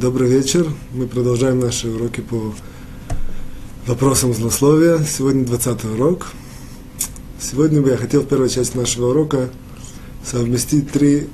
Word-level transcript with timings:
Добрый 0.00 0.28
вечер. 0.28 0.68
Мы 0.92 1.06
продолжаем 1.06 1.58
наши 1.58 1.88
уроки 1.88 2.20
по 2.20 2.54
вопросам 3.86 4.34
злословия. 4.34 4.98
Сегодня 5.02 5.46
20 5.46 5.84
урок. 5.86 6.26
Сегодня 7.40 7.80
бы 7.80 7.88
я 7.88 7.96
хотел 7.96 8.20
в 8.20 8.26
первой 8.26 8.50
части 8.50 8.76
нашего 8.76 9.08
урока 9.08 9.48
совместить 10.22 10.90
три, 10.90 11.28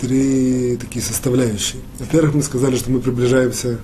три 0.00 0.76
такие 0.76 1.04
составляющие. 1.04 1.82
Во-первых, 1.98 2.36
мы 2.36 2.42
сказали, 2.44 2.76
что 2.76 2.92
мы 2.92 3.00
приближаемся, 3.00 3.80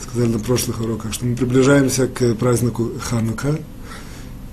сказали 0.00 0.28
на 0.28 0.38
прошлых 0.38 0.80
уроках, 0.80 1.12
что 1.12 1.26
мы 1.26 1.34
приближаемся 1.34 2.06
к 2.06 2.36
празднику 2.36 2.92
Ханука, 3.00 3.58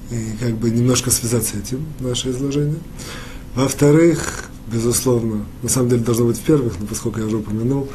и 0.09 0.37
как 0.39 0.57
бы 0.57 0.71
немножко 0.71 1.11
связать 1.11 1.45
с 1.45 1.53
этим 1.53 1.85
наше 1.99 2.31
изложение. 2.31 2.79
Во-вторых, 3.53 4.45
безусловно, 4.71 5.45
на 5.61 5.69
самом 5.69 5.89
деле 5.89 6.01
должно 6.01 6.25
быть 6.25 6.37
в 6.37 6.41
первых, 6.41 6.79
но 6.79 6.87
поскольку 6.87 7.19
я 7.19 7.27
уже 7.27 7.37
упомянул, 7.37 7.89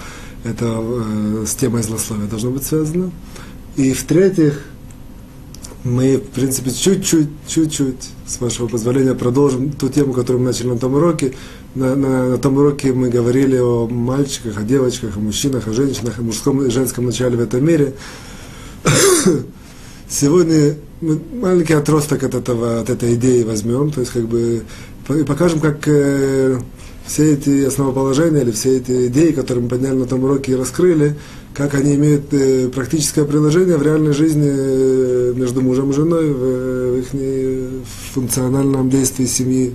это 0.44 0.66
э, 0.66 1.44
с 1.46 1.54
темой 1.54 1.82
злословия 1.82 2.26
должно 2.26 2.50
быть 2.50 2.64
связано. 2.64 3.10
И 3.76 3.92
в-третьих, 3.92 4.62
мы, 5.82 6.18
в 6.18 6.30
принципе, 6.30 6.70
чуть-чуть, 6.70 7.28
чуть-чуть, 7.46 8.10
с 8.26 8.40
вашего 8.40 8.68
позволения, 8.68 9.14
продолжим 9.14 9.72
ту 9.72 9.88
тему, 9.88 10.12
которую 10.12 10.40
мы 10.40 10.48
начали 10.48 10.68
на 10.68 10.78
том 10.78 10.94
уроке. 10.94 11.34
На, 11.74 11.96
на, 11.96 12.28
на 12.28 12.38
том 12.38 12.56
уроке 12.56 12.92
мы 12.92 13.10
говорили 13.10 13.58
о 13.58 13.88
мальчиках, 13.88 14.58
о 14.58 14.62
девочках, 14.62 15.16
о 15.16 15.20
мужчинах, 15.20 15.66
о 15.66 15.72
женщинах, 15.72 16.18
о 16.18 16.22
мужском 16.22 16.62
и 16.62 16.70
женском 16.70 17.06
начале 17.06 17.36
в 17.36 17.40
этом 17.40 17.64
мире. 17.64 17.94
Сегодня 20.08 20.76
мы 21.00 21.20
маленький 21.34 21.74
отросток 21.74 22.22
от, 22.22 22.34
этого, 22.34 22.80
от 22.80 22.90
этой 22.90 23.14
идеи 23.14 23.42
возьмем, 23.42 23.90
то 23.90 24.00
есть 24.00 24.12
как 24.12 24.26
бы 24.26 24.62
покажем, 25.26 25.60
как 25.60 25.86
э, 25.86 26.60
все 27.06 27.34
эти 27.34 27.64
основоположения 27.64 28.40
или 28.40 28.50
все 28.50 28.78
эти 28.78 29.08
идеи, 29.08 29.32
которые 29.32 29.64
мы 29.64 29.68
подняли 29.68 29.94
на 29.96 30.06
том 30.06 30.24
уроке 30.24 30.52
и 30.52 30.54
раскрыли, 30.54 31.16
как 31.52 31.74
они 31.74 31.94
имеют 31.94 32.32
э, 32.32 32.68
практическое 32.68 33.24
приложение 33.24 33.76
в 33.76 33.82
реальной 33.82 34.12
жизни 34.12 34.50
э, 34.50 35.32
между 35.36 35.60
мужем 35.60 35.90
и 35.90 35.92
женой, 35.92 36.30
в, 36.30 36.94
в 36.94 36.98
их 36.98 37.84
функциональном 38.12 38.88
действии 38.88 39.26
семьи, 39.26 39.74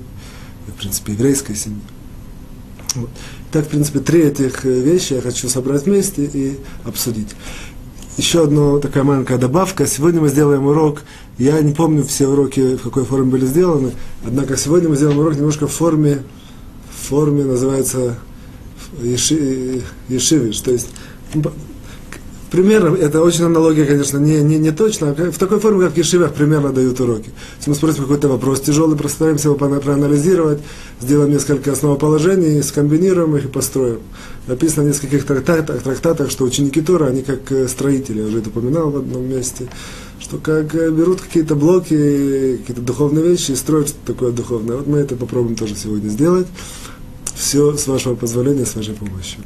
в 0.67 0.79
принципе, 0.79 1.13
еврейской 1.13 1.55
семьи. 1.55 1.81
Вот. 2.95 3.09
Так, 3.51 3.65
в 3.65 3.69
принципе, 3.69 3.99
три 3.99 4.21
этих 4.21 4.65
э, 4.65 4.79
вещи 4.79 5.13
я 5.13 5.21
хочу 5.21 5.47
собрать 5.49 5.85
вместе 5.85 6.25
и 6.25 6.57
обсудить. 6.83 7.29
Еще 8.17 8.43
одна 8.43 8.79
такая 8.79 9.03
маленькая 9.03 9.37
добавка. 9.37 9.87
Сегодня 9.87 10.19
мы 10.19 10.29
сделаем 10.29 10.65
урок. 10.65 11.03
Я 11.37 11.61
не 11.61 11.73
помню 11.73 12.03
все 12.03 12.27
уроки, 12.27 12.75
в 12.75 12.81
какой 12.81 13.05
форме 13.05 13.31
были 13.31 13.45
сделаны. 13.45 13.93
Однако 14.25 14.57
сегодня 14.57 14.89
мы 14.89 14.97
сделаем 14.97 15.19
урок 15.19 15.35
немножко 15.35 15.67
в 15.67 15.71
форме 15.71 16.23
форме 17.09 17.43
называется 17.43 18.15
еши, 19.01 19.81
ешивиш. 20.07 20.59
То 20.59 20.71
есть, 20.71 20.89
примерно, 22.51 22.95
это 22.95 23.21
очень 23.21 23.45
аналогия, 23.45 23.85
конечно, 23.85 24.17
не, 24.17 24.41
не, 24.41 24.57
не 24.57 24.71
точно, 24.71 25.09
а 25.11 25.31
в 25.31 25.37
такой 25.37 25.59
форме, 25.59 25.85
как 25.85 25.95
в 25.95 25.97
ешивах, 25.97 26.33
примерно 26.33 26.71
дают 26.71 26.99
уроки. 26.99 27.31
Если 27.57 27.71
мы 27.71 27.75
спросим 27.75 28.03
какой-то 28.03 28.27
вопрос 28.27 28.61
тяжелый, 28.61 28.97
постараемся 28.97 29.49
его 29.49 29.57
проанализировать, 29.57 30.59
сделаем 31.01 31.31
несколько 31.31 31.71
основоположений, 31.71 32.61
скомбинируем 32.63 33.35
их 33.37 33.45
и 33.45 33.47
построим. 33.47 33.99
Написано 34.47 34.83
в 34.83 34.87
нескольких 34.87 35.25
трактатах, 35.25 35.81
трактатах 35.83 36.31
что 36.31 36.45
ученики 36.45 36.81
Тора, 36.81 37.07
они 37.07 37.21
как 37.21 37.51
э, 37.51 37.67
строители, 37.67 38.21
я 38.21 38.27
уже 38.27 38.39
это 38.39 38.49
упоминал 38.49 38.89
в 38.89 38.97
одном 38.97 39.29
месте, 39.29 39.67
что 40.19 40.37
как 40.37 40.73
э, 40.73 40.89
берут 40.89 41.21
какие-то 41.21 41.53
блоки, 41.55 42.57
какие-то 42.57 42.81
духовные 42.81 43.23
вещи 43.23 43.51
и 43.51 43.55
строят 43.55 43.89
что-то 43.89 44.13
такое 44.13 44.31
духовное. 44.31 44.77
Вот 44.77 44.87
мы 44.87 44.97
это 44.97 45.15
попробуем 45.15 45.55
тоже 45.55 45.75
сегодня 45.75 46.09
сделать. 46.09 46.47
Все 47.39 47.77
с 47.77 47.87
вашего 47.87 48.15
позволения, 48.15 48.65
с 48.65 48.75
вашей 48.75 48.93
помощью. 48.95 49.39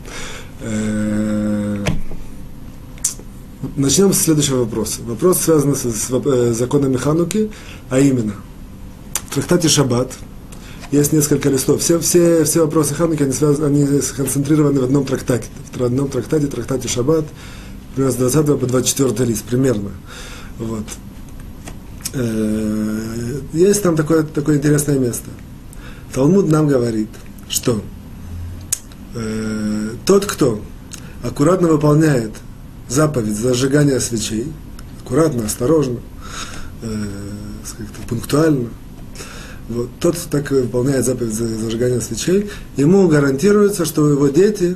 Э, 0.61 1.85
начнем 3.75 4.11
с 4.11 4.17
следующего 4.17 4.61
вопроса. 4.61 5.01
Вопрос 5.05 5.41
связан 5.41 5.75
с, 5.75 5.85
э, 5.85 6.53
законами 6.53 6.97
Хануки, 6.97 7.51
а 7.91 7.99
именно, 7.99 8.33
в 9.29 9.35
трактате 9.35 9.69
Шаббат 9.69 10.11
есть 10.91 11.13
несколько 11.13 11.49
листов. 11.49 11.81
Все, 11.81 11.99
все, 11.99 12.43
все 12.45 12.61
вопросы 12.61 12.95
Хануки, 12.95 13.21
они, 13.21 13.31
связаны, 13.31 13.65
они 13.67 14.01
сконцентрированы 14.01 14.79
в 14.79 14.85
одном 14.85 15.05
трактате. 15.05 15.45
В 15.75 15.83
одном 15.83 16.09
трактате, 16.09 16.47
трактате 16.47 16.87
Шаббат, 16.87 17.25
примерно 17.93 18.11
с 18.11 18.17
20 18.17 18.59
по 18.59 18.65
24 18.65 19.29
лист, 19.29 19.43
примерно. 19.43 19.91
Вот. 20.57 20.85
Э, 22.13 23.39
есть 23.53 23.83
там 23.83 23.95
такое, 23.95 24.23
такое 24.23 24.57
интересное 24.57 24.97
место. 24.97 25.29
Талмуд 26.11 26.49
нам 26.49 26.67
говорит– 26.67 27.09
что? 27.53 27.83
Э, 29.13 29.91
тот, 30.07 30.25
кто 30.25 30.59
аккуратно 31.21 31.67
выполняет 31.67 32.31
заповедь 32.89 33.37
зажигания 33.37 33.99
свечей, 33.99 34.51
аккуратно, 35.01 35.45
осторожно, 35.45 35.99
э, 36.81 37.05
пунктуально, 38.09 38.69
вот, 39.69 39.89
тот, 39.99 40.17
кто 40.17 40.29
так 40.29 40.49
выполняет 40.49 41.05
заповедь 41.05 41.33
зажигания 41.33 41.99
свечей, 41.99 42.49
ему 42.75 43.07
гарантируется, 43.07 43.85
что 43.85 44.09
его 44.09 44.29
дети 44.29 44.75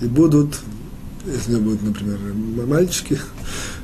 и 0.00 0.06
будут, 0.06 0.58
если 1.26 1.54
у 1.54 1.58
него 1.58 1.70
будут, 1.70 1.82
например, 1.82 2.18
мальчики, 2.66 3.20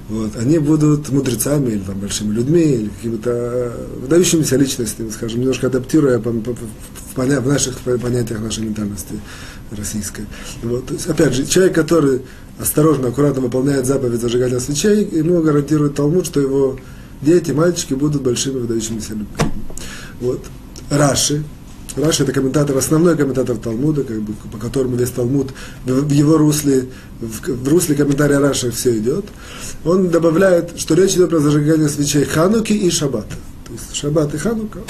вот, 0.08 0.36
они 0.36 0.58
будут 0.58 1.08
мудрецами 1.08 1.72
или 1.72 1.80
там, 1.80 1.98
большими 1.98 2.32
людьми, 2.34 2.60
или 2.60 2.88
какими-то 2.88 3.72
выдающимися 4.02 4.56
личностями, 4.56 5.08
скажем, 5.08 5.40
немножко 5.40 5.68
адаптируя 5.68 6.18
по, 6.18 6.30
по, 6.30 6.52
в, 6.52 7.16
в 7.16 7.48
наших 7.48 7.78
понятиях 7.78 8.40
нашей 8.40 8.64
ментальности 8.64 9.14
российской. 9.70 10.26
Вот. 10.62 10.86
То 10.86 10.94
есть, 10.94 11.06
опять 11.06 11.32
же, 11.32 11.46
человек, 11.46 11.74
который 11.74 12.20
осторожно, 12.60 13.08
аккуратно 13.08 13.40
выполняет 13.40 13.86
заповедь 13.86 14.20
зажигания 14.20 14.58
свечей, 14.58 15.08
ему 15.10 15.40
гарантирует 15.42 15.94
Талмуд, 15.94 16.26
что 16.26 16.40
его 16.40 16.78
дети, 17.22 17.52
мальчики 17.52 17.94
будут 17.94 18.22
большими 18.22 18.58
выдающимися 18.58 19.10
людьми. 19.10 19.26
Вот. 20.20 20.44
Раши, 20.90 21.44
Раши 21.96 22.24
это 22.24 22.32
комментатор, 22.32 22.76
основной 22.76 23.16
комментатор 23.16 23.56
Талмуда, 23.56 24.02
как 24.02 24.20
бы, 24.20 24.32
по 24.50 24.58
которому 24.58 24.96
весь 24.96 25.10
Талмуд 25.10 25.52
в 25.84 26.10
его 26.10 26.36
русле, 26.36 26.88
в, 27.20 27.48
в 27.48 27.68
русле 27.68 27.94
комментария 27.94 28.40
Раши 28.40 28.70
все 28.72 28.98
идет. 28.98 29.24
Он 29.84 30.08
добавляет, 30.08 30.78
что 30.78 30.94
речь 30.94 31.12
идет 31.12 31.30
про 31.30 31.38
зажигание 31.38 31.88
свечей 31.88 32.24
Хануки 32.24 32.72
и 32.72 32.90
Шаббата. 32.90 33.36
То 33.66 33.72
есть 33.72 33.94
Шаббат 33.94 34.34
и 34.34 34.38
Ханука. 34.38 34.80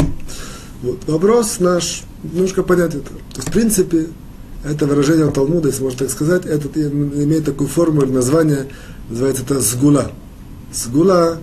Вот. 0.82 1.00
Вопрос 1.06 1.60
наш, 1.60 2.04
немножко 2.22 2.62
понять 2.62 2.94
это. 2.94 3.08
То 3.08 3.36
есть, 3.36 3.48
в 3.48 3.52
принципе, 3.52 4.06
это 4.64 4.86
выражение 4.86 5.30
Талмуда, 5.30 5.68
если 5.68 5.82
можно 5.82 6.00
так 6.00 6.10
сказать, 6.10 6.46
это 6.46 6.68
имеет 6.80 7.44
такую 7.44 7.68
форму 7.68 8.02
или 8.02 8.12
название, 8.12 8.66
называется 9.10 9.42
это 9.42 9.60
сгула. 9.60 10.10
Сгула 10.72 11.38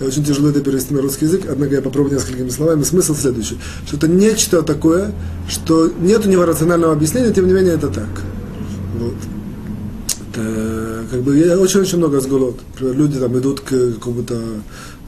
очень 0.00 0.24
тяжело 0.24 0.50
это 0.50 0.60
перевести 0.60 0.92
на 0.94 1.00
русский 1.00 1.24
язык, 1.24 1.42
однако 1.48 1.74
я 1.74 1.82
попробую 1.82 2.14
несколькими 2.14 2.48
словами. 2.48 2.82
Смысл 2.82 3.14
следующий, 3.14 3.58
что 3.86 3.96
это 3.96 4.08
нечто 4.08 4.62
такое, 4.62 5.12
что 5.48 5.90
нет 6.00 6.26
у 6.26 6.28
него 6.28 6.44
рационального 6.44 6.92
объяснения, 6.92 7.32
тем 7.32 7.46
не 7.46 7.52
менее 7.52 7.74
это 7.74 7.88
так. 7.88 8.08
Вот. 8.98 9.14
Это, 10.32 11.04
как 11.10 11.22
бы, 11.22 11.32
очень-очень 11.56 11.98
много 11.98 12.20
сгулот. 12.20 12.58
Например, 12.74 12.96
люди 12.96 13.18
там 13.18 13.38
идут 13.38 13.60
к 13.60 13.94
какому-то 13.94 14.38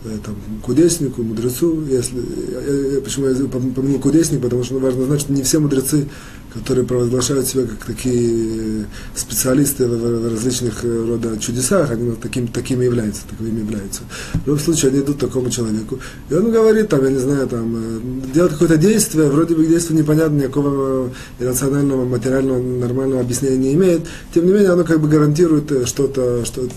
Э, 0.04 0.16
там, 0.24 0.36
кудеснику, 0.62 1.24
мудрецу, 1.24 1.82
если, 1.86 2.22
я, 2.52 2.94
я, 2.94 3.00
почему 3.00 3.26
я 3.26 3.34
помянул 3.48 3.98
кудесник, 3.98 4.40
потому 4.40 4.62
что 4.62 4.78
важно 4.78 5.06
знать, 5.06 5.20
что 5.20 5.32
не 5.32 5.42
все 5.42 5.58
мудрецы, 5.58 6.06
которые 6.52 6.86
провозглашают 6.86 7.46
себя 7.46 7.64
как 7.66 7.84
такие 7.84 8.86
специалисты 9.14 9.86
в, 9.86 10.30
различных 10.30 10.84
э, 10.84 11.06
рода 11.06 11.38
чудесах, 11.38 11.90
они 11.90 12.12
таким, 12.16 12.48
такими 12.48 12.84
являются, 12.84 13.22
таковыми 13.28 13.60
являются. 13.60 14.02
В 14.32 14.46
любом 14.46 14.58
случае, 14.58 14.90
они 14.90 15.00
идут 15.00 15.16
к 15.16 15.20
такому 15.20 15.50
человеку, 15.50 15.98
и 16.30 16.34
он 16.34 16.50
говорит, 16.50 16.88
там, 16.88 17.04
я 17.04 17.10
не 17.10 17.18
знаю, 17.18 17.46
там, 17.48 17.76
э, 17.76 18.00
делать 18.34 18.52
какое-то 18.52 18.76
действие, 18.76 19.28
вроде 19.28 19.54
бы 19.54 19.66
действие 19.66 20.00
непонятно, 20.00 20.36
никакого 20.36 21.10
иррационального, 21.38 22.04
материального, 22.04 22.62
нормального 22.62 23.20
объяснения 23.20 23.58
не 23.58 23.74
имеет, 23.74 24.02
тем 24.32 24.46
не 24.46 24.52
менее, 24.52 24.70
оно 24.70 24.84
как 24.84 25.00
бы 25.00 25.08
гарантирует 25.08 25.86
что-то, 25.86 26.44
что, 26.44 26.68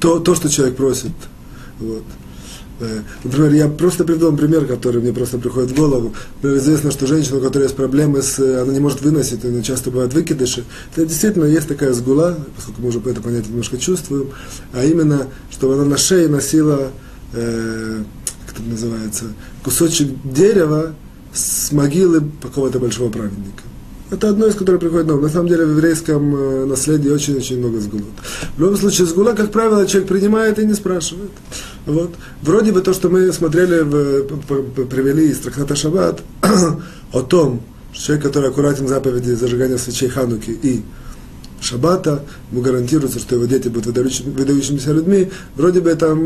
то, 0.00 0.20
то, 0.20 0.34
что 0.34 0.48
человек 0.48 0.76
просит. 0.76 1.12
Вот. 1.80 2.02
Э, 2.80 3.00
например, 3.24 3.52
я 3.52 3.68
просто 3.68 4.04
приведу 4.04 4.26
вам 4.26 4.36
пример, 4.36 4.66
который 4.66 5.00
мне 5.00 5.12
просто 5.12 5.38
приходит 5.38 5.70
в 5.70 5.76
голову. 5.76 6.14
Например, 6.36 6.58
известно, 6.58 6.90
что 6.90 7.06
женщина, 7.06 7.38
у 7.38 7.40
которой 7.40 7.64
есть 7.64 7.76
проблемы 7.76 8.22
с... 8.22 8.38
Э, 8.38 8.62
она 8.62 8.72
не 8.72 8.80
может 8.80 9.00
выносить, 9.00 9.44
она 9.44 9.62
часто 9.62 9.90
бывает 9.90 10.14
выкидыши. 10.14 10.64
Это 10.94 11.06
действительно 11.06 11.44
есть 11.44 11.68
такая 11.68 11.92
сгула, 11.92 12.38
поскольку 12.56 12.82
мы 12.82 12.88
уже 12.88 13.00
по 13.00 13.08
это 13.08 13.20
понятие 13.20 13.50
немножко 13.50 13.78
чувствуем, 13.78 14.30
а 14.72 14.84
именно, 14.84 15.26
чтобы 15.50 15.74
она 15.74 15.84
на 15.84 15.96
шее 15.96 16.28
носила, 16.28 16.90
э, 17.32 18.02
как 18.46 18.56
это 18.56 18.68
называется, 18.68 19.24
кусочек 19.64 20.08
дерева 20.24 20.94
с 21.32 21.72
могилы 21.72 22.22
какого-то 22.40 22.78
большого 22.78 23.10
праведника. 23.10 23.62
Это 24.10 24.30
одно 24.30 24.46
из 24.46 24.54
которых 24.54 24.80
приходит 24.80 25.06
нам. 25.06 25.20
На 25.20 25.28
самом 25.28 25.48
деле 25.48 25.66
в 25.66 25.70
еврейском 25.70 26.34
э, 26.34 26.64
наследии 26.64 27.10
очень-очень 27.10 27.58
много 27.58 27.78
сгулот. 27.78 28.06
В 28.56 28.60
любом 28.60 28.76
случае, 28.78 29.06
сгула, 29.06 29.32
как 29.32 29.52
правило, 29.52 29.86
человек 29.86 30.08
принимает 30.08 30.58
и 30.58 30.64
не 30.64 30.72
спрашивает. 30.72 31.30
Вот. 31.88 32.14
Вроде 32.42 32.70
бы 32.70 32.82
то, 32.82 32.92
что 32.92 33.08
мы 33.08 33.32
смотрели, 33.32 33.80
в, 33.80 34.84
привели 34.86 35.30
из 35.30 35.38
трактата 35.38 35.74
Шаббат, 35.74 36.22
о 37.12 37.22
том, 37.22 37.62
что 37.92 38.06
человек, 38.06 38.26
который 38.26 38.50
аккуратен 38.50 38.86
заповеди 38.86 39.30
зажигания 39.30 39.78
свечей 39.78 40.10
Хануки 40.10 40.50
и 40.50 40.82
шаббата, 41.60 42.22
ему 42.50 42.62
гарантируется, 42.62 43.18
что 43.18 43.34
его 43.34 43.46
дети 43.46 43.68
будут 43.68 43.86
выдающими, 43.86 44.30
выдающимися 44.30 44.92
людьми, 44.92 45.30
вроде 45.56 45.80
бы 45.80 45.90
это 45.90 46.16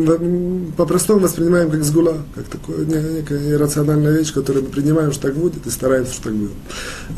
по-простому 0.77 1.21
воспринимаем 1.21 1.71
как 1.71 1.85
сгула, 1.85 2.19
как 2.35 2.45
такое, 2.47 2.85
некая 2.85 3.53
иррациональная 3.53 4.13
вещь, 4.13 4.33
которую 4.33 4.65
мы 4.65 4.71
принимаем, 4.71 5.13
что 5.13 5.29
так 5.29 5.37
будет, 5.37 5.67
и 5.67 5.71
стараемся, 5.71 6.15
что 6.15 6.25
так 6.25 6.35
будет. 6.35 6.53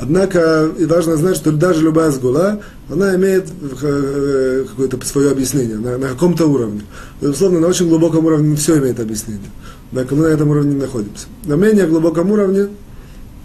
Однако, 0.00 0.70
и 0.78 0.84
важно 0.84 1.16
знать, 1.16 1.36
что 1.36 1.52
даже 1.52 1.82
любая 1.82 2.10
сгула, 2.10 2.60
она 2.88 3.14
имеет 3.16 3.46
э, 3.82 4.64
какое-то 4.68 5.04
свое 5.06 5.30
объяснение 5.30 5.76
на, 5.76 5.98
на 5.98 6.08
каком-то 6.08 6.46
уровне. 6.46 6.82
Безусловно, 7.20 7.60
на 7.60 7.68
очень 7.68 7.88
глубоком 7.88 8.26
уровне 8.26 8.56
все 8.56 8.78
имеет 8.78 9.00
объяснение. 9.00 9.50
Однако 9.90 10.14
мы 10.14 10.24
на 10.24 10.32
этом 10.32 10.50
уровне 10.50 10.76
находимся. 10.76 11.26
На 11.44 11.54
менее 11.54 11.86
глубоком 11.86 12.30
уровне 12.30 12.68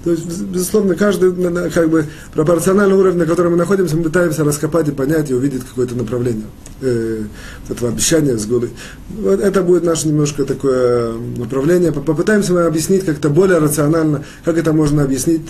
то 0.03 0.11
есть, 0.11 0.25
безусловно, 0.43 0.95
каждый, 0.95 1.33
как 1.71 1.89
бы, 1.89 2.05
пропорционально 2.33 2.95
уровню, 2.95 3.19
на 3.19 3.25
котором 3.25 3.51
мы 3.51 3.57
находимся, 3.57 3.97
мы 3.97 4.03
пытаемся 4.03 4.45
раскопать 4.45 4.87
и 4.87 4.91
понять, 4.91 5.29
и 5.29 5.33
увидеть 5.33 5.65
какое-то 5.65 5.93
направление 5.95 6.45
э, 6.81 7.23
этого 7.67 7.89
обещания 7.89 8.37
с 8.37 8.45
голой. 8.45 8.69
Вот 9.09 9.41
это 9.41 9.61
будет 9.61 9.83
наше 9.83 10.07
немножко 10.07 10.45
такое 10.45 11.13
направление. 11.37 11.91
Попытаемся 11.91 12.53
мы 12.53 12.61
объяснить 12.61 13.03
как-то 13.03 13.29
более 13.29 13.57
рационально, 13.57 14.23
как 14.45 14.57
это 14.57 14.71
можно 14.71 15.03
объяснить 15.03 15.41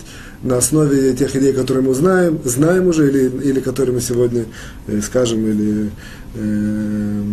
на 0.41 0.57
основе 0.57 1.13
тех 1.13 1.35
идей, 1.35 1.53
которые 1.53 1.83
мы 1.83 1.93
знаем, 1.93 2.39
знаем 2.43 2.87
уже, 2.87 3.07
или, 3.07 3.29
или 3.43 3.59
которые 3.59 3.93
мы 3.93 4.01
сегодня 4.01 4.45
э, 4.87 4.99
скажем, 5.01 5.45
или 5.45 5.91
э, 6.33 7.23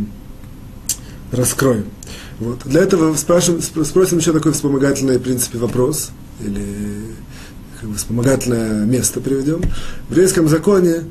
раскроем. 1.32 1.86
Вот. 2.38 2.60
Для 2.64 2.82
этого 2.82 3.14
спрашиваем, 3.14 3.62
спросим 3.62 4.18
еще 4.18 4.32
такой 4.32 4.52
вспомогательный, 4.52 5.18
в 5.18 5.22
принципе, 5.22 5.58
вопрос– 5.58 6.10
или 6.40 7.14
как 7.80 7.90
бы 7.90 7.96
вспомогательное 7.96 8.84
место 8.84 9.20
приведем. 9.20 9.62
В 10.08 10.12
еврейском 10.12 10.48
законе, 10.48 11.04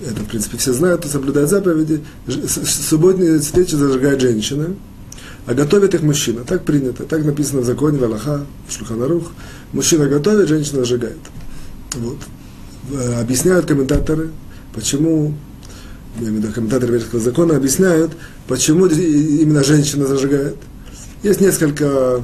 это, 0.00 0.20
в 0.20 0.26
принципе, 0.26 0.58
все 0.58 0.72
знают, 0.72 1.04
соблюдают 1.04 1.50
заповеди, 1.50 2.02
субботние 2.26 3.40
свечи 3.40 3.74
зажигает 3.74 4.20
женщина, 4.20 4.74
а 5.46 5.54
готовит 5.54 5.94
их 5.94 6.02
мужчина. 6.02 6.44
Так 6.44 6.64
принято, 6.64 7.04
так 7.04 7.24
написано 7.24 7.60
в 7.60 7.64
законе, 7.64 7.98
в 7.98 8.04
Аллаха, 8.04 8.44
в 8.68 8.72
Шлуханарух. 8.72 9.32
Мужчина 9.72 10.06
готовит, 10.06 10.48
женщина 10.48 10.80
зажигает. 10.80 11.18
Вот. 11.94 12.18
Объясняют 13.20 13.66
комментаторы, 13.66 14.30
почему, 14.74 15.34
комментаторы 16.18 16.94
еврейского 16.94 17.20
закона, 17.20 17.56
объясняют, 17.56 18.12
почему 18.48 18.86
именно 18.86 19.62
женщина 19.62 20.06
зажигает. 20.06 20.56
Есть 21.22 21.40
несколько 21.40 22.22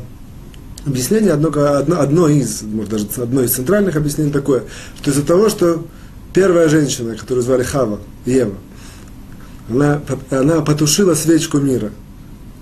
объяснение, 0.84 1.32
одно, 1.32 1.48
одно, 1.48 2.00
одно 2.00 2.28
из, 2.28 2.62
может 2.62 2.90
даже 2.90 3.06
одно 3.16 3.42
из 3.42 3.52
центральных 3.52 3.96
объяснений 3.96 4.32
такое, 4.32 4.64
что 5.00 5.10
из-за 5.10 5.22
того, 5.22 5.48
что 5.48 5.86
первая 6.32 6.68
женщина, 6.68 7.14
которую 7.14 7.44
звали 7.44 7.62
Хава, 7.62 8.00
Ева, 8.26 8.54
она, 9.68 10.00
она 10.30 10.60
потушила 10.62 11.14
свечку 11.14 11.58
мира. 11.58 11.90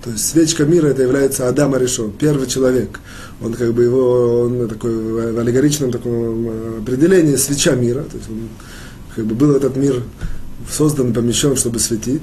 То 0.03 0.11
есть 0.11 0.27
свечка 0.27 0.63
мира 0.63 0.87
это 0.87 1.01
является 1.01 1.49
Адам 1.49 1.73
Аришон, 1.73 2.11
первый 2.11 2.47
человек. 2.47 2.99
Он 3.41 3.53
как 3.53 3.73
бы 3.73 3.83
его, 3.83 4.41
он 4.41 4.67
такой 4.67 4.95
в 4.95 5.39
аллегоричном 5.39 5.91
таком 5.91 6.81
определении 6.81 7.35
свеча 7.35 7.73
мира. 7.75 8.03
То 8.03 8.17
есть 8.17 8.29
он, 8.29 8.49
как 9.15 9.25
бы 9.25 9.35
был 9.35 9.55
этот 9.55 9.75
мир 9.75 10.03
создан, 10.71 11.13
помещен, 11.13 11.55
чтобы 11.55 11.79
светить. 11.79 12.21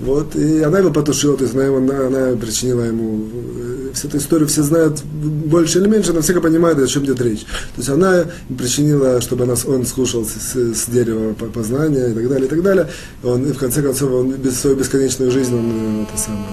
Вот, 0.00 0.36
и 0.36 0.62
она 0.62 0.78
его 0.78 0.92
потушила, 0.92 1.36
то 1.36 1.42
есть 1.42 1.56
она, 1.56 1.76
она, 1.76 2.06
она 2.06 2.36
причинила 2.36 2.82
ему... 2.82 3.26
Э, 3.56 3.90
всю 3.94 4.06
эту 4.06 4.18
историю 4.18 4.46
все 4.46 4.62
знают 4.62 5.02
больше 5.02 5.80
или 5.80 5.88
меньше, 5.88 6.12
но 6.12 6.20
все 6.20 6.40
понимают, 6.40 6.78
о 6.78 6.86
чем 6.86 7.04
идет 7.04 7.20
речь. 7.20 7.40
То 7.40 7.78
есть 7.78 7.88
она 7.88 8.26
причинила, 8.56 9.20
чтобы 9.20 9.44
она, 9.44 9.54
он 9.66 9.84
скушал 9.86 10.24
с, 10.24 10.54
с 10.54 10.86
дерева 10.86 11.32
познания 11.32 12.10
и 12.10 12.14
так 12.14 12.28
далее, 12.28 12.46
и 12.46 12.48
так 12.48 12.62
далее. 12.62 12.88
Он, 13.24 13.44
и 13.44 13.52
в 13.52 13.58
конце 13.58 13.82
концов, 13.82 14.12
он 14.12 14.32
без 14.34 14.60
свою 14.60 14.76
бесконечную 14.76 15.32
жизнь 15.32 15.52
он 15.52 15.66
э, 15.70 16.02
это 16.04 16.16
самое, 16.20 16.46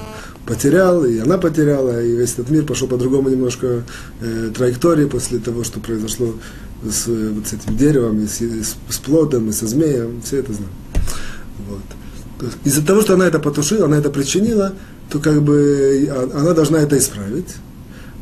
потерял, 0.48 1.06
и 1.06 1.20
она 1.20 1.38
потеряла, 1.38 2.02
и 2.02 2.16
весь 2.16 2.34
этот 2.34 2.50
мир 2.50 2.66
пошел 2.66 2.88
по 2.88 2.98
другому 2.98 3.30
немножко 3.30 3.84
э, 4.22 4.52
траектории 4.56 5.06
после 5.06 5.38
того, 5.38 5.64
что 5.64 5.80
произошло 5.80 6.34
с, 6.84 7.06
вот 7.06 7.48
с 7.48 7.54
этим 7.54 7.78
деревом, 7.78 8.24
и 8.24 8.26
с, 8.26 8.42
и 8.42 8.64
с, 8.64 8.76
с 8.90 8.98
плодом, 8.98 9.50
и 9.50 9.52
со 9.52 9.68
змеем, 9.68 10.24
все 10.24 10.40
это 10.40 10.52
знают. 10.52 10.74
Вот 11.70 12.05
из-за 12.64 12.86
того, 12.86 13.02
что 13.02 13.14
она 13.14 13.28
это 13.28 13.40
потушила, 13.40 13.86
она 13.86 13.98
это 13.98 14.10
причинила, 14.10 14.74
то 15.10 15.20
как 15.20 15.42
бы 15.42 16.10
она 16.34 16.54
должна 16.54 16.80
это 16.80 16.98
исправить. 16.98 17.56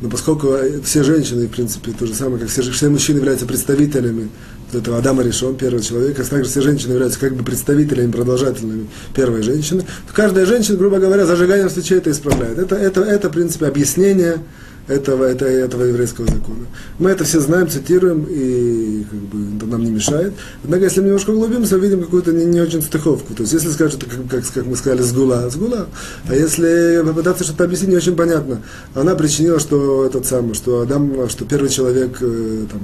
Но 0.00 0.08
поскольку 0.10 0.56
все 0.82 1.02
женщины, 1.02 1.46
в 1.46 1.50
принципе, 1.50 1.92
то 1.92 2.06
же 2.06 2.14
самое, 2.14 2.40
как 2.40 2.48
все, 2.48 2.62
все 2.62 2.88
мужчины 2.88 3.18
являются 3.18 3.46
представителями 3.46 4.28
этого 4.72 4.98
Адама 4.98 5.22
Решон, 5.22 5.56
первого 5.56 5.82
человека, 5.82 6.24
также 6.24 6.50
все 6.50 6.60
женщины 6.60 6.92
являются 6.92 7.18
как 7.20 7.34
бы 7.34 7.44
представителями, 7.44 8.10
продолжателями 8.10 8.88
первой 9.14 9.42
женщины, 9.42 9.82
то 9.82 10.12
каждая 10.12 10.46
женщина, 10.46 10.76
грубо 10.76 10.98
говоря, 10.98 11.26
зажиганием 11.26 11.70
свечей 11.70 11.98
это 11.98 12.10
исправляет. 12.10 12.58
Это, 12.58 12.74
это, 12.74 13.02
это 13.02 13.28
в 13.28 13.32
принципе, 13.32 13.66
объяснение 13.66 14.38
этого, 14.86 15.24
это, 15.24 15.46
этого 15.46 15.84
еврейского 15.84 16.26
закона. 16.26 16.66
Мы 16.98 17.10
это 17.10 17.24
все 17.24 17.40
знаем, 17.40 17.68
цитируем, 17.68 18.26
и 18.28 19.04
как 19.10 19.18
бы, 19.18 19.56
это 19.56 19.66
нам 19.66 19.82
не 19.84 19.90
мешает. 19.90 20.34
Однако, 20.62 20.84
если 20.84 21.00
мы 21.00 21.06
немножко 21.06 21.30
углубимся, 21.30 21.76
видим 21.76 22.02
какую-то 22.02 22.32
не, 22.32 22.44
не 22.44 22.60
очень 22.60 22.82
стыковку. 22.82 23.32
То 23.34 23.42
есть, 23.42 23.54
если 23.54 23.70
что, 23.70 23.98
как, 24.06 24.28
как, 24.28 24.52
как 24.52 24.66
мы 24.66 24.76
сказали, 24.76 25.02
сгула, 25.02 25.48
сгула. 25.48 25.86
А 26.28 26.34
если 26.34 27.02
попытаться 27.04 27.44
что-то 27.44 27.64
объяснить, 27.64 27.90
не 27.90 27.96
очень 27.96 28.14
понятно. 28.14 28.62
Она 28.94 29.14
причинила, 29.14 29.58
что 29.58 30.04
этот 30.04 30.26
самый, 30.26 30.54
что 30.54 30.80
Адам, 30.80 31.28
что 31.30 31.46
первый 31.46 31.70
человек 31.70 32.18
э, 32.20 32.66
там, 32.70 32.80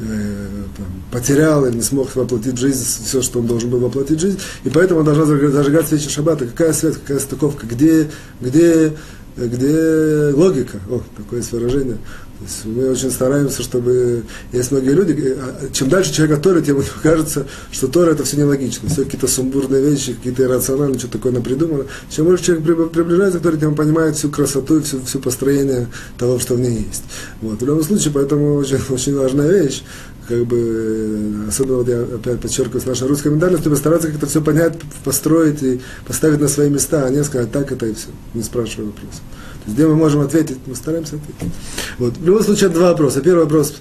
э, 0.00 0.46
там, 0.76 0.86
потерял 1.12 1.66
или 1.66 1.76
не 1.76 1.82
смог 1.82 2.14
воплотить 2.16 2.58
жизнь 2.58 2.84
все, 3.04 3.20
что 3.20 3.40
он 3.40 3.46
должен 3.46 3.68
был 3.68 3.80
воплотить 3.80 4.20
жизнь, 4.20 4.38
и 4.64 4.70
поэтому 4.70 5.00
он 5.00 5.06
должна 5.06 5.26
зажигать 5.26 5.88
свечи 5.88 6.08
шаббата. 6.08 6.46
Какая 6.46 6.72
связь, 6.72 6.96
какая 6.96 7.18
стыковка, 7.18 7.66
где, 7.66 8.10
где 8.40 8.94
где 9.36 10.32
логика, 10.34 10.78
о, 10.88 11.02
такое 11.16 11.40
есть 11.40 11.52
выражение. 11.52 11.98
То 12.38 12.44
есть 12.44 12.64
мы 12.64 12.90
очень 12.90 13.10
стараемся, 13.10 13.62
чтобы... 13.62 14.24
Есть 14.52 14.72
многие 14.72 14.90
люди, 14.90 15.12
э, 15.12 15.36
а, 15.38 15.70
чем 15.72 15.88
дальше 15.88 16.12
человек 16.12 16.38
от 16.38 16.42
Торы, 16.42 16.62
тем 16.62 16.82
кажется, 17.02 17.46
что 17.70 17.86
Тора 17.86 18.10
это 18.10 18.24
все 18.24 18.36
нелогично. 18.36 18.88
Все 18.88 19.04
какие-то 19.04 19.28
сумбурные 19.28 19.82
вещи, 19.82 20.14
какие-то 20.14 20.42
иррациональные, 20.42 20.98
что 20.98 21.08
такое 21.08 21.32
напридумано. 21.32 21.84
Чем 22.10 22.26
больше 22.26 22.44
человек 22.44 22.90
приближается 22.90 23.38
к 23.38 23.42
Торе, 23.42 23.58
тем 23.58 23.70
он 23.70 23.74
понимает 23.76 24.16
всю 24.16 24.30
красоту 24.30 24.82
всю, 24.82 25.00
всю 25.02 25.20
построение 25.20 25.88
того, 26.18 26.38
что 26.40 26.54
в 26.54 26.60
ней 26.60 26.86
есть. 26.88 27.04
Вот. 27.40 27.62
В 27.62 27.64
любом 27.64 27.84
случае, 27.84 28.12
поэтому 28.12 28.56
очень, 28.56 28.80
очень 28.88 29.16
важная 29.16 29.50
вещь, 29.50 29.82
как 30.28 30.46
бы, 30.46 31.44
особенно 31.48 31.76
вот 31.76 31.88
я 31.88 32.02
опять 32.02 32.40
подчеркиваю 32.40 32.80
с 32.80 32.86
нашей 32.86 33.08
русской 33.08 33.28
ментальностью, 33.28 33.70
постараться 33.70 34.08
как-то 34.10 34.26
все 34.26 34.40
понять, 34.40 34.74
построить 35.04 35.62
и 35.62 35.80
поставить 36.06 36.40
на 36.40 36.48
свои 36.48 36.70
места, 36.70 37.04
а 37.04 37.10
не 37.10 37.22
сказать 37.24 37.52
так 37.52 37.70
это 37.72 37.86
и 37.86 37.94
все, 37.94 38.08
не 38.32 38.42
спрашивая 38.42 38.86
вопрос. 38.86 39.10
То 39.10 39.66
есть, 39.66 39.76
где 39.76 39.86
мы 39.86 39.96
можем 39.96 40.20
ответить, 40.20 40.58
мы 40.66 40.74
стараемся 40.74 41.16
ответить. 41.16 41.54
Вот. 41.98 42.16
В 42.16 42.24
любом 42.24 42.42
случае, 42.42 42.70
два 42.70 42.90
вопроса. 42.90 43.20
Первый 43.20 43.44
вопрос, 43.44 43.74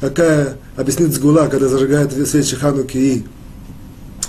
какая 0.00 0.56
объяснит 0.76 1.12
сгула, 1.12 1.48
когда 1.48 1.68
зажигает 1.68 2.12
свечи 2.28 2.56
Хануки 2.56 2.96
и, 2.96 3.24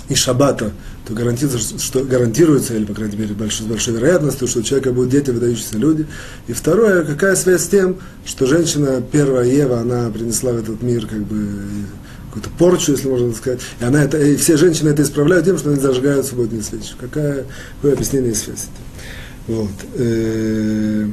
и 0.08 0.14
Шабата, 0.14 0.72
то 1.10 1.16
гарантируется, 1.16 1.78
что, 1.78 2.04
гарантируется, 2.04 2.74
или, 2.74 2.84
по 2.84 2.94
крайней 2.94 3.16
мере, 3.16 3.34
большой, 3.34 3.66
с 3.66 3.68
большой 3.68 3.94
вероятностью, 3.94 4.46
что 4.46 4.60
у 4.60 4.62
человека 4.62 4.92
будут 4.92 5.10
дети, 5.10 5.30
выдающиеся 5.30 5.76
люди. 5.76 6.06
И 6.46 6.52
второе, 6.52 7.02
какая 7.04 7.34
связь 7.34 7.64
с 7.64 7.68
тем, 7.68 7.96
что 8.24 8.46
женщина, 8.46 9.02
первая 9.10 9.44
Ева, 9.44 9.80
она 9.80 10.08
принесла 10.10 10.52
в 10.52 10.58
этот 10.58 10.82
мир 10.82 11.06
как 11.06 11.18
бы 11.18 11.62
какую-то 12.28 12.50
порчу, 12.56 12.92
если 12.92 13.08
можно 13.08 13.32
сказать, 13.34 13.58
и, 13.80 13.84
она 13.84 14.04
это, 14.04 14.18
и 14.18 14.36
все 14.36 14.56
женщины 14.56 14.90
это 14.90 15.02
исправляют 15.02 15.46
тем, 15.46 15.58
что 15.58 15.70
они 15.70 15.80
зажигают 15.80 16.26
субботние 16.26 16.62
свечи. 16.62 16.94
Какая, 17.00 17.44
какое 17.76 17.94
объяснение 17.94 18.30
и 18.30 18.34
связь? 18.36 18.68
Вот. 19.48 19.70
Э, 19.96 21.08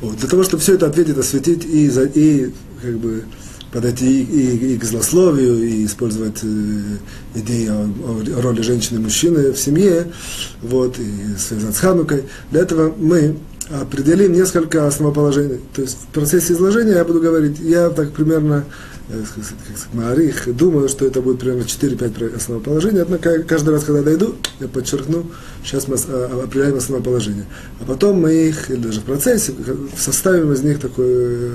вот. 0.00 0.16
Для 0.16 0.28
того, 0.30 0.44
чтобы 0.44 0.62
все 0.62 0.74
это 0.76 0.86
ответить, 0.86 1.18
осветить 1.18 1.66
и, 1.66 1.90
за, 1.90 2.04
и 2.04 2.52
как 2.80 2.96
бы 2.96 3.24
подойти 3.72 4.22
и, 4.22 4.24
и, 4.24 4.74
и 4.74 4.78
к 4.78 4.84
злословию, 4.84 5.62
и 5.62 5.86
использовать 5.86 6.40
э, 6.42 7.36
идеи 7.36 7.68
о, 7.68 8.38
о 8.38 8.42
роли 8.42 8.60
женщины 8.60 8.98
и 8.98 9.02
мужчины 9.02 9.52
в 9.52 9.58
семье, 9.58 10.12
вот, 10.60 10.98
и 10.98 11.36
связать 11.38 11.74
с 11.74 11.78
Ханукой. 11.80 12.24
Для 12.50 12.60
этого 12.60 12.94
мы 12.96 13.36
определим 13.70 14.32
несколько 14.32 14.86
основоположений. 14.86 15.60
То 15.74 15.82
есть 15.82 15.96
в 16.02 16.06
процессе 16.08 16.52
изложения 16.52 16.92
я 16.92 17.04
буду 17.04 17.20
говорить, 17.20 17.58
я 17.60 17.88
так 17.88 18.12
примерно 18.12 18.64
э, 19.08 19.22
как 19.34 19.94
Марих, 19.94 20.54
думаю, 20.54 20.88
что 20.90 21.06
это 21.06 21.22
будет 21.22 21.38
примерно 21.38 21.62
4-5 21.62 22.36
основоположений, 22.36 23.00
однако 23.00 23.42
каждый 23.42 23.70
раз, 23.70 23.84
когда 23.84 24.02
дойду, 24.02 24.34
я 24.60 24.68
подчеркну, 24.68 25.30
сейчас 25.64 25.88
мы 25.88 25.96
а, 26.08 26.42
определяем 26.44 26.76
основоположение. 26.76 27.46
А 27.80 27.84
потом 27.84 28.20
мы 28.20 28.34
их, 28.34 28.70
или 28.70 28.76
даже 28.76 29.00
в 29.00 29.04
процессе, 29.04 29.54
составим 29.96 30.52
из 30.52 30.62
них 30.62 30.78
такой 30.78 31.52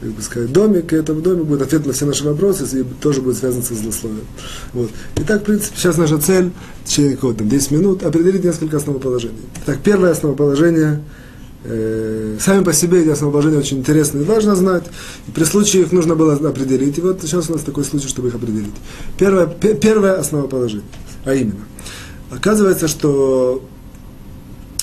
как 0.00 0.10
бы 0.10 0.22
сказать, 0.22 0.52
домик, 0.52 0.92
и 0.92 0.96
этот 0.96 1.22
домик 1.22 1.44
будет 1.44 1.62
ответ 1.62 1.86
на 1.86 1.92
все 1.92 2.06
наши 2.06 2.24
вопросы, 2.24 2.64
и 2.80 2.84
тоже 3.00 3.20
будет 3.20 3.36
связан 3.36 3.62
со 3.62 3.74
злословием. 3.74 4.24
Вот. 4.72 4.90
Итак, 5.16 5.42
в 5.42 5.44
принципе, 5.44 5.76
сейчас 5.76 5.98
наша 5.98 6.18
цель, 6.18 6.50
в 6.84 6.88
течение 6.88 7.16
там, 7.16 7.48
10 7.48 7.70
минут, 7.72 8.02
определить 8.02 8.42
несколько 8.42 8.78
основоположений. 8.78 9.36
Итак, 9.62 9.78
первое 9.84 10.12
основоположение, 10.12 11.02
э, 11.64 12.38
сами 12.40 12.64
по 12.64 12.72
себе 12.72 13.02
эти 13.02 13.10
основоположения 13.10 13.58
очень 13.58 13.78
интересные, 13.78 14.24
важно 14.24 14.56
знать, 14.56 14.84
и 15.28 15.30
при 15.30 15.44
случае 15.44 15.82
их 15.82 15.92
нужно 15.92 16.14
было 16.14 16.34
определить, 16.34 16.96
и 16.96 17.00
вот 17.02 17.20
сейчас 17.20 17.50
у 17.50 17.52
нас 17.52 17.62
такой 17.62 17.84
случай, 17.84 18.08
чтобы 18.08 18.28
их 18.28 18.34
определить. 18.34 18.74
Первое, 19.18 19.46
первое 19.46 20.18
основоположение. 20.18 20.86
А 21.26 21.34
именно, 21.34 21.66
оказывается, 22.30 22.88
что 22.88 23.62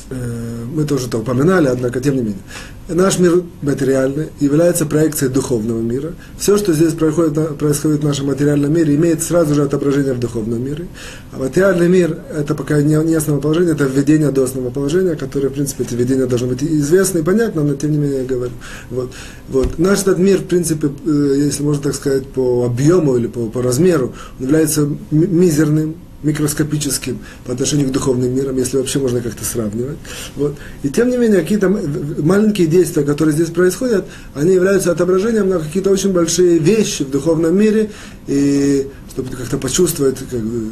мы 0.10 0.86
тоже 0.86 1.08
это 1.08 1.18
упоминали, 1.18 1.68
однако 1.68 2.00
тем 2.00 2.16
не 2.16 2.22
менее. 2.22 2.42
Наш 2.90 3.20
мир 3.20 3.44
материальный 3.62 4.28
является 4.40 4.86
проекцией 4.86 5.30
духовного 5.32 5.82
мира. 5.82 6.14
Все, 6.38 6.58
что 6.58 6.72
здесь 6.72 6.94
происходит, 6.94 7.58
происходит 7.58 8.00
в 8.00 8.06
нашем 8.06 8.28
материальном 8.28 8.74
мире, 8.74 8.96
имеет 8.96 9.22
сразу 9.22 9.54
же 9.56 9.64
отображение 9.64 10.14
в 10.14 10.20
духовном 10.20 10.64
мире. 10.64 10.88
А 11.34 11.40
материальный 11.40 11.90
мир– 11.90 12.18
это 12.34 12.56
пока 12.56 12.82
не, 12.82 12.96
не 13.04 13.16
основоположение, 13.16 13.74
это 13.74 13.84
введение 13.84 14.32
до 14.32 14.44
основоположения, 14.46 15.16
которое, 15.16 15.50
в 15.50 15.54
принципе, 15.54 15.84
это 15.84 15.96
введение 15.96 16.28
должно 16.28 16.48
быть 16.48 16.64
известно 16.64 17.20
и 17.20 17.24
понятно, 17.24 17.64
но 17.64 17.76
тем 17.76 17.92
не 17.92 17.98
менее 17.98 18.20
я 18.20 18.26
говорю. 18.26 18.54
Вот. 18.90 19.12
Вот. 19.50 19.78
Наш 19.78 20.00
этот 20.04 20.18
мир, 20.18 20.38
в 20.40 20.46
принципе, 20.46 20.90
э, 21.06 21.34
если 21.38 21.64
можно 21.64 21.84
так 21.84 21.96
сказать, 21.96 22.26
по 22.28 22.66
объему 22.66 23.18
или 23.18 23.28
по, 23.28 23.48
по 23.48 23.62
размеру, 23.62 24.14
является 24.40 24.88
мизерным, 25.12 25.96
микроскопическим 26.24 27.20
по 27.46 27.54
отношению 27.54 27.90
к 27.90 27.92
духовным 27.92 28.36
мирам, 28.36 28.58
если 28.58 28.78
вообще 28.78 29.00
можно 29.00 29.22
как-то 29.22 29.46
сравнивать. 29.46 29.98
Вот. 30.36 30.56
И 30.84 30.90
тем 30.90 31.10
не 31.10 31.18
менее, 31.18 31.42
какие-то 31.42 31.70
маленькие 31.70 32.68
действия, 32.68 33.04
которые 33.04 33.34
здесь 33.34 33.50
происходят, 33.50 34.06
они 34.34 34.54
являются 34.54 34.92
отображением 34.92 35.50
на 35.50 35.60
какие-то 35.60 35.92
очень 35.92 36.12
большие 36.12 36.60
вещи 36.60 37.04
в 37.04 37.12
духовном 37.12 37.58
мире, 37.58 37.92
и 38.28 38.88
чтобы 39.12 39.30
как-то 39.36 39.58
почувствовать, 39.58 40.18
как 40.30 40.42
бы, 40.42 40.72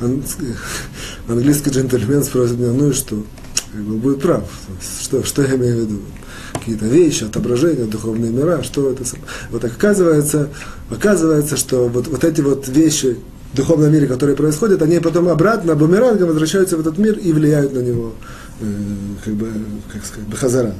английский 1.28 1.70
джентльмен 1.70 2.24
спросит 2.24 2.58
меня, 2.58 2.72
ну 2.72 2.90
и 2.90 2.92
что? 2.92 3.24
Как 3.72 3.82
бы 3.82 3.96
будет 3.96 4.22
прав. 4.22 4.44
Что, 5.02 5.22
что 5.24 5.42
я 5.42 5.56
имею 5.56 5.76
в 5.76 5.80
виду? 5.80 6.00
какие-то 6.58 6.86
вещи, 6.86 7.24
отображения, 7.24 7.84
духовные 7.84 8.30
мира, 8.30 8.62
что 8.62 8.90
это. 8.90 9.04
Вот 9.50 9.64
оказывается, 9.64 10.48
оказывается, 10.90 11.56
что 11.56 11.88
вот, 11.88 12.08
вот 12.08 12.24
эти 12.24 12.40
вот 12.40 12.66
вещи, 12.68 13.18
духовном 13.54 13.92
мире, 13.92 14.06
которые 14.06 14.36
происходят, 14.36 14.82
они 14.82 14.98
потом 15.00 15.28
обратно, 15.28 15.74
бумерангом 15.74 16.28
возвращаются 16.28 16.76
в 16.76 16.80
этот 16.80 16.98
мир 16.98 17.18
и 17.18 17.32
влияют 17.32 17.72
на 17.72 17.80
него, 17.80 18.12
как 19.24 19.34
бы, 19.34 19.52
как 19.92 20.04
сказать, 20.04 20.28
бахазара, 20.28 20.74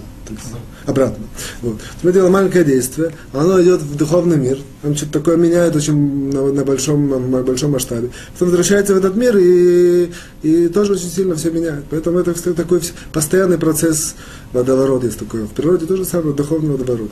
обратно. 0.86 1.26
Вот. 1.62 1.80
Мы 2.02 2.12
делаем 2.12 2.32
маленькое 2.32 2.64
действие, 2.64 3.12
оно 3.32 3.60
идет 3.62 3.82
в 3.82 3.96
духовный 3.96 4.36
мир, 4.36 4.58
он 4.82 4.96
что-то 4.96 5.14
такое 5.14 5.36
меняет 5.36 5.76
очень 5.76 6.32
на, 6.32 6.52
на, 6.52 6.64
большом, 6.64 7.30
на 7.30 7.42
большом 7.42 7.72
масштабе. 7.72 8.10
Потом 8.32 8.48
возвращается 8.48 8.94
в 8.94 8.98
этот 8.98 9.16
мир 9.16 9.36
и, 9.36 10.10
и 10.42 10.68
тоже 10.68 10.92
очень 10.92 11.10
сильно 11.10 11.34
все 11.34 11.50
меняет. 11.50 11.84
Поэтому 11.90 12.18
это 12.18 12.34
кстати, 12.34 12.54
такой 12.54 12.80
постоянный 13.12 13.58
процесс 13.58 14.14
водоворот 14.52 15.04
есть 15.04 15.18
такой. 15.18 15.42
В 15.42 15.50
природе 15.50 15.86
тоже 15.86 16.04
самое, 16.04 16.34
духовный 16.34 16.70
водоворот, 16.70 17.10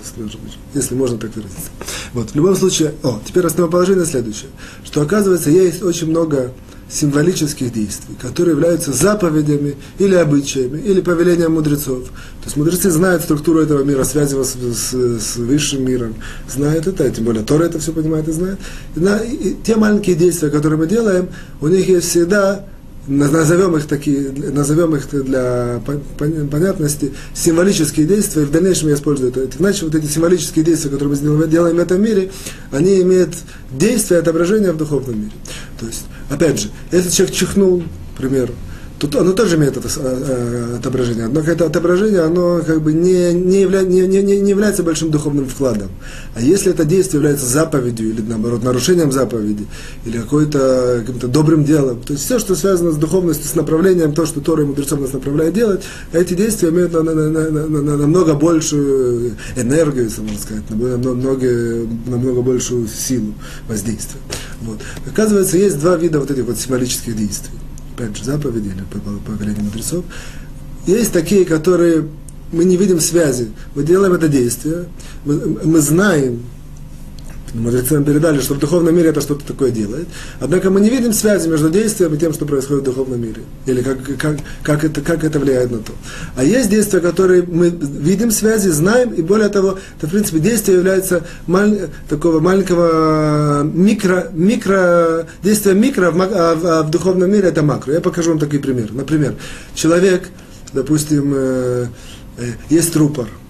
если 0.75 0.95
можно 0.95 1.19
так 1.19 1.35
выразиться. 1.35 1.71
Вот, 2.13 2.31
в 2.31 2.35
любом 2.35 2.57
случае, 2.57 2.95
о, 3.03 3.21
теперь 3.25 3.45
основоположение 3.45 4.07
следующее, 4.07 4.51
что 4.85 5.03
оказывается 5.03 5.51
есть 5.51 5.83
очень 5.83 6.09
много 6.09 6.53
символических 6.91 7.73
действий, 7.73 8.15
которые 8.21 8.55
являются 8.55 8.93
заповедями 8.93 9.77
или 9.99 10.15
обычаями, 10.15 10.81
или 10.81 11.01
повелением 11.01 11.53
мудрецов. 11.53 12.05
То 12.05 12.45
есть 12.45 12.57
мудрецы 12.57 12.91
знают 12.91 13.23
структуру 13.23 13.61
этого 13.61 13.83
мира, 13.83 14.05
связи 14.05 14.35
с, 14.35 14.55
с, 14.55 14.93
с 14.93 15.37
высшим 15.37 15.85
миром, 15.85 16.15
знают 16.49 16.87
это, 16.87 17.09
тем 17.11 17.25
более 17.25 17.43
Тора 17.43 17.65
это 17.65 17.79
все 17.79 17.93
понимает 17.93 18.29
и 18.29 18.33
знает. 18.33 18.59
И, 18.97 19.01
на, 19.01 19.19
и 19.19 19.55
те 19.65 19.77
маленькие 19.77 20.17
действия, 20.17 20.51
которые 20.51 20.79
мы 20.79 20.87
делаем, 20.87 21.29
у 21.61 21.69
них 21.69 21.89
есть 21.89 22.09
всегда 22.09 22.65
назовем 23.07 23.77
их, 23.77 23.87
такие, 23.87 24.31
назовем 24.33 24.97
их 24.97 25.09
для 25.11 25.81
понятности 26.19 27.13
символические 27.35 28.07
действия, 28.07 28.43
и 28.43 28.47
в 28.47 28.51
дальнейшем 28.51 28.89
я 28.89 28.95
использую 28.95 29.31
это. 29.31 29.49
Иначе 29.59 29.85
вот 29.85 29.95
эти 29.95 30.07
символические 30.07 30.65
действия, 30.65 30.91
которые 30.91 31.17
мы 31.21 31.47
делаем 31.49 31.77
в 31.77 31.81
этом 31.81 32.03
мире, 32.03 32.31
они 32.71 33.01
имеют 33.03 33.35
действие 33.71 34.21
отображения 34.21 34.73
в 34.73 34.77
духовном 34.77 35.19
мире. 35.19 35.33
То 35.79 35.87
есть, 35.87 36.05
опять 36.31 36.61
же, 36.61 36.71
если 36.93 37.11
человек 37.11 37.35
чихнул, 37.35 37.83
к 38.15 38.19
примеру, 38.19 38.55
Тут 38.99 39.17
оно 39.17 39.33
тоже 39.33 39.57
имеет 39.57 39.77
это 39.77 39.89
э, 39.97 40.77
отображение. 40.79 41.25
Однако 41.27 41.51
это 41.51 41.67
отображение, 41.67 42.21
оно 42.21 42.63
как 42.65 42.81
бы 42.81 42.93
не, 42.93 43.33
не, 43.33 43.63
явля, 43.63 43.83
не, 43.83 44.07
не, 44.07 44.23
не 44.23 44.51
является 44.51 44.85
большим 44.85 45.11
духовным 45.11 45.47
вкладом. 45.47 45.89
А 46.35 46.41
если 46.41 46.71
это 46.71 46.85
действие 46.85 47.19
является 47.19 47.45
заповедью, 47.45 48.11
или 48.11 48.23
наоборот, 48.23 48.63
нарушением 48.63 49.11
заповеди, 49.11 49.67
или 50.05 50.19
какой-то 50.19 51.03
каким-то 51.05 51.27
добрым 51.27 51.65
делом, 51.65 52.03
то 52.03 52.13
есть 52.13 52.25
все, 52.25 52.39
что 52.39 52.55
связано 52.55 52.93
с 52.93 52.97
духовностью, 52.97 53.49
с 53.49 53.57
направлением, 53.57 54.15
то, 54.15 54.27
что 54.27 54.41
Тора 54.41 54.63
и 54.63 54.67
мудрецом 54.67 55.01
нас 55.01 55.13
направляет 55.13 55.55
делать, 55.55 55.83
эти 56.13 56.35
действия 56.35 56.69
имеют 56.69 56.93
на, 56.93 57.03
на, 57.03 57.15
на, 57.15 57.51
на, 57.51 57.67
на, 57.67 57.97
намного 57.97 58.35
большую 58.35 59.33
энергию, 59.57 60.05
если 60.05 60.21
можно 60.21 60.39
сказать, 60.39 60.71
намного, 60.71 61.87
намного 62.07 62.43
большую 62.43 62.87
силу 62.87 63.35
воздействия. 63.69 64.21
Вот. 64.63 64.79
Оказывается, 65.05 65.59
есть 65.59 65.81
два 65.81 65.97
вида 65.97 66.21
вот 66.21 66.31
этих 66.31 66.45
вот 66.45 66.59
символических 66.59 67.17
действий 67.17 67.59
опять 67.95 68.17
же, 68.17 68.25
заповеди 68.25 68.69
или 68.69 68.85
повеления 69.27 69.63
мудрецов. 69.63 70.05
Есть 70.87 71.13
такие, 71.13 71.45
которые 71.45 72.07
мы 72.53 72.65
не 72.65 72.77
видим 72.77 73.01
связи. 73.01 73.51
Мы 73.75 73.85
делаем 73.85 74.13
это 74.13 74.29
действие, 74.29 74.87
мы, 75.25 75.59
мы 75.65 75.81
знаем, 75.81 76.43
Мудрецы 77.55 77.95
нам 77.95 78.05
передали, 78.05 78.41
что 78.41 78.55
в 78.55 78.59
духовном 78.59 78.97
мире 78.97 79.11
это 79.11 79.21
что-то 79.21 79.45
такое 79.47 79.71
делает. 79.71 80.09
Однако 80.41 80.71
мы 80.71 80.81
не 80.81 80.91
видим 80.91 81.13
связи 81.13 81.49
между 81.49 81.71
действием 81.71 82.13
и 82.13 82.19
тем, 82.19 82.33
что 82.33 82.47
происходит 82.47 82.83
в 82.83 82.87
духовном 82.87 83.21
мире. 83.21 83.43
Или 83.67 83.81
как, 83.81 83.99
как, 84.19 84.39
как, 84.65 84.85
это, 84.85 85.01
как 85.01 85.23
это 85.23 85.39
влияет 85.39 85.71
на 85.71 85.79
то. 85.79 85.93
А 86.35 86.43
есть 86.43 86.69
действия, 86.69 86.99
которые 86.99 87.45
мы 87.45 87.71
видим 87.71 88.33
связи, 88.33 88.71
знаем, 88.71 89.11
и 89.11 89.23
более 89.23 89.49
того, 89.51 89.79
это, 89.97 90.09
в 90.09 90.11
принципе, 90.11 90.41
действие 90.41 90.79
является 90.79 91.23
маль, 91.47 91.91
такого 92.09 92.41
маленького 92.41 93.63
микро, 93.63 94.31
микро, 94.33 95.27
действия 95.45 95.75
микро, 95.75 96.11
в, 96.11 96.21
а, 96.21 96.55
в, 96.57 96.67
а 96.67 96.83
в 96.83 96.91
духовном 96.91 97.31
мире 97.31 97.49
это 97.49 97.63
макро. 97.63 97.93
Я 97.93 98.01
покажу 98.01 98.31
вам 98.31 98.41
такой 98.41 98.59
пример. 98.59 98.93
Например, 98.93 99.37
человек, 99.77 100.29
допустим, 100.73 101.33
э, 101.37 101.87
э, 102.39 102.45
есть 102.69 102.97
рупор– 102.97 103.29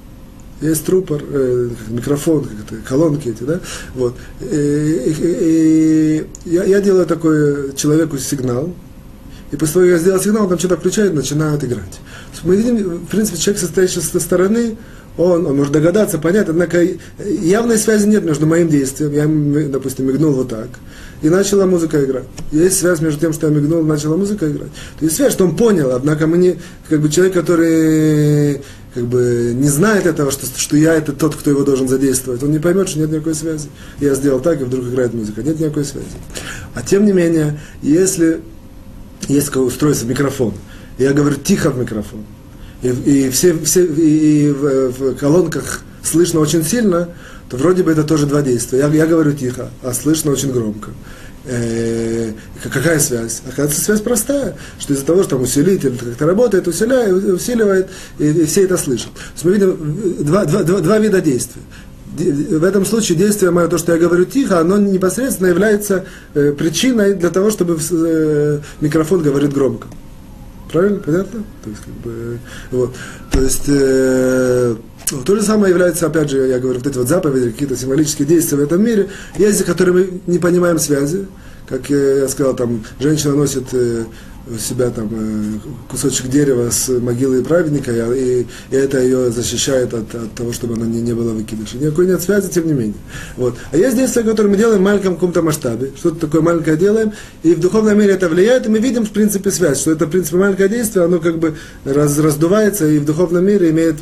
есть 0.68 0.84
трупор, 0.84 1.22
э, 1.22 1.68
микрофон, 1.88 2.48
колонки 2.86 3.28
эти, 3.28 3.42
да, 3.42 3.60
вот. 3.94 4.14
И, 4.40 4.44
и, 5.06 6.26
и 6.46 6.50
я, 6.50 6.64
я 6.64 6.80
делаю 6.80 7.06
такой 7.06 7.74
человеку 7.74 8.18
сигнал, 8.18 8.72
и 9.50 9.56
после 9.56 9.74
того, 9.74 9.84
как 9.86 9.92
я 9.92 9.98
сделал 9.98 10.20
сигнал, 10.20 10.42
он 10.44 10.48
там 10.48 10.58
что-то 10.58 10.76
включает, 10.76 11.14
начинают 11.14 11.62
играть. 11.64 12.00
Мы 12.42 12.56
видим, 12.56 12.76
в 12.98 13.06
принципе, 13.06 13.38
человек, 13.38 13.60
состоящий 13.60 14.00
со 14.00 14.20
стороны, 14.20 14.76
он, 15.16 15.46
он 15.46 15.56
может 15.56 15.72
догадаться, 15.72 16.18
понять, 16.18 16.48
однако 16.48 16.84
явной 17.18 17.78
связи 17.78 18.06
нет 18.06 18.24
между 18.24 18.46
моим 18.46 18.68
действием, 18.68 19.12
я, 19.12 19.68
допустим, 19.68 20.06
мигнул 20.06 20.32
вот 20.32 20.48
так, 20.48 20.68
и 21.24 21.30
начала 21.30 21.64
музыка 21.64 22.04
играть. 22.04 22.24
Есть 22.52 22.78
связь 22.78 23.00
между 23.00 23.18
тем, 23.18 23.32
что 23.32 23.46
я 23.48 23.54
мигнул, 23.54 23.82
начала 23.82 24.14
музыка 24.14 24.50
играть. 24.50 24.68
То 24.98 25.06
есть 25.06 25.16
связь, 25.16 25.32
что 25.32 25.46
он 25.46 25.56
понял, 25.56 25.92
однако 25.92 26.26
мы 26.26 26.36
не, 26.36 26.58
как 26.90 27.00
бы 27.00 27.08
человек, 27.08 27.32
который 27.32 28.60
как 28.92 29.04
бы 29.04 29.54
не 29.56 29.68
знает 29.68 30.04
этого, 30.04 30.30
что, 30.30 30.46
что 30.54 30.76
я 30.76 30.92
это 30.92 31.14
тот, 31.14 31.34
кто 31.34 31.48
его 31.48 31.64
должен 31.64 31.88
задействовать, 31.88 32.42
он 32.42 32.52
не 32.52 32.58
поймет, 32.58 32.90
что 32.90 32.98
нет 32.98 33.10
никакой 33.10 33.34
связи. 33.34 33.70
Я 34.00 34.14
сделал 34.14 34.40
так, 34.40 34.60
и 34.60 34.64
вдруг 34.64 34.84
играет 34.84 35.14
музыка. 35.14 35.42
Нет 35.42 35.58
никакой 35.58 35.86
связи. 35.86 36.06
А 36.74 36.82
тем 36.82 37.06
не 37.06 37.12
менее, 37.12 37.58
если 37.80 38.42
есть 39.26 39.46
какое 39.46 39.62
устройство, 39.64 40.06
микрофон, 40.06 40.52
я 40.98 41.14
говорю 41.14 41.36
тихо 41.36 41.70
в 41.70 41.78
микрофон, 41.78 42.20
и, 42.82 42.88
и, 42.88 43.30
все, 43.30 43.58
все, 43.64 43.82
и, 43.86 44.48
и 44.48 44.50
в, 44.50 44.90
в 44.90 45.14
колонках 45.14 45.80
слышно 46.02 46.40
очень 46.40 46.62
сильно, 46.62 47.08
то 47.48 47.56
вроде 47.56 47.82
бы 47.82 47.92
это 47.92 48.04
тоже 48.04 48.26
два 48.26 48.42
действия. 48.42 48.78
Я, 48.78 48.88
я 48.88 49.06
говорю 49.06 49.32
тихо, 49.32 49.70
а 49.82 49.92
слышно 49.92 50.32
очень 50.32 50.52
громко 50.52 50.90
э, 51.46 52.32
какая 52.62 52.98
связь? 52.98 53.42
Оказывается, 53.46 53.80
связь 53.80 54.00
простая, 54.00 54.56
что 54.78 54.92
из-за 54.92 55.04
того, 55.04 55.22
что 55.22 55.30
там 55.30 55.42
усилитель 55.42 55.96
как-то 55.96 56.26
работает, 56.26 56.66
усиляет, 56.68 57.12
усиливает, 57.12 57.88
и, 58.18 58.28
и 58.28 58.44
все 58.46 58.64
это 58.64 58.76
слышат. 58.76 59.12
То 59.14 59.20
есть 59.34 59.44
мы 59.44 59.52
видим 59.52 60.24
два, 60.24 60.44
два, 60.44 60.62
два, 60.62 60.80
два 60.80 60.98
вида 60.98 61.20
действия. 61.20 61.62
В 62.16 62.62
этом 62.62 62.84
случае 62.84 63.18
действие 63.18 63.50
мое, 63.50 63.66
то, 63.66 63.76
что 63.76 63.92
я 63.92 63.98
говорю 63.98 64.24
тихо, 64.24 64.60
оно 64.60 64.78
непосредственно 64.78 65.48
является 65.48 66.04
э, 66.34 66.52
причиной 66.52 67.14
для 67.14 67.30
того, 67.30 67.50
чтобы 67.50 67.78
э, 67.90 68.60
микрофон 68.80 69.22
говорит 69.22 69.52
громко. 69.52 69.88
Правильно? 70.74 70.98
Понятно? 70.98 71.44
То 71.62 71.70
есть, 71.70 71.82
как 71.84 71.94
бы, 72.02 72.38
вот. 72.72 72.96
То 73.30 73.40
есть, 73.40 73.62
э, 73.68 74.74
то 75.24 75.36
же 75.36 75.42
самое 75.42 75.70
является, 75.70 76.06
опять 76.06 76.30
же, 76.30 76.48
я 76.48 76.58
говорю, 76.58 76.80
вот 76.80 76.86
эти 76.88 76.98
вот 76.98 77.06
заповеди, 77.06 77.52
какие-то 77.52 77.76
символические 77.76 78.26
действия 78.26 78.58
в 78.58 78.60
этом 78.60 78.82
мире, 78.82 79.08
есть, 79.38 79.58
за 79.58 79.64
которыми 79.64 80.00
мы 80.00 80.20
не 80.26 80.40
понимаем 80.40 80.80
связи. 80.80 81.28
Как 81.68 81.88
я 81.90 82.26
сказал, 82.26 82.56
там, 82.56 82.84
женщина 82.98 83.36
носит 83.36 83.72
э, 83.72 84.02
у 84.46 84.58
себя 84.58 84.90
там 84.90 85.08
э, 85.10 85.58
кусочек 85.88 86.28
дерева 86.28 86.70
с 86.70 86.88
могилы 86.88 87.42
праведника, 87.42 87.92
и, 88.12 88.46
и 88.70 88.76
это 88.76 89.00
ее 89.00 89.30
защищает 89.30 89.94
от, 89.94 90.14
от 90.14 90.32
того, 90.34 90.52
чтобы 90.52 90.74
она 90.74 90.84
не, 90.86 91.00
не 91.00 91.14
была 91.14 91.32
выкидыша. 91.32 91.78
Никакой 91.78 92.06
нет 92.06 92.20
связи, 92.20 92.50
тем 92.50 92.66
не 92.66 92.74
менее. 92.74 92.94
Вот. 93.36 93.56
А 93.72 93.76
есть 93.76 93.96
действия, 93.96 94.22
которые 94.22 94.50
мы 94.50 94.58
делаем 94.58 94.80
в 94.80 94.84
маленьком 94.84 95.14
каком-то 95.14 95.42
масштабе, 95.42 95.92
что-то 95.96 96.26
такое 96.26 96.42
маленькое 96.42 96.76
делаем, 96.76 97.12
и 97.42 97.54
в 97.54 97.60
духовном 97.60 97.98
мире 97.98 98.12
это 98.12 98.28
влияет, 98.28 98.66
и 98.66 98.68
мы 98.68 98.78
видим, 98.78 99.06
в 99.06 99.10
принципе, 99.10 99.50
связь, 99.50 99.80
что 99.80 99.92
это, 99.92 100.06
в 100.06 100.10
принципе, 100.10 100.36
маленькое 100.36 100.68
действие, 100.68 101.04
оно 101.06 101.20
как 101.20 101.38
бы 101.38 101.56
раз, 101.84 102.18
раздувается, 102.18 102.86
и 102.86 102.98
в 102.98 103.04
духовном 103.06 103.46
мире 103.46 103.70
имеет 103.70 103.96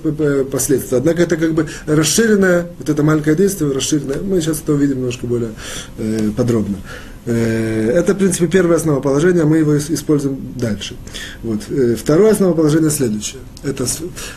последствия. 0.50 0.98
Однако 0.98 1.22
это 1.22 1.36
как 1.36 1.54
бы 1.54 1.68
расширенное, 1.86 2.66
вот 2.78 2.88
это 2.88 3.02
маленькое 3.02 3.36
действие, 3.36 3.70
расширенное, 3.70 4.18
мы 4.20 4.40
сейчас 4.40 4.60
это 4.60 4.72
увидим 4.72 4.98
немножко 4.98 5.26
более 5.26 5.50
э, 5.98 6.30
подробно. 6.36 6.76
Э, 7.24 7.90
это, 7.94 8.14
в 8.14 8.18
принципе, 8.18 8.46
первое 8.48 8.76
основоположение, 8.76 9.44
мы 9.44 9.58
его 9.58 9.78
используем 9.78 10.38
дальше. 10.56 10.96
Вот. 11.42 11.60
Э, 11.70 11.94
второе 11.94 12.32
основоположение 12.32 12.90
следующее. 12.90 13.42
Это, 13.62 13.86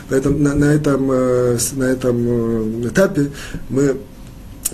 поэтому 0.08 0.38
на, 0.38 0.54
на, 0.54 0.66
этом, 0.66 1.10
э, 1.10 1.58
на 1.74 1.84
этом 1.84 2.86
этапе 2.88 3.30
мы 3.68 3.96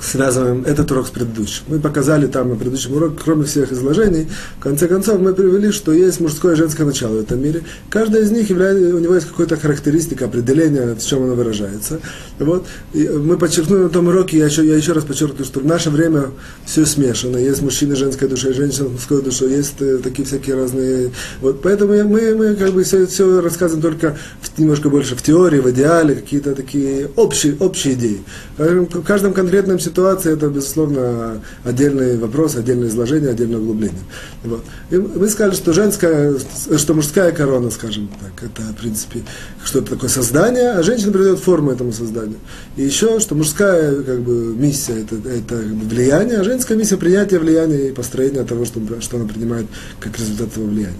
связываем 0.01 0.65
этот 0.65 0.91
урок 0.91 1.07
с 1.07 1.11
предыдущим. 1.11 1.65
Мы 1.69 1.79
показали 1.79 2.27
там 2.27 2.51
на 2.51 2.57
предыдущем 2.57 2.95
уроке, 2.95 3.19
кроме 3.23 3.45
всех 3.45 3.73
изложений, 3.73 4.29
в 4.59 4.63
конце 4.63 4.89
концов 4.89 5.21
мы 5.21 5.35
привели, 5.35 5.71
что 5.71 5.93
есть 5.93 6.21
мужское 6.21 6.55
и 6.55 6.57
женское 6.57 6.85
начало 6.85 7.17
в 7.17 7.21
этом 7.21 7.43
мире. 7.43 7.63
Каждое 7.91 8.23
из 8.23 8.31
них 8.31 8.51
является, 8.51 8.95
у 8.95 8.99
него 8.99 9.15
есть 9.15 9.29
какая-то 9.29 9.57
характеристика, 9.57 10.27
определение, 10.27 10.95
в 10.95 11.05
чем 11.05 11.25
оно 11.25 11.35
выражается. 11.35 12.01
Вот. 12.39 12.67
И 12.93 13.09
мы 13.09 13.37
подчеркнули 13.37 13.83
на 13.83 13.89
том 13.89 14.09
уроке, 14.09 14.39
я 14.39 14.47
еще, 14.47 14.65
я 14.67 14.77
еще 14.77 14.93
раз 14.93 15.05
подчеркну, 15.05 15.45
что 15.45 15.61
в 15.61 15.67
наше 15.67 15.91
время 15.91 16.31
все 16.65 16.87
смешано. 16.87 17.37
Есть 17.37 17.63
мужчины 17.63 17.97
женской 17.97 18.29
душой, 18.29 18.55
женщина 18.55 18.89
мужской 18.89 19.23
душой, 19.23 19.53
есть 19.53 19.81
э, 19.81 19.99
такие 20.03 20.27
всякие 20.27 20.57
разные. 20.57 21.11
Вот. 21.41 21.63
Поэтому 21.63 21.93
мы, 22.05 22.35
мы 22.35 22.55
как 22.55 22.73
бы 22.73 22.85
все, 22.85 23.07
все 23.07 23.41
рассказываем 23.41 23.83
только 23.83 24.17
в, 24.41 24.59
немножко 24.59 24.89
больше 24.89 25.17
в 25.17 25.23
теории, 25.23 25.61
в 25.61 25.71
идеале, 25.71 26.15
какие-то 26.15 26.55
такие 26.55 27.11
общие, 27.17 27.57
общие 27.59 27.95
идеи. 27.95 28.23
В 28.59 29.03
каждом 29.03 29.33
конкретном 29.33 29.79
ситуации 29.83 30.33
это, 30.33 30.49
безусловно, 30.49 31.43
отдельный 31.65 32.17
вопрос, 32.17 32.57
отдельное 32.57 32.89
изложение, 32.89 33.31
отдельное 33.31 33.59
углубление. 33.59 34.03
Вот. 34.45 34.65
И 34.91 34.97
мы 34.97 35.29
сказали, 35.29 35.55
что 35.55 35.73
женская, 35.73 36.35
что 36.77 36.95
мужская 36.95 37.33
корона, 37.33 37.71
скажем 37.71 38.09
так, 38.09 38.49
это, 38.51 38.63
в 38.73 38.77
принципе, 38.77 39.23
что-то 39.65 39.91
такое 39.95 40.09
создание, 40.09 40.73
а 40.73 40.83
женщина 40.83 41.13
придает 41.13 41.39
форму 41.39 41.71
этому 41.71 41.93
созданию. 41.93 42.39
И 42.77 42.83
еще, 42.83 43.21
что 43.21 43.35
мужская 43.35 43.95
как 44.03 44.21
бы, 44.21 44.55
миссия 44.57 45.01
это, 45.01 45.17
это 45.29 45.57
как 45.57 45.75
бы, 45.75 45.87
влияние, 45.87 46.39
а 46.39 46.45
женская 46.45 46.77
миссия 46.77 46.97
принятия 46.97 47.39
влияния 47.39 47.89
и 47.89 47.93
построения 47.93 48.45
того, 48.45 48.65
что, 48.65 48.81
что 49.01 49.17
она 49.17 49.27
принимает 49.27 49.67
как 50.01 50.19
результат 50.19 50.49
этого 50.49 50.67
влияния. 50.67 50.97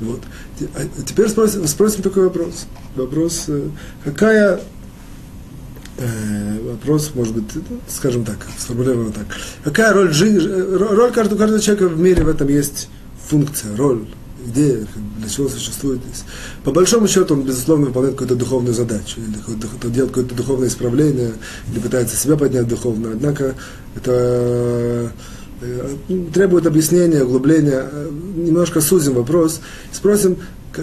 Вот. 0.00 0.20
А 0.74 1.02
теперь 1.04 1.28
спросим, 1.28 1.66
спросим 1.66 2.02
такой 2.02 2.24
вопрос. 2.24 2.66
Вопрос, 2.96 3.44
э, 3.48 3.68
какая 4.04 4.60
Э, 6.00 6.58
вопрос, 6.62 7.10
может 7.14 7.34
быть, 7.34 7.50
скажем 7.88 8.24
так, 8.24 8.36
сформулировано 8.56 9.10
так. 9.10 9.26
Какая 9.64 9.92
роль 9.92 10.12
жизни, 10.12 10.46
роль 10.46 11.10
каждого, 11.10 11.36
каждого 11.36 11.60
человека 11.60 11.88
в 11.88 11.98
мире 11.98 12.22
в 12.22 12.28
этом 12.28 12.46
есть 12.48 12.88
функция, 13.26 13.76
роль, 13.76 14.04
идея, 14.46 14.86
для 15.18 15.28
чего 15.28 15.48
существует. 15.48 16.00
По 16.62 16.70
большому 16.70 17.08
счету 17.08 17.34
он, 17.34 17.42
безусловно, 17.42 17.86
выполняет 17.86 18.14
какую-то 18.14 18.36
духовную 18.36 18.74
задачу, 18.74 19.16
или 19.16 19.34
какое-то, 19.38 19.88
делает 19.88 20.12
какое-то 20.12 20.36
духовное 20.36 20.68
исправление, 20.68 21.32
или 21.72 21.80
пытается 21.80 22.16
себя 22.16 22.36
поднять 22.36 22.68
духовно. 22.68 23.10
Однако 23.14 23.56
это 23.96 25.10
э, 25.62 25.96
требует 26.32 26.68
объяснения, 26.68 27.24
углубления. 27.24 27.84
Немножко 28.36 28.80
сузим 28.80 29.14
вопрос, 29.14 29.60
спросим, 29.92 30.36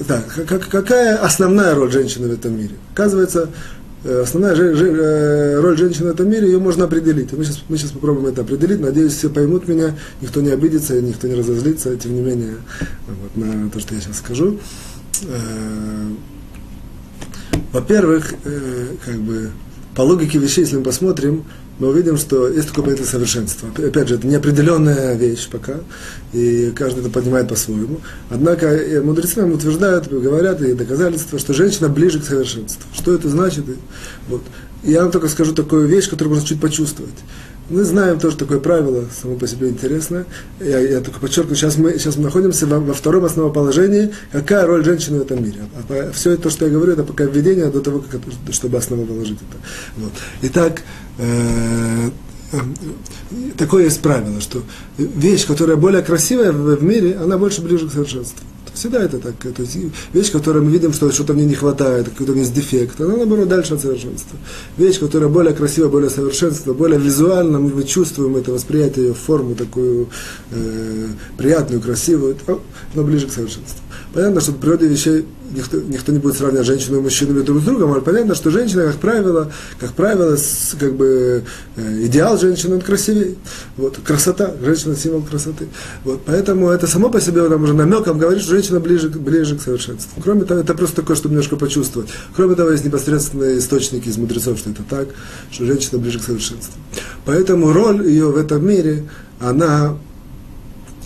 да, 0.09 0.21
какая 0.45 1.15
основная 1.15 1.73
роль 1.73 1.89
женщины 1.89 2.27
в 2.27 2.33
этом 2.33 2.57
мире? 2.57 2.75
Оказывается, 2.91 3.47
Э, 3.47 3.84
основная 4.05 4.55
э, 4.55 5.59
роль 5.59 5.77
женщины 5.77 6.09
в 6.09 6.13
этом 6.13 6.29
мире, 6.29 6.47
ее 6.47 6.59
можно 6.59 6.85
определить. 6.85 7.33
Мы 7.33 7.43
сейчас, 7.43 7.63
мы 7.67 7.77
сейчас 7.77 7.91
попробуем 7.91 8.27
это 8.27 8.41
определить. 8.41 8.79
Надеюсь, 8.79 9.13
все 9.13 9.29
поймут 9.29 9.67
меня, 9.67 9.95
никто 10.21 10.41
не 10.41 10.51
обидится, 10.51 11.01
никто 11.01 11.27
не 11.27 11.35
разозлится, 11.35 11.95
тем 11.97 12.15
не 12.15 12.21
менее, 12.21 12.55
вот, 13.07 13.35
на 13.35 13.69
то, 13.69 13.79
что 13.79 13.95
я 13.95 14.01
сейчас 14.01 14.17
скажу. 14.19 14.59
Э, 15.23 16.09
во-первых, 17.71 18.33
как 19.05 19.15
бы, 19.15 19.51
по 19.95 20.01
логике 20.01 20.39
вещей, 20.39 20.61
если 20.61 20.77
мы 20.77 20.83
посмотрим, 20.83 21.43
мы 21.79 21.89
увидим, 21.89 22.17
что 22.17 22.47
есть 22.47 22.69
такое 22.69 22.85
понятие 22.85 23.05
совершенства. 23.05 23.69
Опять 23.77 24.07
же, 24.07 24.15
это 24.15 24.27
неопределенная 24.27 25.15
вещь 25.15 25.47
пока, 25.49 25.75
и 26.33 26.71
каждый 26.75 27.01
это 27.01 27.09
понимает 27.09 27.49
по-своему. 27.49 27.99
Однако 28.29 28.79
мудрецы 29.03 29.41
нам 29.41 29.51
утверждают, 29.51 30.07
говорят 30.07 30.61
и 30.61 30.73
доказательства, 30.73 31.37
что 31.39 31.53
женщина 31.53 31.89
ближе 31.89 32.19
к 32.19 32.25
совершенству. 32.25 32.83
Что 32.93 33.13
это 33.13 33.29
значит? 33.29 33.65
Вот. 34.29 34.41
Я 34.83 35.01
вам 35.01 35.11
только 35.11 35.27
скажу 35.27 35.53
такую 35.53 35.87
вещь, 35.87 36.09
которую 36.09 36.35
можно 36.35 36.47
чуть 36.47 36.61
почувствовать. 36.61 37.15
Мы 37.67 37.83
знаем 37.83 38.19
тоже 38.19 38.37
такое 38.37 38.59
правило, 38.59 39.05
само 39.19 39.35
по 39.35 39.47
себе 39.47 39.69
интересно. 39.69 40.25
Я, 40.59 40.77
я 40.77 41.01
только 41.01 41.19
подчеркну, 41.19 41.55
сейчас 41.55 41.77
мы, 41.77 41.93
сейчас 41.97 42.15
мы 42.15 42.25
находимся 42.25 42.67
во, 42.67 42.79
во 42.79 42.93
втором 42.93 43.25
основоположении, 43.25 44.13
какая 44.31 44.67
роль 44.67 44.85
женщины 44.85 45.17
в 45.17 45.21
этом 45.23 45.43
мире. 45.43 45.61
А, 45.73 45.93
а, 45.93 46.11
все 46.11 46.31
это, 46.31 46.51
что 46.51 46.65
я 46.65 46.71
говорю, 46.71 46.93
это 46.93 47.03
пока 47.03 47.23
введение 47.23 47.65
до 47.71 47.81
того, 47.81 48.03
как, 48.07 48.21
чтобы 48.51 48.77
основу 48.77 49.05
положить 49.07 49.39
это. 49.39 49.57
Вот. 49.97 50.11
Итак, 50.43 50.83
э, 51.17 52.09
такое 53.57 53.85
есть 53.85 54.01
правило, 54.01 54.39
что 54.41 54.63
вещь, 54.97 55.45
которая 55.45 55.77
более 55.77 56.01
красивая 56.01 56.51
в, 56.51 56.83
мире, 56.83 57.17
она 57.17 57.37
больше 57.37 57.61
ближе 57.61 57.87
к 57.87 57.91
совершенству. 57.91 58.39
Всегда 58.73 59.03
это 59.03 59.19
так. 59.19 59.35
То 59.37 59.61
есть 59.61 59.77
вещь, 60.13 60.31
которую 60.31 60.65
мы 60.65 60.71
видим, 60.71 60.91
что 60.91 61.09
что-то 61.11 61.33
мне 61.33 61.45
не 61.45 61.55
хватает, 61.55 62.09
какой-то 62.09 62.33
у 62.33 62.35
меня 62.35 62.43
есть 62.43 62.53
дефект, 62.53 62.99
она 62.99 63.15
наоборот 63.15 63.47
дальше 63.47 63.75
от 63.75 63.81
совершенства. 63.81 64.37
Вещь, 64.77 64.99
которая 64.99 65.29
более 65.29 65.53
красивая, 65.53 65.89
более 65.89 66.09
совершенства, 66.09 66.73
более 66.73 66.99
визуально, 66.99 67.59
мы 67.59 67.83
чувствуем 67.83 68.35
это 68.35 68.51
восприятие, 68.51 69.07
ее 69.07 69.13
форму 69.13 69.55
такую 69.55 70.09
э, 70.51 71.07
приятную, 71.37 71.81
красивую, 71.81 72.35
но 72.93 73.03
ближе 73.03 73.27
к 73.27 73.31
совершенству. 73.31 73.79
Понятно, 74.13 74.41
что 74.41 74.51
в 74.51 74.57
природе 74.57 74.87
вещей 74.87 75.25
никто, 75.53 75.77
никто 75.77 76.11
не 76.11 76.19
будет 76.19 76.35
сравнивать 76.35 76.65
женщину 76.65 76.97
и 76.97 77.01
мужчину 77.01 77.43
друг 77.43 77.61
с 77.61 77.63
другом, 77.63 77.91
но 77.91 78.01
понятно, 78.01 78.35
что 78.35 78.51
женщина, 78.51 78.83
как 78.83 78.95
правило, 78.95 79.51
как 79.79 79.91
правило, 79.93 80.37
как 80.79 80.93
бы 80.95 81.43
э, 81.75 82.05
идеал 82.05 82.37
женщины, 82.37 82.75
он 82.75 82.81
красивее. 82.81 83.35
Вот, 83.77 83.97
красота, 84.03 84.53
женщина 84.61 84.95
символ 84.95 85.21
красоты. 85.21 85.67
Вот, 86.03 86.21
поэтому 86.25 86.69
это 86.69 86.87
само 86.87 87.09
по 87.09 87.21
себе 87.21 87.47
нам 87.47 87.63
уже 87.63 87.73
намеком 87.73 88.17
говорит, 88.17 88.41
что 88.41 88.51
женщина 88.51 88.79
ближе, 88.79 89.09
ближе 89.09 89.57
к 89.57 89.61
совершенству. 89.61 90.21
Кроме 90.21 90.45
того, 90.45 90.61
это 90.61 90.73
просто 90.73 90.97
такое, 90.97 91.15
чтобы 91.15 91.33
немножко 91.33 91.55
почувствовать. 91.55 92.09
Кроме 92.35 92.55
того, 92.55 92.71
есть 92.71 92.85
непосредственные 92.85 93.59
источники 93.59 94.09
из 94.09 94.17
мудрецов, 94.17 94.57
что 94.57 94.69
это 94.69 94.83
так, 94.83 95.07
что 95.51 95.65
женщина 95.65 95.99
ближе 95.99 96.19
к 96.19 96.23
совершенству. 96.23 96.73
Поэтому 97.25 97.73
роль 97.73 98.07
ее 98.07 98.27
в 98.31 98.37
этом 98.37 98.65
мире, 98.65 99.05
она 99.39 99.97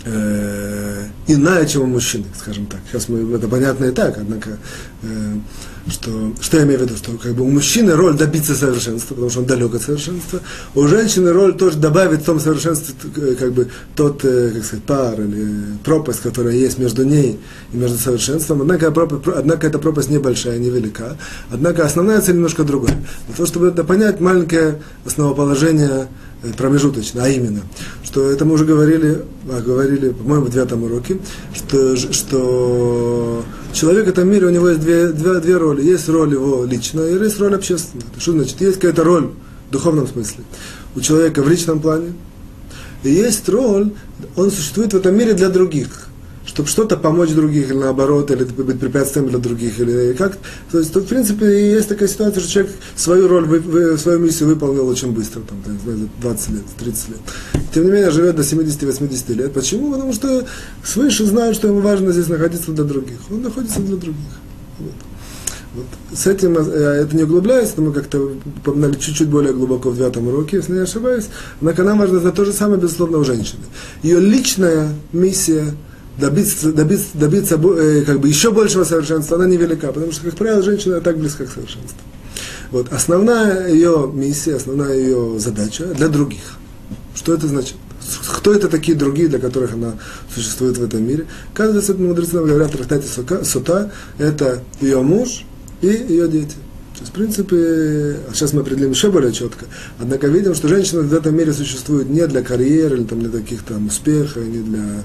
э, 0.04 1.06
иная, 1.26 1.66
чем 1.66 1.82
у 1.82 1.86
мужчины, 1.86 2.24
скажем 2.38 2.66
так. 2.66 2.80
Сейчас 2.90 3.08
мы, 3.08 3.36
это 3.36 3.48
понятно 3.48 3.86
и 3.86 3.90
так, 3.90 4.16
однако, 4.18 4.58
э, 5.02 5.34
что, 5.88 6.32
что 6.40 6.56
я 6.58 6.64
имею 6.64 6.78
в 6.78 6.82
виду, 6.82 6.96
что 6.96 7.12
как 7.12 7.34
бы 7.34 7.44
у 7.44 7.50
мужчины 7.50 7.94
роль 7.94 8.16
добиться 8.16 8.54
совершенства, 8.54 9.14
потому 9.14 9.30
что 9.30 9.40
он 9.40 9.46
далек 9.46 9.74
от 9.74 9.82
совершенства, 9.82 10.40
у 10.74 10.86
женщины 10.86 11.32
роль 11.32 11.56
тоже 11.56 11.78
добавить 11.78 12.22
в 12.22 12.24
том 12.24 12.40
совершенстве 12.40 12.94
э, 13.16 13.34
как 13.38 13.52
бы 13.52 13.68
тот, 13.94 14.24
э, 14.24 14.52
как 14.54 14.64
сказать, 14.64 14.84
пар 14.84 15.20
или 15.20 15.78
пропасть, 15.84 16.20
которая 16.20 16.54
есть 16.54 16.78
между 16.78 17.04
ней 17.04 17.38
и 17.72 17.76
между 17.76 17.98
совершенством, 17.98 18.62
однако, 18.62 18.90
пропасть, 18.90 19.22
однако 19.36 19.66
эта 19.66 19.78
пропасть 19.78 20.10
небольшая, 20.10 20.58
невелика, 20.58 21.16
однако 21.50 21.84
основная 21.84 22.20
цель 22.20 22.36
немножко 22.36 22.64
другая. 22.64 23.04
Для 23.26 23.36
того, 23.36 23.46
чтобы 23.46 23.68
это 23.68 23.84
понять, 23.84 24.20
маленькое 24.20 24.80
основоположение 25.04 26.08
промежуточно, 26.56 27.24
а 27.24 27.28
именно, 27.28 27.62
что 28.02 28.30
это 28.30 28.44
мы 28.44 28.54
уже 28.54 28.64
говорили, 28.64 29.22
а, 29.48 29.60
говорили, 29.60 30.10
по-моему, 30.10 30.46
в 30.46 30.50
девятом 30.50 30.84
уроке, 30.84 31.18
что, 31.54 31.96
что 31.96 33.44
человек 33.72 34.06
в 34.06 34.08
этом 34.08 34.28
мире, 34.28 34.46
у 34.46 34.50
него 34.50 34.68
есть 34.68 34.80
две, 34.80 35.08
две, 35.08 35.40
две 35.40 35.56
роли. 35.56 35.82
Есть 35.82 36.08
роль 36.08 36.32
его 36.32 36.64
личная 36.64 37.08
и 37.10 37.22
есть 37.22 37.38
роль 37.38 37.54
общественная. 37.54 38.06
Что 38.18 38.32
значит? 38.32 38.60
Есть 38.60 38.76
какая-то 38.76 39.04
роль 39.04 39.30
в 39.68 39.72
духовном 39.72 40.06
смысле 40.06 40.44
у 40.94 41.00
человека 41.00 41.42
в 41.42 41.48
личном 41.48 41.80
плане, 41.80 42.14
и 43.02 43.10
есть 43.10 43.48
роль, 43.48 43.92
он 44.36 44.50
существует 44.50 44.92
в 44.92 44.96
этом 44.96 45.16
мире 45.16 45.34
для 45.34 45.48
других 45.48 46.09
чтобы 46.46 46.68
что-то 46.68 46.96
помочь 46.96 47.30
других, 47.30 47.70
или 47.70 47.76
наоборот, 47.76 48.30
или 48.30 48.44
быть 48.44 48.80
препятствием 48.80 49.28
для 49.28 49.38
других, 49.38 49.78
или 49.78 50.14
как. 50.14 50.38
То 50.70 50.78
есть 50.78 50.92
тут, 50.92 51.04
в 51.04 51.08
принципе, 51.08 51.72
есть 51.72 51.88
такая 51.88 52.08
ситуация, 52.08 52.40
что 52.40 52.50
человек 52.50 52.72
свою 52.96 53.28
роль, 53.28 53.46
вы, 53.46 53.98
свою 53.98 54.18
миссию 54.18 54.48
выполнил 54.48 54.88
очень 54.88 55.12
быстро, 55.12 55.42
там, 55.42 55.58
20 56.20 56.50
лет, 56.50 56.62
30 56.78 57.08
лет. 57.10 57.18
Тем 57.74 57.84
не 57.84 57.90
менее, 57.92 58.10
живет 58.10 58.36
до 58.36 58.42
70-80 58.42 59.34
лет. 59.34 59.52
Почему? 59.52 59.92
Потому 59.92 60.12
что 60.12 60.46
свыше 60.82 61.26
знают, 61.26 61.56
что 61.56 61.68
ему 61.68 61.80
важно 61.80 62.12
здесь 62.12 62.28
находиться 62.28 62.72
для 62.72 62.84
других. 62.84 63.18
Он 63.30 63.42
находится 63.42 63.80
для 63.80 63.96
других. 63.96 64.16
Вот. 64.78 64.92
Вот. 65.74 65.86
С 66.12 66.26
этим 66.26 66.58
э, 66.58 66.62
это 66.62 67.14
не 67.14 67.22
углубляется, 67.22 67.74
но 67.76 67.84
мы 67.84 67.92
как-то 67.92 68.32
упоминали 68.44 68.94
чуть-чуть 68.94 69.28
более 69.28 69.52
глубоко 69.52 69.90
в 69.90 69.96
девятом 69.96 70.26
уроке, 70.26 70.56
если 70.56 70.72
не 70.72 70.80
ошибаюсь. 70.80 71.26
Однако 71.60 71.84
нам 71.84 72.00
важно 72.00 72.18
знать 72.18 72.34
то 72.34 72.44
же 72.44 72.52
самое, 72.52 72.80
безусловно, 72.80 73.18
у 73.18 73.24
женщины. 73.24 73.62
Ее 74.02 74.18
личная 74.18 74.88
миссия– 75.12 75.66
добиться, 76.20 76.72
добиться, 76.72 77.08
добиться 77.14 77.54
э, 77.56 78.02
как 78.02 78.20
бы 78.20 78.28
еще 78.28 78.50
большего 78.50 78.84
совершенства, 78.84 79.36
она 79.36 79.46
невелика, 79.46 79.92
потому 79.92 80.12
что, 80.12 80.26
как 80.26 80.36
правило, 80.36 80.62
женщина 80.62 81.00
так 81.00 81.18
близка 81.18 81.44
к 81.44 81.50
совершенству. 81.50 81.98
Вот. 82.70 82.92
Основная 82.92 83.68
ее 83.68 84.10
миссия, 84.12 84.56
основная 84.56 84.96
ее 84.96 85.38
задача 85.38 85.86
для 85.86 86.08
других. 86.08 86.58
Что 87.14 87.34
это 87.34 87.48
значит? 87.48 87.74
Кто 88.32 88.54
это 88.54 88.68
такие 88.68 88.96
другие, 88.96 89.28
для 89.28 89.38
которых 89.38 89.74
она 89.74 89.94
существует 90.34 90.78
в 90.78 90.82
этом 90.82 91.06
мире? 91.06 91.26
Этих 91.54 91.98
мудрецы 91.98 92.32
говорят 92.32 92.72
в 92.72 92.76
трактате 92.76 93.06
Сута, 93.44 93.92
это 94.18 94.62
ее 94.80 95.02
муж 95.02 95.44
и 95.82 95.88
ее 95.88 96.28
дети. 96.28 96.56
То 97.00 97.04
есть, 97.04 97.12
в 97.12 97.14
принципе, 97.14 97.56
а 98.28 98.34
сейчас 98.34 98.52
мы 98.52 98.60
определим 98.60 98.90
еще 98.90 99.10
более 99.10 99.32
четко. 99.32 99.64
Однако 99.98 100.26
видим, 100.26 100.54
что 100.54 100.68
женщина 100.68 101.00
в 101.00 101.14
этом 101.14 101.34
мире 101.34 101.52
существует 101.52 102.10
не 102.10 102.26
для 102.26 102.42
карьеры, 102.42 102.98
или 102.98 103.04
там, 103.04 103.20
для 103.20 103.30
таких 103.30 103.62
там 103.62 103.86
успехов, 103.86 104.44
не 104.44 104.58
для, 104.58 104.80
э, 104.80 105.02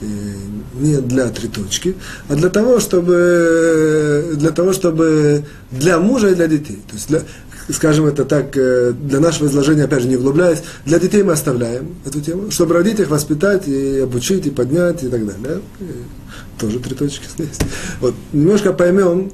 не 0.00 1.00
для 1.00 1.28
три 1.30 1.48
точки, 1.48 1.94
а 2.28 2.34
для 2.34 2.50
того, 2.50 2.80
чтобы, 2.80 4.34
для 4.34 4.50
того, 4.50 4.72
чтобы 4.72 5.44
для 5.70 5.98
мужа 5.98 6.28
и 6.28 6.34
для 6.34 6.48
детей. 6.48 6.82
То 6.86 6.94
есть 6.94 7.08
для, 7.08 7.22
скажем 7.70 8.06
это 8.06 8.24
так, 8.24 8.56
э, 8.56 8.92
для 8.92 9.20
нашего 9.20 9.48
изложения, 9.48 9.84
опять 9.84 10.02
же, 10.02 10.08
не 10.08 10.16
углубляясь, 10.16 10.62
для 10.84 10.98
детей 10.98 11.22
мы 11.22 11.32
оставляем 11.32 11.94
эту 12.04 12.20
тему, 12.20 12.50
чтобы 12.50 12.74
родить 12.74 13.00
их, 13.00 13.08
воспитать 13.08 13.66
и 13.68 14.00
обучить, 14.00 14.46
и 14.46 14.50
поднять, 14.50 15.02
и 15.02 15.08
так 15.08 15.26
далее. 15.26 15.60
И 15.80 16.60
тоже 16.60 16.78
три 16.80 16.94
точки 16.94 17.24
здесь. 17.36 17.58
Вот. 18.00 18.14
Немножко 18.32 18.72
поймем, 18.72 19.30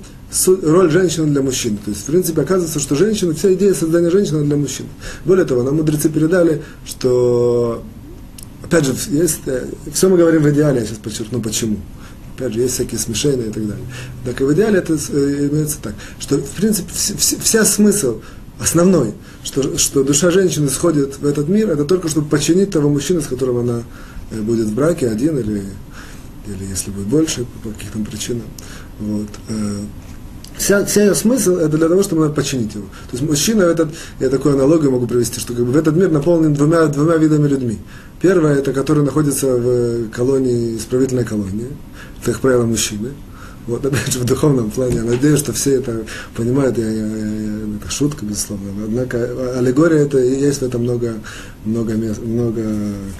роль 0.63 0.91
женщины 0.91 1.27
для 1.27 1.43
мужчин. 1.43 1.77
То 1.77 1.91
есть, 1.91 2.03
в 2.03 2.07
принципе, 2.07 2.43
оказывается, 2.43 2.81
что 2.81 2.95
женщина, 2.95 3.35
вся 3.35 3.53
идея 3.55 3.75
создания 3.75 4.11
женщины 4.11 4.45
для 4.45 4.57
мужчин. 4.57 4.87
Более 5.25 5.45
того, 5.45 5.63
нам 5.63 5.77
мудрецы 5.77 6.09
передали, 6.09 6.63
что, 6.87 7.83
опять 8.73 8.87
же, 8.87 8.95
есть, 9.11 9.41
э, 9.47 9.67
все 9.93 10.09
мы 10.09 10.17
говорим 10.17 10.43
в 10.43 10.51
идеале, 10.51 10.81
я 10.81 10.87
сейчас 10.87 10.99
подчеркну 10.99 11.41
почему. 11.43 11.79
Опять 12.37 12.55
же, 12.55 12.61
есть 12.61 12.75
всякие 12.75 12.99
смешения 12.99 13.49
и 13.49 13.53
так 13.53 13.67
далее. 13.67 13.85
Так 14.25 14.41
и 14.41 14.45
в 14.45 14.53
идеале 14.55 14.79
это 14.79 14.95
э, 14.95 15.49
имеется 15.51 15.79
так, 15.83 15.95
что, 16.19 16.39
в 16.39 16.51
принципе, 16.51 16.91
вся, 16.95 17.37
вся 17.39 17.65
смысл 17.65 18.21
основной, 18.59 19.13
что, 19.45 19.77
что 19.77 20.03
душа 20.03 20.31
женщины 20.31 20.71
сходит 20.71 21.19
в 21.19 21.27
этот 21.27 21.49
мир, 21.49 21.71
это 21.71 21.85
только 21.85 22.09
чтобы 22.09 22.29
починить 22.29 22.71
того 22.71 22.89
мужчину, 22.89 23.21
с 23.21 23.27
которым 23.27 23.59
она 23.59 23.83
э, 24.31 24.41
будет 24.41 24.69
в 24.69 24.75
браке, 24.75 25.09
один 25.09 25.39
или, 25.39 25.65
или 26.47 26.65
если 26.65 26.91
будет 26.91 27.07
больше, 27.09 27.45
по 27.63 27.71
каким-то 27.71 28.11
причинам. 28.11 28.47
Вот 28.99 29.29
вся, 30.63 30.85
вся 30.85 31.03
ее 31.03 31.15
смысл 31.15 31.57
это 31.57 31.77
для 31.77 31.89
того, 31.89 32.03
чтобы 32.03 32.31
починить 32.31 32.75
его. 32.75 32.85
То 33.11 33.17
есть 33.17 33.29
мужчина, 33.29 33.63
этот, 33.63 33.91
я 34.21 34.29
такую 34.29 34.55
аналогию 34.55 34.93
могу 34.93 35.07
провести, 35.07 35.41
что 35.41 35.55
как 35.55 35.65
бы 35.65 35.73
в 35.73 35.77
этот 35.77 35.97
мир 35.97 36.11
наполнен 36.11 36.55
двумя, 36.55 36.87
двумя 36.87 37.17
видами 37.17 37.49
людьми. 37.49 37.79
Первое, 38.21 38.57
это 38.57 38.73
которые 38.73 39.05
находятся 39.05 39.47
в 39.57 40.09
колонии, 40.11 40.77
исправительной 40.77 41.25
колонии, 41.25 41.69
это, 42.21 42.33
как 42.33 42.41
правило, 42.41 42.65
мужчины. 42.65 43.11
Вот, 43.67 43.87
опять 43.87 44.13
же, 44.13 44.19
в 44.19 44.25
духовном 44.25 44.71
плане, 44.73 44.97
я 44.97 45.05
надеюсь, 45.05 45.39
что 45.39 45.53
все 45.53 45.75
это 45.75 46.05
понимают, 46.35 46.79
я, 46.79 46.89
я, 46.89 47.07
я, 47.07 47.77
это 47.81 47.91
шутка, 47.91 48.25
безусловно. 48.25 48.67
Однако 48.85 49.57
аллегория 49.57 49.99
это 49.99 50.19
и 50.19 50.41
есть 50.41 50.61
в 50.61 50.65
этом 50.65 50.83
много, 50.83 51.15
много, 51.65 51.95
много 51.95 52.63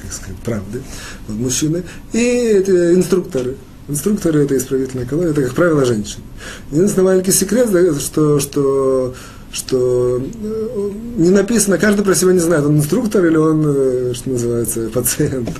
как 0.03 0.13
сказать, 0.13 0.37
правды. 0.45 0.83
Вот, 1.29 1.37
мужчины. 1.37 1.85
И 2.13 2.19
эти 2.19 2.71
инструкторы, 2.95 3.57
Инструкторы 3.89 4.45
это 4.45 4.57
исправительная 4.57 5.07
колония, 5.07 5.33
это, 5.33 5.43
как 5.43 5.55
правило, 5.55 5.85
женщины. 5.85 6.23
Единственный 6.71 7.05
маленький 7.05 7.33
секрет, 7.33 7.69
что, 8.01 8.39
что, 8.39 9.15
что 9.51 10.23
э, 10.23 10.91
не 11.17 11.31
написано, 11.31 11.79
каждый 11.79 12.05
про 12.05 12.15
себя 12.15 12.33
не 12.33 12.39
знает, 12.39 12.65
он 12.65 12.79
инструктор 12.79 13.25
или 13.27 13.37
он, 13.37 13.65
э, 13.67 14.13
что 14.15 14.31
называется, 14.31 14.89
пациент 14.89 15.51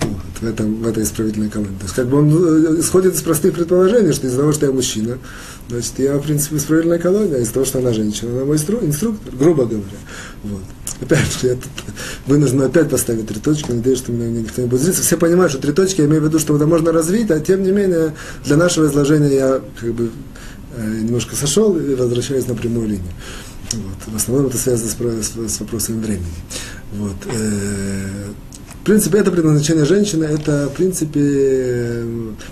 вот, 0.00 0.40
в, 0.40 0.46
этом, 0.46 0.82
в 0.82 0.86
этой 0.86 1.02
исправительной 1.02 1.50
колонии. 1.50 1.76
То 1.78 1.84
есть, 1.84 1.94
как 1.94 2.06
бы 2.06 2.18
он 2.18 2.30
э, 2.30 2.80
исходит 2.80 3.14
из 3.14 3.22
простых 3.22 3.54
предположений, 3.54 4.12
что 4.12 4.28
из-за 4.28 4.38
того, 4.38 4.52
что 4.52 4.66
я 4.66 4.72
мужчина, 4.72 5.18
значит, 5.68 5.98
я, 5.98 6.16
в 6.18 6.22
принципе, 6.22 6.56
исправительная 6.56 7.00
колония, 7.00 7.36
а 7.36 7.38
из-за 7.40 7.54
того, 7.54 7.66
что 7.66 7.80
она 7.80 7.92
женщина, 7.92 8.30
она 8.30 8.44
мой 8.44 8.56
инструктор, 8.56 9.34
грубо 9.34 9.64
говоря. 9.64 9.98
Вот. 10.44 10.62
Опять 11.02 11.42
я 11.42 11.54
тут 11.54 11.94
вынужден 12.26 12.62
опять 12.62 12.88
поставить 12.88 13.26
три 13.26 13.40
точки, 13.40 13.72
надеюсь, 13.72 13.98
что 13.98 14.12
меня 14.12 14.40
никто 14.40 14.62
не 14.62 14.68
будет 14.68 14.82
злиться. 14.82 15.02
Все 15.02 15.16
понимают, 15.16 15.50
что 15.50 15.60
три 15.60 15.72
точки, 15.72 16.00
я 16.00 16.06
имею 16.06 16.22
в 16.22 16.24
виду, 16.26 16.38
что 16.38 16.54
это 16.54 16.66
можно 16.66 16.92
развить, 16.92 17.30
а 17.32 17.40
тем 17.40 17.64
не 17.64 17.72
менее, 17.72 18.14
для 18.44 18.56
нашего 18.56 18.86
изложения 18.86 19.34
я 19.34 19.60
как 19.80 19.94
бы 19.94 20.10
э, 20.76 21.00
немножко 21.02 21.34
сошел 21.34 21.76
и 21.76 21.96
возвращаюсь 21.96 22.46
на 22.46 22.54
прямую 22.54 22.88
линию. 22.88 23.12
Вот. 23.72 24.14
В 24.14 24.16
основном 24.16 24.46
это 24.46 24.58
связано 24.58 24.90
с, 24.90 25.26
с, 25.26 25.54
с 25.56 25.60
вопросами 25.60 26.00
времени. 26.00 26.26
Вот. 26.92 27.16
Э, 27.26 28.28
в 28.82 28.84
принципе, 28.84 29.18
это 29.18 29.30
предназначение 29.30 29.84
женщины, 29.84 30.24
это, 30.24 30.68
в 30.68 30.76
принципе, 30.76 32.04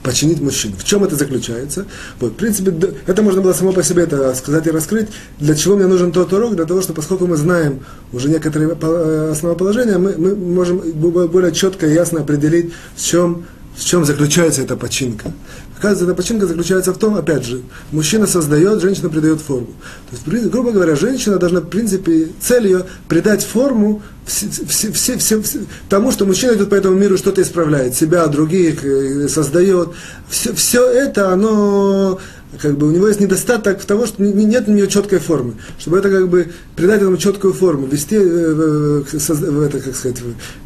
починить 0.05 0.41
мужчину. 0.41 0.77
В 0.79 0.85
чем 0.85 1.03
это 1.03 1.17
заключается? 1.17 1.87
Вот, 2.21 2.35
в 2.35 2.37
принципе, 2.37 2.73
это 3.09 3.23
можно 3.23 3.41
было 3.41 3.53
само 3.53 3.73
по 3.73 3.83
себе 3.83 4.05
это 4.05 4.33
сказать 4.37 4.65
и 4.69 4.71
раскрыть. 4.71 5.09
Для 5.41 5.57
чего 5.57 5.75
мне 5.75 5.89
нужен 5.89 6.13
тот 6.13 6.33
урок? 6.33 6.55
Для 6.55 6.67
того, 6.67 6.83
что 6.83 6.93
поскольку 6.93 7.27
мы 7.27 7.37
знаем 7.37 7.81
уже 8.13 8.29
некоторые 8.29 8.79
э, 8.81 9.31
основоположения, 9.33 9.99
мы, 9.99 10.15
мы 10.17 10.37
можем 10.37 10.79
более 10.79 11.51
четко 11.51 11.89
и 11.89 11.95
ясно 11.95 12.21
определить, 12.21 12.73
в 12.95 13.03
чем, 13.03 13.45
в 13.81 13.85
чем 13.85 14.05
заключается 14.05 14.61
эта 14.61 14.77
починка. 14.77 15.33
Оказывается, 15.79 16.05
эта 16.05 16.15
починка 16.15 16.47
заключается 16.47 16.93
в 16.93 16.99
том, 16.99 17.15
опять 17.15 17.47
же, 17.47 17.63
мужчина 17.93 18.27
создает, 18.27 18.83
женщина 18.83 19.09
придает 19.09 19.41
форму. 19.41 19.69
То 20.11 20.33
есть, 20.33 20.51
грубо 20.51 20.71
говоря, 20.71 20.97
женщина 20.97 21.39
должна, 21.39 21.61
в 21.61 21.69
принципе, 21.69 22.29
цель 22.41 22.67
ее 22.67 22.87
придать 23.09 23.43
форму 23.43 24.03
все, 24.27 24.49
все, 24.93 24.93
все, 24.93 25.41
все, 25.41 25.61
тому, 25.89 26.13
что 26.13 26.27
мужчина 26.27 26.53
идет 26.53 26.69
по 26.69 26.75
этому 26.75 26.97
миру, 26.97 27.17
что-то 27.17 27.41
исправляет, 27.41 27.95
себя, 27.95 28.27
других, 28.27 28.85
э, 28.85 29.29
создает. 29.29 29.89
Все, 30.29 30.53
все 30.53 30.87
это, 30.87 31.31
оно 31.31 32.21
как 32.59 32.77
бы 32.77 32.89
у 32.89 32.91
него 32.91 33.07
есть 33.09 33.21
недостаток 33.21 33.85
того, 33.85 34.07
что 34.07 34.23
нет 34.23 34.69
у 34.69 34.73
нее 34.73 34.89
четкой 34.89 35.19
формы. 35.19 35.55
Чтобы 35.79 35.99
это 35.99 36.11
как 36.11 36.29
бы 36.29 36.49
придать 36.77 37.01
этому 37.01 37.17
четкую 37.17 37.55
форму, 37.55 37.87
ввести, 37.87 38.17
э, 38.17 39.03
в, 39.03 39.63
это, 39.63 39.81
как 39.81 39.95
сказать, 39.95 40.19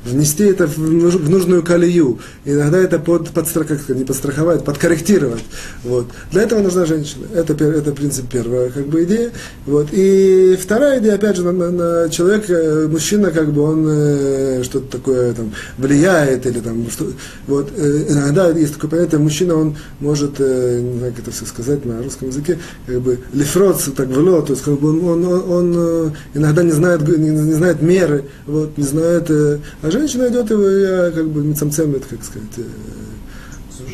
внести 0.04 0.44
это 0.44 0.66
в 0.66 1.30
нужную 1.30 1.62
колею. 1.62 2.18
Иногда 2.44 2.78
это 2.78 2.98
под, 2.98 3.30
подстрах, 3.30 3.68
как 3.68 3.80
сказать, 3.80 3.98
не 3.98 4.04
подстраховать, 4.06 4.64
подкорректировать. 4.64 5.44
Вот. 5.82 6.06
Для 6.30 6.42
этого 6.42 6.60
нужна 6.60 6.86
женщина. 6.86 7.26
Это, 7.34 7.52
это 7.52 7.92
принцип 7.92 8.26
первая 8.30 8.70
как 8.70 8.86
бы, 8.86 9.04
идея. 9.04 9.30
Вот. 9.66 9.88
И 9.92 10.58
вторая 10.60 11.00
идея, 11.00 11.14
опять 11.14 11.36
же, 11.36 11.42
на, 11.44 11.52
на, 11.52 11.70
на 11.70 12.08
человек, 12.08 12.44
э, 12.48 12.88
мужчина, 12.90 13.30
как 13.30 13.52
бы 13.52 13.62
он 13.62 13.86
э, 13.88 14.62
что-то 14.64 14.98
такое 14.98 15.34
там, 15.34 15.52
влияет, 15.76 16.46
или 16.46 16.60
там, 16.60 16.90
что, 16.90 17.06
вот, 17.46 17.70
иногда 17.78 18.48
есть 18.50 18.74
такое 18.74 18.90
понятие, 18.90 19.20
мужчина, 19.20 19.54
он 19.54 19.76
может, 20.00 20.36
знаю, 20.36 21.12
как 21.14 21.24
это 21.24 21.30
все 21.30 21.44
сказать, 21.44 21.73
сказать 21.74 21.84
на 21.84 22.02
русском 22.02 22.28
языке, 22.28 22.58
как 22.86 23.00
бы 23.00 23.18
лифроц 23.32 23.84
так 23.96 24.08
вло, 24.08 24.42
то 24.42 24.52
есть 24.52 24.64
как 24.64 24.78
бы 24.78 24.90
он, 24.90 25.04
он, 25.04 25.24
он, 25.24 25.50
он 25.50 25.74
э, 25.76 26.10
иногда 26.34 26.62
не 26.62 26.72
знает, 26.72 27.06
не, 27.06 27.30
не 27.30 27.52
знает 27.52 27.82
меры, 27.82 28.24
вот, 28.46 28.76
не 28.76 28.84
знает, 28.84 29.30
э, 29.30 29.58
а 29.82 29.90
женщина 29.90 30.28
идет 30.28 30.50
его, 30.50 30.68
я 30.68 31.10
как 31.10 31.28
бы 31.28 31.42
мецамцемет, 31.42 32.04
как 32.06 32.24
сказать, 32.24 32.48
э, 32.58 32.62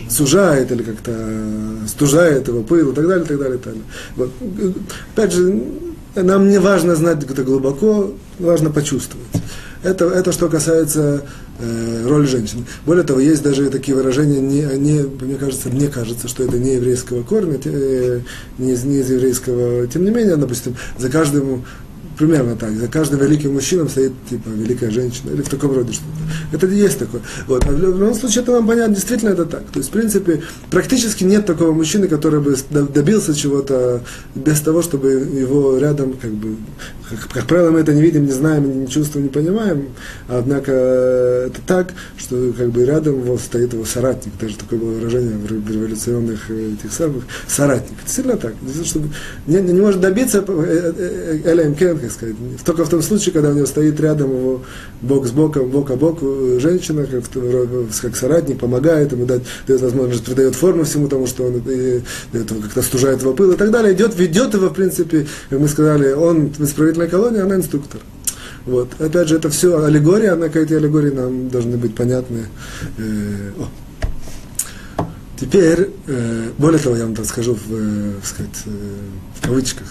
сужает 0.09 0.71
или 0.73 0.83
как-то 0.83 1.13
стужает 1.87 2.49
его 2.49 2.63
пыл 2.63 2.91
и 2.91 2.95
так 2.95 3.07
далее, 3.07 3.25
и 3.25 3.29
так 3.29 3.39
далее, 3.39 3.57
и 3.57 3.61
так 3.61 3.73
далее. 3.73 3.89
Вот. 4.17 4.31
Опять 5.15 5.33
же, 5.33 5.63
нам 6.17 6.49
не 6.49 6.59
важно 6.59 6.97
знать 6.97 7.23
это 7.23 7.43
глубоко, 7.43 8.13
важно 8.39 8.71
почувствовать. 8.71 9.27
Это, 9.83 10.07
это 10.07 10.33
что 10.33 10.49
касается 10.49 11.23
э, 11.59 12.07
роли 12.07 12.27
женщин. 12.27 12.67
Более 12.85 13.05
того, 13.05 13.19
есть 13.19 13.43
даже 13.43 13.71
такие 13.71 13.97
выражения, 13.97 14.41
не, 14.41 14.63
не, 14.79 15.03
мне 15.03 15.37
кажется, 15.37 15.71
мне 15.71 15.89
кажется, 15.89 16.29
что 16.29 16.45
это 16.45 16.59
не 16.59 16.75
еврейского 16.75 17.23
корня, 17.23 17.59
э, 17.65 18.21
не, 18.59 18.73
не 18.73 18.99
из 18.99 19.11
еврейского, 19.11 19.87
тем 19.87 20.05
не 20.05 20.11
менее, 20.11 20.37
допустим, 20.37 20.77
за 20.99 21.09
каждым 21.09 21.65
примерно 22.21 22.55
так. 22.55 22.73
За 22.73 22.87
каждым 22.87 23.21
великим 23.21 23.55
мужчиной 23.55 23.89
стоит 23.89 24.13
типа 24.29 24.49
великая 24.51 24.91
женщина 24.91 25.31
или 25.31 25.41
в 25.41 25.49
таком 25.49 25.75
роде 25.75 25.95
что-то. 25.95 26.57
Это 26.57 26.67
есть 26.67 26.99
такое. 26.99 27.23
Вот. 27.47 27.65
А 27.65 27.71
в 27.71 27.79
любом 27.79 28.15
случае 28.15 28.43
это 28.43 28.53
нам 28.53 28.67
понятно, 28.67 28.95
действительно 28.95 29.31
это 29.31 29.47
так. 29.47 29.65
То 29.73 29.79
есть, 29.79 29.89
в 29.89 29.93
принципе, 29.93 30.43
практически 30.71 31.25
нет 31.25 31.47
такого 31.47 31.73
мужчины, 31.73 32.09
который 32.09 32.41
бы 32.41 32.55
добился 32.71 33.35
чего-то 33.35 34.03
без 34.35 34.61
того, 34.61 34.83
чтобы 34.83 35.09
его 35.09 35.79
рядом, 35.79 36.13
как 36.13 36.33
бы, 36.33 36.57
как, 37.11 37.29
как 37.33 37.47
правило, 37.47 37.71
мы 37.71 37.81
это 37.81 37.93
не 37.93 38.03
видим, 38.03 38.25
не 38.25 38.33
знаем, 38.33 38.83
не 38.83 38.89
чувствуем, 38.89 39.27
не 39.27 39.33
понимаем. 39.33 39.89
Однако 40.29 40.73
это 40.73 41.61
так, 41.67 41.93
что 42.17 42.53
как 42.57 42.71
бы 42.71 42.85
рядом 42.85 43.21
его 43.21 43.37
стоит 43.39 43.73
его 43.73 43.85
соратник. 43.85 44.33
Даже 44.41 44.57
такое 44.57 44.79
было 44.79 44.91
выражение 44.91 45.37
в 45.37 45.71
революционных 45.71 46.51
э, 46.51 46.75
этих 46.75 46.93
самых 46.93 47.25
соратник. 47.49 47.97
Действительно 48.05 48.37
так. 48.37 48.55
Чтобы 48.85 49.09
не, 49.47 49.61
не 49.61 49.81
может 49.81 50.01
добиться 50.01 50.45
э, 50.47 50.93
э, 50.97 51.51
Элем 51.51 51.75
Кен, 51.75 51.99
как 51.99 52.11
сказать, 52.11 52.37
только 52.65 52.85
в 52.85 52.89
том 52.89 53.03
случае, 53.03 53.33
когда 53.33 53.51
у 53.51 53.55
него 53.55 53.67
стоит 53.67 54.01
рядом 54.01 54.31
его 54.31 54.63
бок 55.01 55.27
с 55.27 55.31
боком, 55.31 55.69
бок 55.71 55.91
о 55.91 55.97
бок 55.97 56.21
женщина, 56.61 57.07
как, 57.07 57.25
как 58.01 58.17
соратник, 58.17 58.59
помогает 58.59 59.13
ему, 59.13 59.27
дает, 59.27 59.43
дает 59.67 59.81
возможность, 59.81 60.25
придает 60.25 60.55
форму 60.55 60.85
всему 60.85 61.09
тому, 61.09 61.27
что 61.27 61.45
он 61.45 61.63
как-то 62.33 62.83
стужает 62.83 63.23
его 63.23 63.33
пыл 63.33 63.53
и 63.53 63.57
так 63.57 63.71
далее, 63.71 63.95
идет, 63.95 64.17
ведет 64.19 64.55
его, 64.55 64.69
в 64.69 64.75
принципе, 64.75 65.27
мы 65.51 65.69
сказали, 65.69 66.13
он 66.13 66.53
в 66.57 66.65
исправительной 67.01 67.09
колонии, 67.09 67.41
она 67.41 67.57
инструктор. 67.57 68.01
Вот. 68.67 69.01
Опять 69.01 69.29
же, 69.29 69.37
это 69.37 69.49
все 69.49 69.83
аллегория, 69.83 70.33
однако 70.33 70.61
эти 70.61 70.75
аллегории 70.75 71.11
нам 71.11 71.49
должны 71.49 71.77
быть 71.77 71.95
понятны. 71.95 72.47
Э, 72.99 73.53
о. 73.59 73.69
Теперь, 75.41 75.91
э, 76.07 76.51
более 76.59 76.79
того, 76.79 76.97
я 76.97 77.05
вам 77.05 77.15
так 77.15 77.25
скажу 77.25 77.55
в, 77.55 77.61
э, 77.71 78.13
сказать, 78.23 78.65
в 78.67 79.47
кавычках, 79.47 79.89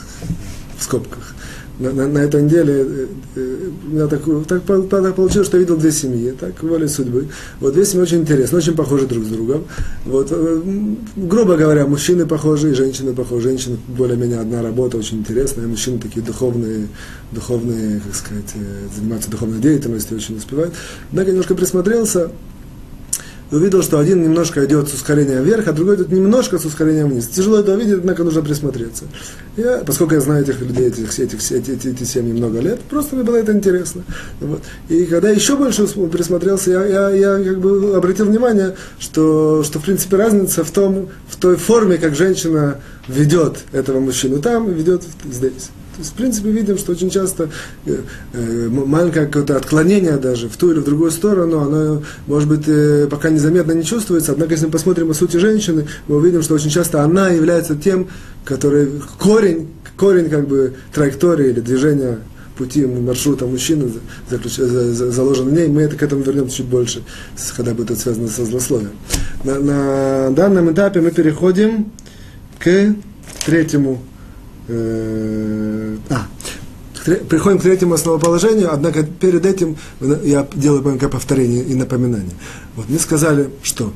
в 0.77 0.83
скобках. 0.83 1.33
На, 1.79 1.93
на, 1.93 2.07
на 2.07 2.17
этой 2.19 2.41
неделе 2.43 2.73
э, 2.73 3.07
э, 3.35 3.69
я 3.93 4.07
так, 4.07 4.21
так, 4.47 4.63
так 4.89 5.15
получилось, 5.15 5.47
что 5.47 5.55
я 5.55 5.61
видел 5.61 5.77
две 5.77 5.91
семьи, 5.91 6.33
так, 6.37 6.61
волей 6.61 6.89
судьбы. 6.89 7.29
Вот 7.61 7.73
две 7.73 7.85
семьи 7.85 8.03
очень 8.03 8.19
интересны, 8.19 8.57
очень 8.57 8.75
похожи 8.75 9.07
друг 9.07 9.23
с 9.23 9.29
другом. 9.29 9.63
Вот, 10.05 10.27
э, 10.29 10.61
грубо 11.15 11.55
говоря, 11.55 11.87
мужчины 11.87 12.25
похожи 12.25 12.71
и 12.71 12.73
женщины 12.73 13.13
похожи. 13.13 13.49
Женщины 13.49 13.77
более-менее 13.87 14.39
одна 14.39 14.61
работа 14.61 14.97
очень 14.97 15.19
интересная, 15.19 15.67
мужчины 15.67 15.99
такие 15.99 16.21
духовные, 16.21 16.89
духовные, 17.31 18.01
как 18.01 18.13
сказать, 18.13 18.53
занимаются 18.93 19.31
духовной 19.31 19.59
деятельностью, 19.59 20.17
очень 20.17 20.35
успевают. 20.35 20.73
Однако 21.11 21.31
немножко 21.31 21.55
присмотрелся, 21.55 22.31
и 23.51 23.55
увидел, 23.55 23.81
что 23.81 23.99
один 23.99 24.21
немножко 24.21 24.63
идет 24.65 24.89
с 24.89 24.93
ускорением 24.93 25.43
вверх, 25.43 25.67
а 25.67 25.73
другой 25.73 25.95
идет 25.95 26.11
немножко 26.11 26.59
с 26.59 26.65
ускорением 26.65 27.09
вниз. 27.09 27.27
Тяжело 27.27 27.59
это 27.59 27.73
увидеть, 27.73 27.99
однако 27.99 28.23
нужно 28.23 28.41
присмотреться. 28.41 29.05
Я, 29.57 29.83
поскольку 29.85 30.13
я 30.13 30.21
знаю 30.21 30.43
этих 30.43 30.61
людей, 30.61 30.87
этих, 30.87 31.19
этих, 31.19 31.51
эти, 31.51 31.71
эти, 31.71 31.87
эти 31.87 32.03
семьи 32.03 32.33
много 32.33 32.59
лет, 32.59 32.79
просто 32.81 33.15
мне 33.15 33.23
было 33.23 33.37
это 33.37 33.51
интересно. 33.51 34.03
Вот. 34.39 34.61
И 34.87 35.05
когда 35.05 35.29
еще 35.29 35.55
больше 35.55 35.87
присмотрелся, 35.87 36.71
я, 36.71 36.85
я, 36.85 37.09
я 37.37 37.43
как 37.43 37.59
бы 37.59 37.95
обратил 37.95 38.25
внимание, 38.25 38.75
что, 38.99 39.63
что 39.63 39.79
в 39.79 39.83
принципе 39.83 40.17
разница 40.17 40.63
в, 40.63 40.71
том, 40.71 41.09
в 41.27 41.35
той 41.37 41.55
форме, 41.55 41.97
как 41.97 42.15
женщина 42.15 42.77
ведет 43.07 43.57
этого 43.71 43.99
мужчину 43.99 44.41
там, 44.41 44.71
ведет 44.71 45.03
здесь. 45.31 45.69
Есть, 45.99 46.11
в 46.11 46.13
принципе, 46.13 46.49
видим, 46.49 46.77
что 46.77 46.93
очень 46.93 47.09
часто 47.09 47.49
э, 47.85 47.97
э, 48.31 48.69
маленькое 48.69 49.25
какое-то 49.25 49.57
отклонение 49.57 50.15
даже 50.15 50.47
в 50.47 50.55
ту 50.55 50.71
или 50.71 50.79
в 50.79 50.85
другую 50.85 51.11
сторону, 51.11 51.59
оно, 51.59 52.03
может 52.25 52.47
быть, 52.47 52.63
э, 52.67 53.07
пока 53.11 53.29
незаметно 53.29 53.73
не 53.73 53.83
чувствуется, 53.83 54.31
однако, 54.31 54.53
если 54.53 54.67
мы 54.67 54.71
посмотрим 54.71 55.11
о 55.11 55.13
сути 55.13 55.35
женщины, 55.35 55.87
мы 56.07 56.15
увидим, 56.15 56.41
что 56.41 56.55
очень 56.55 56.69
часто 56.69 57.03
она 57.03 57.27
является 57.27 57.75
тем, 57.75 58.07
который 58.45 58.89
корень, 59.17 59.67
корень 59.97 60.29
как 60.29 60.47
бы 60.47 60.73
траектории 60.93 61.49
или 61.49 61.59
движения 61.59 62.19
пути 62.57 62.85
маршрута 62.85 63.45
мужчины 63.45 63.91
заключ, 64.29 64.55
заложен 64.55 65.49
в 65.49 65.53
ней. 65.53 65.67
Мы 65.67 65.81
это, 65.81 65.97
к 65.97 66.03
этому 66.03 66.21
вернемся 66.21 66.57
чуть 66.57 66.67
больше, 66.67 67.03
когда 67.57 67.73
будет 67.73 67.99
связано 67.99 68.29
со 68.29 68.45
злословием. 68.45 68.91
На, 69.43 69.59
на 69.59 70.29
данном 70.31 70.71
этапе 70.71 71.01
мы 71.01 71.11
переходим 71.11 71.91
к 72.57 72.95
третьему 73.45 74.01
Э, 74.69 75.97
а, 76.11 76.27
приходим 77.27 77.57
к 77.57 77.63
третьему 77.63 77.95
основоположению, 77.95 78.71
однако 78.71 79.03
перед 79.03 79.45
этим 79.45 79.77
я 80.23 80.47
делаю 80.53 80.83
маленькое 80.83 81.09
повторение 81.09 81.63
и 81.63 81.73
напоминание. 81.73 82.35
Вот 82.75 82.87
мне 82.87 82.99
сказали, 82.99 83.49
что 83.63 83.91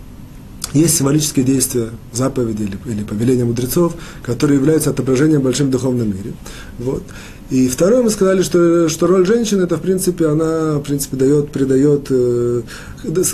есть 0.74 0.98
символические 0.98 1.46
действия 1.46 1.90
заповеди 2.12 2.64
или, 2.64 2.78
или 2.92 3.04
повеления 3.04 3.46
мудрецов, 3.46 3.94
которые 4.24 4.58
являются 4.58 4.90
отображением 4.90 5.42
в 5.42 5.44
большом 5.44 5.70
духовном 5.70 6.08
мире. 6.08 6.34
Вот. 6.80 7.04
И 7.52 7.68
второе, 7.68 8.02
мы 8.02 8.10
сказали, 8.10 8.42
что, 8.42 8.90
что 8.90 9.06
роль 9.06 9.28
женщины, 9.28 9.64
это, 9.64 9.78
в 9.78 9.82
принципе, 9.82 10.26
она, 10.26 10.80
в 10.80 10.82
принципе, 10.82 11.18
дает, 11.18 11.52
придает, 11.52 12.08
э, 12.10 12.64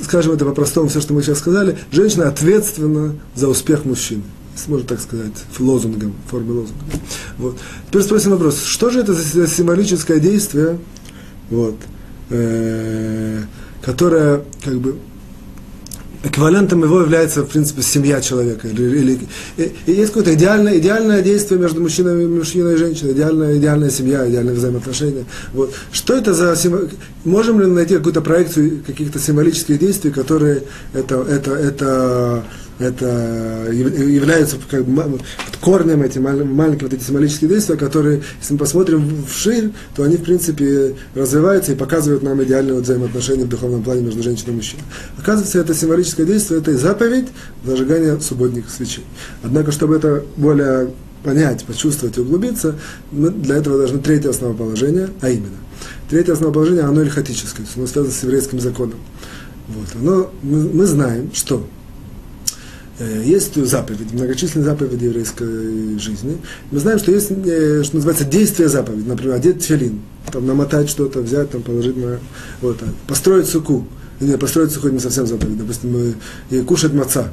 скажем 0.03 0.33
это 0.33 0.43
по-простому, 0.43 0.89
все, 0.89 0.99
что 0.99 1.13
мы 1.13 1.21
сейчас 1.21 1.39
сказали, 1.39 1.77
женщина 1.91 2.27
ответственна 2.27 3.15
за 3.35 3.47
успех 3.47 3.85
мужчины 3.85 4.23
можно 4.67 4.87
так 4.87 4.99
сказать, 4.99 5.33
лозунгом, 5.59 6.13
в 6.25 6.29
форме 6.29 6.51
лозунга. 6.51 6.83
Вот. 7.37 7.57
Теперь 7.87 8.01
спросим 8.01 8.31
вопрос, 8.31 8.63
что 8.63 8.89
же 8.89 8.99
это 8.99 9.13
за 9.13 9.47
символическое 9.47 10.19
действие, 10.19 10.79
вот, 11.49 11.75
э, 12.29 13.41
которое 13.81 14.43
как 14.63 14.79
бы 14.79 14.95
эквивалентом 16.23 16.83
его 16.83 17.01
является, 17.01 17.43
в 17.43 17.47
принципе, 17.47 17.81
семья 17.81 18.19
человека. 18.21 18.67
Или, 18.67 18.83
или, 18.83 19.19
и, 19.57 19.71
и 19.85 19.91
есть 19.93 20.09
какое-то 20.09 20.33
идеальное, 20.33 20.77
идеальное 20.77 21.21
действие 21.21 21.59
между 21.59 21.81
мужчиной, 21.81 22.27
мужчиной 22.27 22.73
и 22.73 22.77
женщиной, 22.77 23.13
идеальная, 23.13 23.57
идеальная 23.57 23.89
семья, 23.89 24.27
идеальные 24.29 24.55
взаимоотношения. 24.55 25.25
Вот. 25.53 25.73
Что 25.91 26.15
это 26.15 26.33
за... 26.33 26.55
Можем 27.23 27.61
ли 27.61 27.67
найти 27.67 27.95
какую-то 27.95 28.21
проекцию 28.21 28.83
каких-то 28.85 29.19
символических 29.19 29.79
действий, 29.79 30.11
которые 30.11 30.63
это, 30.93 31.21
это, 31.21 31.51
это 31.53 32.43
это 32.79 33.67
являются 33.71 34.57
как 34.69 34.85
бы 34.85 35.19
корнем 35.59 36.01
эти 36.01 36.17
маленькие 36.17 36.87
вот 36.87 36.93
эти 36.93 37.03
символические 37.03 37.49
действия, 37.49 37.75
которые, 37.75 38.23
если 38.39 38.53
мы 38.53 38.59
посмотрим 38.59 39.25
вширь, 39.29 39.71
то 39.95 40.03
они, 40.03 40.15
в 40.15 40.23
принципе, 40.23 40.95
развиваются 41.13 41.73
и 41.73 41.75
показывают 41.75 42.23
нам 42.23 42.41
идеальные 42.41 42.75
вот 42.75 42.83
взаимоотношения 42.83 43.43
в 43.43 43.49
духовном 43.49 43.83
плане 43.83 44.03
между 44.03 44.23
женщиной 44.23 44.53
и 44.53 44.55
мужчиной. 44.55 44.83
Оказывается, 45.17 45.59
это 45.59 45.75
символическое 45.75 46.25
действие, 46.25 46.61
это 46.61 46.75
заповедь 46.77 47.27
зажигания 47.65 48.17
субботних 48.19 48.69
свечей. 48.69 49.03
Однако, 49.43 49.73
чтобы 49.73 49.97
это 49.97 50.23
более 50.37 50.91
понять, 51.23 51.65
почувствовать 51.65 52.17
и 52.17 52.21
углубиться, 52.21 52.75
мы 53.11 53.29
для 53.29 53.57
этого 53.57 53.77
должны 53.77 53.99
третье 53.99 54.29
основоположение, 54.29 55.09
а 55.19 55.29
именно. 55.29 55.57
Третье 56.09 56.31
основоположение, 56.31 56.83
оно 56.83 57.01
ильхатическое, 57.01 57.57
то 57.57 57.61
есть 57.63 57.77
оно 57.77 57.87
связано 57.87 58.13
с 58.13 58.23
еврейским 58.23 58.61
законом. 58.61 58.99
Вот. 59.67 59.87
Оно, 60.01 60.31
мы, 60.41 60.69
мы 60.69 60.85
знаем, 60.85 61.29
что 61.33 61.67
есть 63.05 63.55
заповеди, 63.65 64.13
многочисленные 64.13 64.65
заповеди 64.65 65.05
еврейской 65.05 65.97
жизни. 65.99 66.37
Мы 66.71 66.79
знаем, 66.79 66.99
что 66.99 67.11
есть, 67.11 67.31
э, 67.31 67.83
что 67.83 67.95
называется, 67.95 68.25
действие 68.25 68.69
заповеди. 68.69 69.07
Например, 69.07 69.35
одеть 69.35 69.59
тфилин, 69.59 70.01
там, 70.31 70.45
намотать 70.45 70.89
что-то, 70.89 71.21
взять, 71.21 71.49
там, 71.51 71.61
положить 71.61 71.97
на... 71.97 72.19
Вот, 72.61 72.79
построить 73.07 73.47
суку. 73.47 73.87
Нет, 74.19 74.39
построить 74.39 74.71
суку 74.71 74.89
не 74.89 74.99
совсем 74.99 75.25
заповедь. 75.27 75.57
Допустим, 75.57 76.15
и 76.49 76.61
кушать 76.61 76.93
маца 76.93 77.31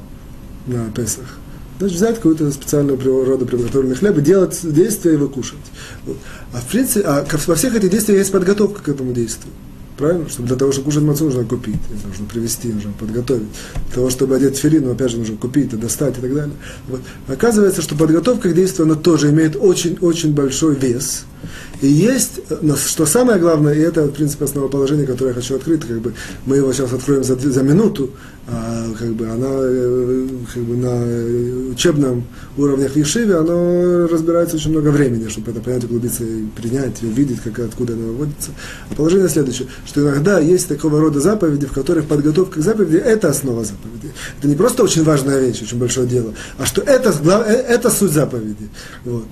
на 0.66 0.90
Песах. 0.92 1.38
Значит, 1.78 1.96
взять 1.96 2.16
какую-то 2.16 2.50
специальную 2.52 2.98
рода 3.26 3.44
приготовленный 3.44 3.96
хлеб 3.96 4.16
и 4.18 4.22
делать 4.22 4.58
действие 4.62 5.14
и 5.14 5.18
его 5.18 5.28
кушать. 5.28 5.58
Вот. 6.06 6.16
А 6.52 6.58
в 6.58 6.66
принципе, 6.66 7.04
а 7.06 7.26
во 7.46 7.54
всех 7.54 7.74
этих 7.74 7.90
действиях 7.90 8.20
есть 8.20 8.32
подготовка 8.32 8.82
к 8.82 8.88
этому 8.88 9.12
действию. 9.12 9.52
Правильно? 9.96 10.28
Чтобы 10.28 10.48
для 10.48 10.56
того, 10.56 10.72
чтобы 10.72 10.86
кушать 10.86 11.02
мацу, 11.02 11.24
нужно 11.24 11.44
купить, 11.44 11.76
нужно 12.06 12.26
привезти, 12.26 12.68
нужно 12.68 12.92
подготовить. 12.98 13.48
Для 13.86 13.94
того, 13.94 14.10
чтобы 14.10 14.36
одеть 14.36 14.58
ферину, 14.58 14.92
опять 14.92 15.10
же, 15.10 15.18
нужно 15.18 15.36
купить, 15.36 15.72
и 15.72 15.76
достать 15.76 16.18
и 16.18 16.20
так 16.20 16.34
далее. 16.34 16.54
Вот. 16.88 17.00
Оказывается, 17.28 17.80
что 17.80 17.94
подготовка 17.94 18.50
к 18.50 18.54
действию, 18.54 18.86
она 18.86 18.94
тоже 18.94 19.30
имеет 19.30 19.56
очень-очень 19.56 20.34
большой 20.34 20.74
вес. 20.74 21.24
И 21.80 21.86
есть, 21.86 22.40
что 22.86 23.06
самое 23.06 23.38
главное, 23.38 23.74
и 23.74 23.80
это, 23.80 24.04
в 24.04 24.12
принципе, 24.12 24.44
основоположение, 24.44 25.06
которое 25.06 25.28
я 25.28 25.34
хочу 25.34 25.56
открыть, 25.56 25.82
как 25.82 26.00
бы 26.00 26.14
мы 26.46 26.56
его 26.56 26.72
сейчас 26.72 26.92
откроем 26.92 27.24
за, 27.24 27.36
за 27.36 27.62
минуту, 27.62 28.10
а, 28.48 28.86
как 28.96 29.08
бы 29.14 29.26
она 29.26 29.48
э, 29.50 30.28
как 30.54 30.62
бы 30.62 30.76
на 30.76 31.72
учебном 31.72 32.24
уровне 32.56 32.88
в 32.88 32.94
Ешиве, 32.94 33.34
оно 33.34 34.06
разбирается 34.06 34.54
очень 34.54 34.70
много 34.70 34.90
времени, 34.90 35.28
чтобы 35.28 35.50
это 35.50 35.60
понять, 35.60 35.82
углубиться 35.82 36.22
и 36.22 36.44
принять, 36.54 37.02
и 37.02 37.06
увидеть, 37.06 37.40
как, 37.40 37.58
откуда 37.58 37.94
оно 37.94 38.04
выводится. 38.06 38.52
А 38.88 38.94
положение 38.94 39.28
следующее, 39.28 39.66
что 39.84 40.00
иногда 40.00 40.38
есть 40.38 40.68
такого 40.68 41.00
рода 41.00 41.20
заповеди, 41.20 41.66
в 41.66 41.72
которых 41.72 42.06
подготовка 42.06 42.60
к 42.60 42.62
заповеди– 42.62 42.96
это 43.04 43.30
основа 43.30 43.64
заповеди. 43.64 44.12
Это 44.38 44.46
не 44.46 44.54
просто 44.54 44.84
очень 44.84 45.02
важная 45.02 45.40
вещь, 45.40 45.62
очень 45.62 45.78
большое 45.78 46.06
дело, 46.06 46.32
а 46.56 46.66
что 46.66 46.82
это, 46.82 47.12
э, 47.48 47.52
это 47.52 47.90
суть 47.90 48.12
заповеди. 48.12 48.68
Вот. 49.04 49.26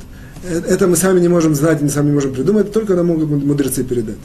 Э, 0.45 0.61
это 0.69 0.87
мы 0.87 0.97
сами 0.97 1.21
не 1.21 1.29
можем 1.29 1.55
знать, 1.55 1.81
мы 1.81 1.89
сами 1.89 2.07
не 2.07 2.13
можем 2.13 2.35
придумать, 2.35 2.73
только 2.73 2.95
нам 2.95 3.07
могут 3.07 3.29
мудрецы 3.45 3.83
передать. 3.85 4.19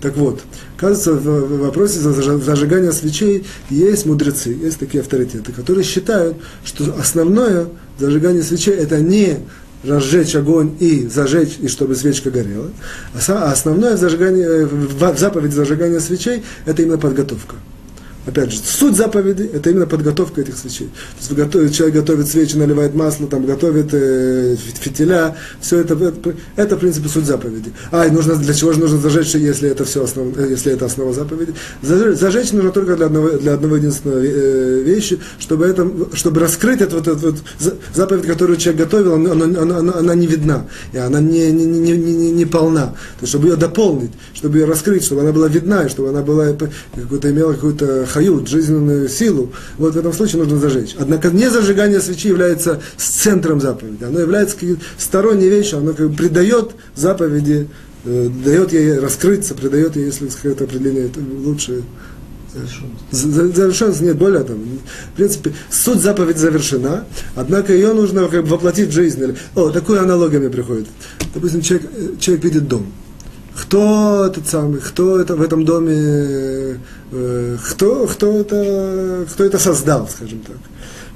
Так 0.00 0.16
вот, 0.16 0.40
кажется, 0.76 1.12
в 1.12 1.60
вопросе 1.60 2.00
зажигания 2.00 2.92
свечей 2.92 3.46
есть 3.68 4.06
мудрецы, 4.06 4.50
есть 4.50 4.78
такие 4.78 5.00
авторитеты, 5.00 5.52
которые 5.52 5.84
считают, 5.84 6.36
что 6.64 6.94
основное 6.98 7.68
зажигание 7.98 8.42
свечей 8.42 8.74
это 8.74 8.98
не 9.00 9.38
разжечь 9.84 10.34
огонь 10.34 10.76
и 10.80 11.06
зажечь, 11.06 11.56
и 11.60 11.68
чтобы 11.68 11.94
свечка 11.94 12.30
горела, 12.30 12.70
а 13.28 13.50
основное 13.50 13.96
зажигание, 13.96 14.46
э, 14.46 14.66
в 14.66 15.18
заповедь 15.18 15.52
зажигания 15.52 16.00
свечей 16.00 16.42
это 16.66 16.82
именно 16.82 16.98
подготовка. 16.98 17.56
Опять 18.26 18.52
же, 18.52 18.58
суть 18.58 18.96
заповеди– 18.96 19.50
это 19.54 19.70
именно 19.70 19.86
подготовка 19.86 20.42
этих 20.42 20.58
свечей. 20.58 20.88
То 20.88 21.18
есть 21.20 21.32
готовит, 21.32 21.72
человек 21.72 21.96
готовит 21.96 22.28
свечи, 22.28 22.54
наливает 22.54 22.94
масло, 22.94 23.26
там, 23.26 23.46
готовит 23.46 23.88
э, 23.92 24.56
фитиля, 24.56 25.36
все 25.60 25.78
это, 25.78 25.94
это, 25.94 26.34
это, 26.56 26.76
в 26.76 26.80
принципе, 26.80 27.08
суть 27.08 27.24
заповеди. 27.24 27.72
А, 27.90 28.06
и 28.06 28.10
нужно, 28.10 28.36
для 28.36 28.52
чего 28.52 28.74
же 28.74 28.80
нужно 28.80 28.98
зажечь, 28.98 29.34
если 29.34 29.70
это, 29.70 29.86
все 29.86 30.04
основ, 30.04 30.36
э, 30.36 30.50
если 30.50 30.70
это 30.70 30.84
основа 30.84 31.14
заповеди? 31.14 31.54
Зажечь, 31.80 32.18
зажечь 32.18 32.52
нужно 32.52 32.72
только 32.72 32.94
для 32.94 33.06
одного, 33.06 33.30
для 33.30 33.54
одного 33.54 33.76
единственного 33.76 34.20
э, 34.22 34.82
вещи, 34.82 35.18
чтобы, 35.38 35.64
это, 35.64 35.90
чтобы 36.12 36.40
раскрыть 36.40 36.82
эту 36.82 36.96
вот, 36.96 37.08
эту 37.08 37.20
вот 37.58 37.74
заповедь, 37.94 38.26
которую 38.26 38.58
человек 38.58 38.82
готовил, 38.82 39.14
она, 39.14 39.32
она, 39.32 39.78
она, 39.78 39.94
она 39.94 40.14
не 40.14 40.26
видна, 40.26 40.66
и 40.92 40.98
она 40.98 41.20
не, 41.20 41.50
не, 41.50 41.64
не, 41.64 41.96
не, 41.96 42.30
не 42.32 42.44
полна. 42.44 42.88
То 42.88 43.22
есть, 43.22 43.30
чтобы 43.30 43.48
ее 43.48 43.56
дополнить, 43.56 44.12
чтобы 44.34 44.58
ее 44.58 44.66
раскрыть, 44.66 45.04
чтобы 45.04 45.22
она 45.22 45.32
была 45.32 45.48
видна, 45.48 45.84
и 45.84 45.88
чтобы 45.88 46.10
она 46.10 46.20
была, 46.20 46.54
какую-то, 46.94 47.30
имела 47.30 47.54
какую-то 47.54 48.09
хают, 48.10 48.48
жизненную 48.48 49.08
силу, 49.08 49.52
вот 49.78 49.94
в 49.94 49.98
этом 49.98 50.12
случае 50.12 50.42
нужно 50.42 50.58
зажечь. 50.58 50.94
Однако 50.98 51.30
не 51.30 51.50
зажигание 51.50 52.00
свечи 52.00 52.28
является 52.28 52.80
центром 52.96 53.60
заповеди. 53.60 54.04
Оно 54.04 54.20
является 54.20 54.56
сторонней 54.98 55.48
вещью, 55.48 55.78
оно 55.78 55.94
как 55.94 56.10
бы 56.10 56.16
придает 56.16 56.72
заповеди, 56.94 57.68
э, 58.04 58.28
дает 58.44 58.72
ей 58.72 58.98
раскрыться, 58.98 59.54
придает 59.54 59.96
ей, 59.96 60.06
если 60.06 60.28
сказать 60.28 60.60
определение, 60.60 61.06
это 61.06 61.20
лучше 61.20 61.82
Завершенность 63.12 64.00
нет, 64.00 64.16
более 64.16 64.42
того. 64.42 64.58
В 65.12 65.16
принципе, 65.16 65.52
суть 65.70 66.00
заповедь 66.00 66.36
завершена, 66.36 67.04
однако 67.36 67.72
ее 67.72 67.92
нужно 67.92 68.26
как 68.28 68.42
бы 68.42 68.50
воплотить 68.50 68.88
в 68.88 68.92
жизнь. 68.92 69.22
О, 69.54 69.70
такую 69.70 70.02
аналогию 70.02 70.40
мне 70.40 70.50
приходит. 70.50 70.88
Допустим, 71.32 71.62
человек, 71.62 71.88
человек 72.18 72.44
видит 72.44 72.68
дом. 72.68 72.86
Кто 73.56 74.26
этот 74.26 74.46
самый, 74.46 74.80
кто 74.80 75.20
это 75.20 75.36
в 75.36 75.42
этом 75.42 75.64
доме, 75.64 76.78
э, 77.12 77.56
кто, 77.70 78.06
кто, 78.06 78.40
это, 78.40 79.26
кто 79.32 79.44
это 79.44 79.58
создал, 79.58 80.08
скажем 80.08 80.40
так. 80.40 80.56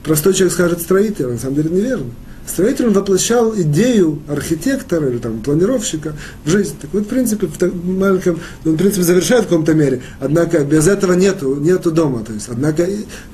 Простой 0.02 0.34
человек 0.34 0.52
скажет 0.52 0.82
строитель, 0.82 1.28
на 1.28 1.38
самом 1.38 1.54
деле 1.54 1.70
неверно. 1.70 2.10
Строитель 2.46 2.88
он 2.88 2.92
воплощал 2.92 3.54
идею 3.56 4.20
архитектора 4.28 5.08
или 5.08 5.18
там, 5.18 5.40
планировщика 5.40 6.14
в 6.44 6.50
жизнь. 6.50 6.74
Так 6.80 6.92
вот, 6.92 7.04
в 7.04 7.06
принципе, 7.06 7.46
в 7.46 7.86
маленьком, 7.86 8.38
он, 8.64 8.72
в 8.72 8.76
принципе, 8.76 9.02
завершает 9.02 9.44
в 9.44 9.48
каком-то 9.48 9.74
мере. 9.74 10.02
Однако 10.20 10.62
без 10.64 10.86
этого 10.86 11.14
нету, 11.14 11.54
нету 11.56 11.90
дома. 11.90 12.22
То 12.24 12.32
есть, 12.32 12.48
однако, 12.48 12.86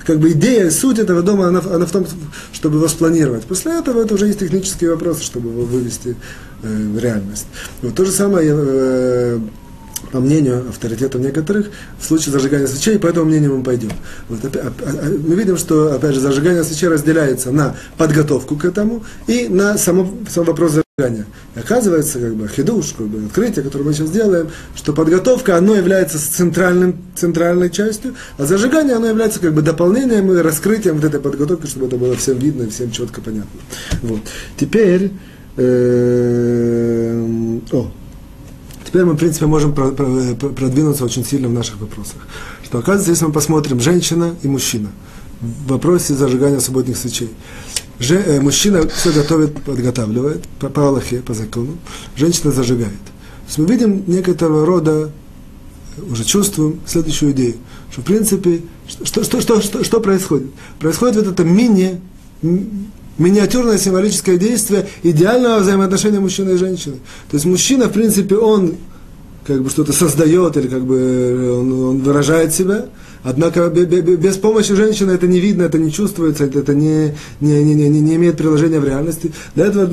как 0.06 0.18
бы 0.18 0.30
идея, 0.30 0.70
суть 0.70 0.98
этого 0.98 1.22
дома, 1.22 1.48
она, 1.48 1.60
она 1.60 1.86
в 1.86 1.90
том, 1.90 2.06
чтобы 2.52 2.76
его 2.76 2.88
спланировать. 2.88 3.44
После 3.44 3.72
этого 3.72 4.02
это 4.02 4.14
уже 4.14 4.26
есть 4.26 4.38
технические 4.38 4.90
вопросы, 4.90 5.24
чтобы 5.24 5.50
его 5.50 5.62
вывести 5.62 6.16
э, 6.62 6.88
в 6.94 6.98
реальность. 6.98 7.46
Вот 7.82 7.94
то 7.94 8.04
же 8.04 8.12
самое 8.12 8.52
э, 8.52 9.40
по 10.12 10.20
мнению 10.20 10.68
авторитетов 10.68 11.20
некоторых, 11.20 11.70
в 11.98 12.04
случае 12.04 12.32
зажигания 12.32 12.66
свечей, 12.66 12.98
по 12.98 13.06
этому 13.06 13.26
мнению 13.26 13.56
мы 13.56 13.62
пойдем. 13.62 13.92
Вот, 14.28 14.44
опять, 14.44 14.62
а, 14.64 14.72
а, 14.82 15.18
мы 15.26 15.34
видим, 15.34 15.56
что, 15.56 15.94
опять 15.94 16.14
же, 16.14 16.20
зажигание 16.20 16.64
свечей 16.64 16.88
разделяется 16.88 17.50
на 17.50 17.76
подготовку 17.96 18.56
к 18.56 18.64
этому 18.64 19.04
и 19.26 19.48
на 19.48 19.78
само, 19.78 20.10
сам 20.28 20.44
вопрос 20.44 20.72
зажигания. 20.72 21.26
И 21.54 21.60
оказывается, 21.60 22.18
как 22.18 22.34
бы, 22.34 22.48
хидуш, 22.48 22.92
как 22.96 23.06
бы, 23.06 23.26
открытие, 23.26 23.64
которое 23.64 23.84
мы 23.84 23.94
сейчас 23.94 24.10
делаем, 24.10 24.48
что 24.74 24.92
подготовка, 24.92 25.56
оно 25.56 25.74
является 25.74 26.18
центральным, 26.18 26.96
центральной 27.14 27.70
частью, 27.70 28.14
а 28.36 28.44
зажигание, 28.44 28.96
оно 28.96 29.06
является 29.06 29.40
как 29.40 29.54
бы 29.54 29.62
дополнением 29.62 30.32
и 30.32 30.36
раскрытием 30.36 30.96
вот 30.96 31.04
этой 31.04 31.20
подготовки, 31.20 31.66
чтобы 31.66 31.86
это 31.86 31.96
было 31.96 32.16
всем 32.16 32.38
видно 32.38 32.64
и 32.64 32.70
всем 32.70 32.90
четко 32.90 33.20
понятно. 33.20 33.60
Вот. 34.02 34.20
Теперь, 34.56 35.12
э, 35.56 37.20
о, 37.72 37.90
Теперь 38.90 39.04
мы, 39.04 39.12
в 39.12 39.18
принципе, 39.18 39.46
можем 39.46 39.72
продвинуться 39.72 41.04
очень 41.04 41.24
сильно 41.24 41.46
в 41.46 41.52
наших 41.52 41.80
вопросах. 41.80 42.16
Что 42.64 42.78
оказывается, 42.78 43.12
если 43.12 43.24
мы 43.24 43.32
посмотрим 43.32 43.78
женщина 43.78 44.34
и 44.42 44.48
мужчина 44.48 44.88
в 45.40 45.68
вопросе 45.68 46.14
зажигания 46.14 46.58
субботних 46.58 46.96
свечей. 46.96 47.30
Же, 48.00 48.16
э, 48.16 48.40
мужчина 48.40 48.88
все 48.88 49.12
готовит, 49.12 49.62
подготавливает 49.62 50.44
по, 50.58 50.68
по 50.68 50.88
Аллахе, 50.88 51.20
по 51.20 51.34
закону, 51.34 51.78
женщина 52.16 52.50
зажигает. 52.50 52.90
То 52.90 53.46
есть 53.46 53.58
мы 53.58 53.66
видим 53.66 54.02
некоторого 54.08 54.66
рода, 54.66 55.12
уже 56.10 56.24
чувствуем 56.24 56.80
следующую 56.84 57.30
идею, 57.30 57.54
что 57.92 58.00
в 58.00 58.04
принципе, 58.04 58.62
что, 58.88 59.22
что, 59.22 59.40
что, 59.40 59.60
что, 59.60 59.84
что 59.84 60.00
происходит? 60.00 60.50
Происходит 60.80 61.16
вот 61.16 61.28
это 61.28 61.44
мини, 61.44 62.00
миниатюрное 63.20 63.78
символическое 63.78 64.36
действие 64.36 64.88
идеального 65.02 65.60
взаимоотношения 65.60 66.20
мужчины 66.20 66.52
и 66.52 66.56
женщины. 66.56 66.96
То 67.30 67.36
есть 67.36 67.44
мужчина, 67.44 67.86
в 67.86 67.92
принципе, 67.92 68.36
он 68.36 68.74
как 69.46 69.62
бы 69.62 69.70
что-то 69.70 69.92
создает 69.92 70.56
или 70.56 70.68
как 70.68 70.82
бы 70.84 71.58
он, 71.60 71.72
он 71.72 71.98
выражает 72.02 72.54
себя, 72.54 72.86
однако 73.22 73.68
без 73.68 74.36
помощи 74.36 74.74
женщины 74.74 75.12
это 75.12 75.26
не 75.26 75.40
видно, 75.40 75.64
это 75.64 75.78
не 75.78 75.90
чувствуется, 75.90 76.44
это, 76.44 76.74
не, 76.74 77.14
не, 77.40 77.64
не, 77.64 77.74
не, 77.74 78.00
не 78.00 78.14
имеет 78.16 78.36
приложения 78.36 78.80
в 78.80 78.84
реальности. 78.84 79.32
Для 79.54 79.66
этого 79.66 79.86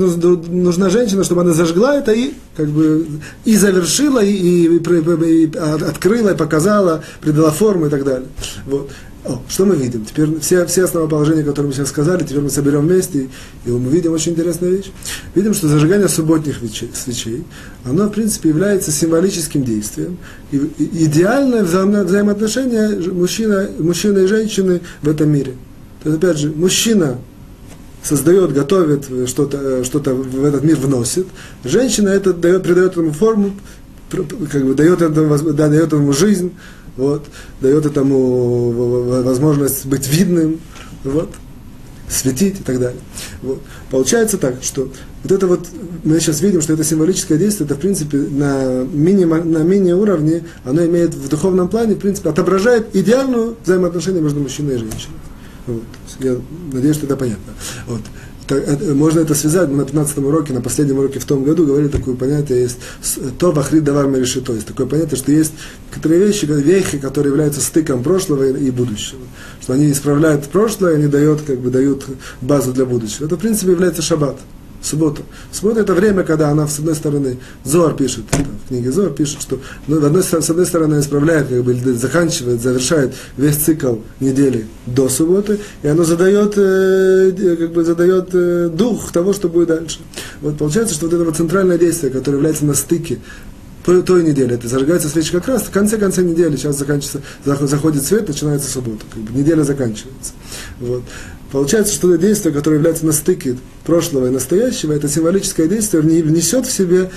нужна 0.48 0.90
женщина, 0.90 1.24
чтобы 1.24 1.42
она 1.42 1.54
зажгла 1.54 1.98
это 1.98 2.12
и 2.12 2.34
как 2.56 2.68
бы 2.68 3.08
и 3.46 3.56
завершила, 3.56 4.24
и, 4.24 4.32
и, 4.32 4.66
и, 4.66 4.78
и 4.78 5.58
открыла, 5.58 6.30
и 6.30 6.38
показала, 6.38 7.04
придала 7.22 7.52
форму 7.52 7.88
и 7.88 7.90
так 7.90 8.04
далее. 8.04 8.28
Вот. 8.66 8.92
О, 9.26 9.42
что 9.50 9.66
мы 9.66 9.76
видим? 9.76 10.06
Теперь 10.06 10.40
все, 10.40 10.66
все 10.68 10.86
основоположения, 10.86 11.44
которые 11.44 11.70
мы 11.70 11.74
сейчас 11.74 11.90
сказали, 11.90 12.24
теперь 12.24 12.42
мы 12.42 12.50
соберем 12.50 12.88
вместе, 12.88 13.30
и 13.66 13.70
мы 13.70 13.92
видим 13.92 14.14
очень 14.14 14.34
интересную 14.34 14.78
вещь. 14.78 14.92
Видим, 15.36 15.54
что 15.54 15.68
зажигание 15.68 16.08
субботних 16.08 16.60
свечей, 16.94 17.44
оно, 17.84 18.08
в 18.08 18.12
принципе, 18.12 18.50
является 18.50 18.92
символическим 18.92 19.64
действием. 19.64 20.18
И, 20.52 20.58
и 20.58 21.06
идеальное 21.06 21.64
взаимо, 21.64 22.04
взаимоотношение 22.04 23.12
мужчина, 23.12 23.70
мужчины 23.80 24.20
и 24.20 24.28
женщины 24.28 24.82
в 25.02 25.10
этом 25.10 25.30
мире. 25.30 25.54
То 26.04 26.10
есть, 26.10 26.24
опять 26.24 26.38
же, 26.38 26.52
мужчина 26.56 27.18
создает, 28.04 28.54
готовит, 28.54 29.06
что-то 29.28 29.84
что 29.84 30.00
в 30.00 30.46
этот 30.46 30.64
мир 30.64 30.78
вносит. 30.78 31.28
Женщина 31.66 32.10
это 32.10 32.34
дает, 32.34 32.64
придает 32.64 32.96
ему 32.96 33.12
форму, 33.12 33.54
как 34.10 34.66
бы 34.66 34.74
дает 34.74 35.02
этому, 35.02 35.38
да, 35.54 35.68
дает 35.68 35.92
ему 35.92 36.14
жизнь, 36.14 36.54
вот, 36.98 37.26
дает 37.62 37.86
этому 37.86 38.72
возможность 39.24 39.86
быть 39.86 40.08
видным, 40.08 40.60
вот, 41.04 41.30
светить 42.10 42.60
и 42.60 42.64
так 42.64 42.80
далее. 42.80 43.02
Вот. 43.42 43.62
Получается 43.92 44.38
так, 44.38 44.64
что 44.64 44.90
вот 45.24 45.32
это 45.32 45.48
вот, 45.48 45.68
мы 46.04 46.20
сейчас 46.20 46.42
видим, 46.42 46.62
что 46.62 46.74
это 46.74 46.84
символическое 46.84 47.38
действие, 47.38 47.66
это 47.66 47.76
в 47.76 47.80
принципе 47.80 48.18
на 48.18 48.84
мини, 48.84 49.26
на 49.26 49.60
мини-уровне, 49.60 50.44
оно 50.64 50.86
имеет 50.86 51.14
в 51.14 51.28
духовном 51.30 51.68
плане, 51.70 51.96
в 51.96 52.00
принципе, 52.00 52.30
отображает 52.30 52.96
идеальную 52.96 53.56
взаимоотношение 53.64 54.22
между 54.22 54.40
мужчиной 54.40 54.76
и 54.76 54.78
женщиной. 54.78 55.18
Вот. 55.68 55.84
Я 56.20 56.38
надеюсь, 56.72 56.96
что 56.96 57.06
это 57.06 57.18
понятно. 57.18 57.54
Вот 57.88 58.02
можно 58.94 59.20
это 59.20 59.36
связать, 59.36 59.70
мы 59.70 59.78
на 59.78 59.86
15 59.86 60.18
уроке, 60.20 60.54
на 60.54 60.62
последнем 60.62 61.00
уроке 61.00 61.20
в 61.20 61.26
том 61.26 61.44
году 61.44 61.66
говорили 61.66 61.90
такое 61.90 62.16
понятие, 62.16 62.62
есть 62.62 62.78
то 63.40 63.52
бахрит 63.52 63.84
давар 63.84 64.12
решит, 64.14 64.46
то 64.46 64.54
есть 64.54 64.68
такое 64.68 64.86
понятие, 64.86 65.18
что 65.18 65.32
есть 65.32 65.54
некоторые 65.90 66.26
вещи, 66.26 66.46
вехи, 66.46 66.98
которые 66.98 67.32
являются 67.32 67.62
стыком 67.62 68.04
прошлого 68.04 68.50
и 68.50 68.72
будущего. 68.72 69.22
Что 69.62 69.74
они 69.74 69.92
исправляют 69.92 70.46
прошлое, 70.46 70.96
они 70.96 71.08
дают, 71.08 71.42
как 71.42 71.60
бы, 71.60 71.70
дают 71.70 72.06
базу 72.42 72.72
для 72.72 72.86
будущего. 72.86 73.26
Это, 73.26 73.36
в 73.36 73.40
принципе, 73.40 73.72
является 73.72 74.02
шаббат 74.02 74.38
суббота. 74.88 75.22
Суббота 75.52 75.82
это 75.82 75.94
время, 75.94 76.24
когда 76.24 76.50
она, 76.50 76.68
с 76.68 76.80
одной 76.80 76.96
стороны, 76.96 77.38
Зор 77.64 77.96
пишет, 77.96 78.26
в 78.32 78.68
книге 78.70 78.92
Зор 78.92 79.12
пишет, 79.12 79.42
что 79.42 79.60
ну, 79.88 80.04
одной, 80.04 80.24
с 80.24 80.34
одной 80.34 80.66
стороны 80.66 81.00
исправляет, 81.00 81.48
как 81.48 81.64
бы, 81.64 81.74
заканчивает, 81.94 82.62
завершает 82.62 83.14
весь 83.38 83.58
цикл 83.58 83.98
недели 84.20 84.68
до 84.86 85.10
субботы, 85.10 85.60
и 85.84 85.88
оно 85.88 86.04
задает, 86.04 86.54
э, 86.58 87.56
как 87.60 87.74
бы, 87.74 87.84
задает 87.84 88.30
э, 88.34 88.70
дух 88.74 89.12
того, 89.12 89.34
что 89.34 89.50
будет 89.50 89.68
дальше. 89.68 90.00
Вот 90.42 90.58
получается, 90.58 90.96
что 90.96 91.06
вот 91.06 91.14
это 91.14 91.24
вот 91.24 91.36
центральное 91.36 91.78
действие, 91.78 92.12
которое 92.12 92.38
является 92.38 92.66
на 92.66 92.74
стыке 92.74 93.20
той 94.06 94.24
недели. 94.24 94.54
Это 94.54 94.68
зажигается 94.68 95.08
свечи 95.08 95.32
как 95.32 95.48
раз 95.48 95.64
в 95.64 95.72
конце 95.72 95.98
конце 95.98 96.22
недели. 96.22 96.58
Сейчас 96.58 96.78
заканчивается, 96.78 97.22
заходит 97.46 98.04
свет, 98.04 98.28
начинается 98.28 98.70
суббота. 98.70 99.06
Как 99.14 99.24
бы 99.24 99.38
неделя 99.38 99.64
заканчивается. 99.64 100.34
Вот. 100.80 101.04
Получается, 101.52 101.94
что 101.94 102.14
это 102.14 102.26
действие, 102.26 102.54
которое 102.54 102.78
является 102.78 103.06
на 103.06 103.14
стыке 103.14 103.58
прошлого 103.86 104.28
и 104.28 104.30
настоящего, 104.30 104.94
это 104.94 105.08
символическое 105.08 105.68
действие 105.68 106.02
внесет 106.02 106.66
в 106.66 106.72
себе 106.72 107.10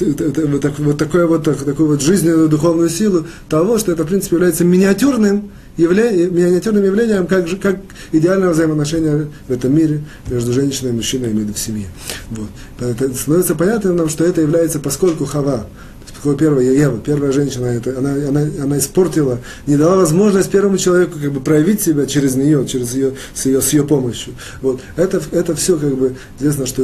вот, 0.00 0.78
вот, 0.78 0.98
такое 0.98 1.26
вот, 1.26 1.44
такую 1.44 1.88
вот 1.88 2.02
жизненную 2.02 2.48
духовную 2.48 2.88
силу 2.88 3.26
того, 3.48 3.78
что 3.78 3.92
это, 3.92 4.04
в 4.04 4.06
принципе, 4.06 4.36
является 4.36 4.64
миниатюрным, 4.64 5.50
явля... 5.76 6.10
миниатюрным 6.10 6.84
явлением, 6.84 7.26
как, 7.26 7.46
как 7.60 7.80
идеального 8.12 8.52
взаимоотношения 8.52 9.28
в 9.48 9.52
этом 9.52 9.74
мире 9.74 10.04
между 10.28 10.52
женщиной 10.52 10.90
и 10.90 10.92
мужчиной, 10.92 11.32
имею 11.32 11.52
в 11.52 11.58
семье. 11.58 11.86
Вот. 12.30 12.48
Это 12.80 13.12
становится 13.14 13.54
понятным 13.54 13.96
нам, 13.96 14.08
что 14.08 14.24
это 14.24 14.40
является, 14.40 14.78
поскольку 14.78 15.24
Хава, 15.24 15.66
такое 16.18 16.36
первая 16.36 16.64
Ева, 16.72 16.98
первая 16.98 17.30
женщина, 17.30 17.66
это, 17.66 17.96
она, 17.96 18.12
она, 18.12 18.40
она 18.62 18.78
испортила, 18.78 19.38
не 19.66 19.76
дала 19.76 19.96
возможность 19.96 20.50
первому 20.50 20.76
человеку 20.76 21.18
как 21.20 21.32
бы 21.32 21.40
проявить 21.40 21.80
себя 21.80 22.06
через 22.06 22.34
нее, 22.34 22.66
через 22.66 22.94
ее, 22.94 23.12
с 23.34 23.46
ее, 23.46 23.62
с 23.62 23.72
ее 23.72 23.84
помощью. 23.84 24.34
Вот. 24.60 24.80
Это, 24.96 25.22
это 25.30 25.54
все 25.54 25.78
как 25.78 25.96
бы 25.96 26.16
известно, 26.38 26.66
что 26.66 26.82